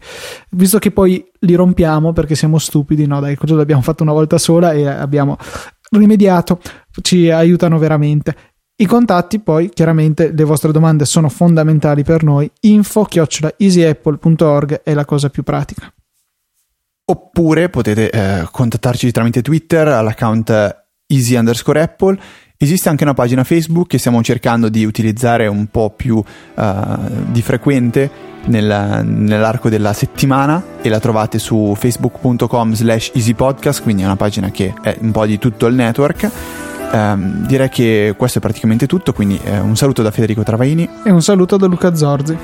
visto 0.52 0.78
che 0.78 0.92
poi 0.92 1.26
li 1.40 1.56
rompiamo 1.56 2.12
perché 2.12 2.36
siamo 2.36 2.58
stupidi, 2.58 3.06
no, 3.08 3.22
dai, 3.22 3.38
quello 3.38 3.56
l'abbiamo 3.56 3.82
fatto 3.82 4.04
una 4.04 4.14
volta 4.14 4.38
sola 4.38 4.74
e 4.74 4.86
abbiamo 4.86 5.38
rimediato, 5.92 6.60
ci 7.02 7.30
aiutano 7.30 7.78
veramente. 7.78 8.36
I 8.82 8.88
contatti 8.88 9.40
poi, 9.40 9.70
chiaramente, 9.70 10.32
le 10.34 10.44
vostre 10.44 10.72
domande 10.72 11.06
sono 11.06 11.30
fondamentali 11.30 12.04
per 12.04 12.24
noi. 12.24 12.50
Info 12.62 13.08
easyapple.org 13.08 14.82
è 14.82 14.96
la 14.96 15.06
cosa 15.06 15.30
più 15.30 15.44
pratica. 15.44 15.94
Oppure 17.06 17.70
potete 17.70 18.10
eh, 18.10 18.48
contattarci 18.50 19.12
tramite 19.12 19.44
Twitter 19.44 19.88
all'account 19.88 20.84
easy 21.06 21.36
underscore 21.36 21.80
apple. 21.80 22.20
Esiste 22.58 22.90
anche 22.90 23.04
una 23.04 23.14
pagina 23.14 23.44
Facebook 23.44 23.88
che 23.88 24.00
stiamo 24.00 24.24
cercando 24.24 24.68
di 24.68 24.84
utilizzare 24.84 25.46
un 25.46 25.68
po' 25.68 25.92
più 25.92 26.16
uh, 26.16 26.24
di 27.28 27.42
frequente 27.44 28.10
nel, 28.46 29.02
nell'arco 29.06 29.70
della 29.70 29.94
settimana 29.94 30.64
e 30.82 30.90
la 30.90 31.00
trovate 31.00 31.38
su 31.38 31.76
facebook.com 31.78 32.74
slash 32.74 33.12
easypodcast, 33.14 33.84
quindi 33.84 34.02
è 34.02 34.06
una 34.06 34.16
pagina 34.16 34.50
che 34.50 34.74
è 34.82 34.98
un 35.02 35.12
po' 35.12 35.28
di 35.28 35.38
tutto 35.38 35.68
il 35.68 35.76
network. 35.76 36.32
Um, 36.94 37.46
direi 37.46 37.70
che 37.70 38.16
questo 38.18 38.40
è 38.40 38.42
praticamente 38.42 38.86
tutto, 38.86 39.14
quindi 39.14 39.40
eh, 39.44 39.60
un 39.60 39.78
saluto 39.78 40.02
da 40.02 40.12
Federico 40.12 40.44
Travaini 40.44 40.90
e 41.06 41.10
un 41.10 41.22
saluto 41.22 41.56
da 41.56 41.68
Luca 41.68 41.96
Zorzi. 41.96 42.38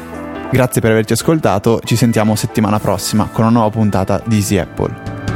Grazie 0.50 0.80
per 0.80 0.92
averci 0.92 1.14
ascoltato, 1.14 1.82
ci 1.84 1.98
sentiamo 1.98 2.36
settimana 2.36 2.80
prossima 2.80 3.28
con 3.30 3.44
una 3.44 3.54
nuova 3.54 3.70
puntata 3.70 4.22
di 4.26 4.36
Easy 4.36 4.58
Apple. 4.58 5.27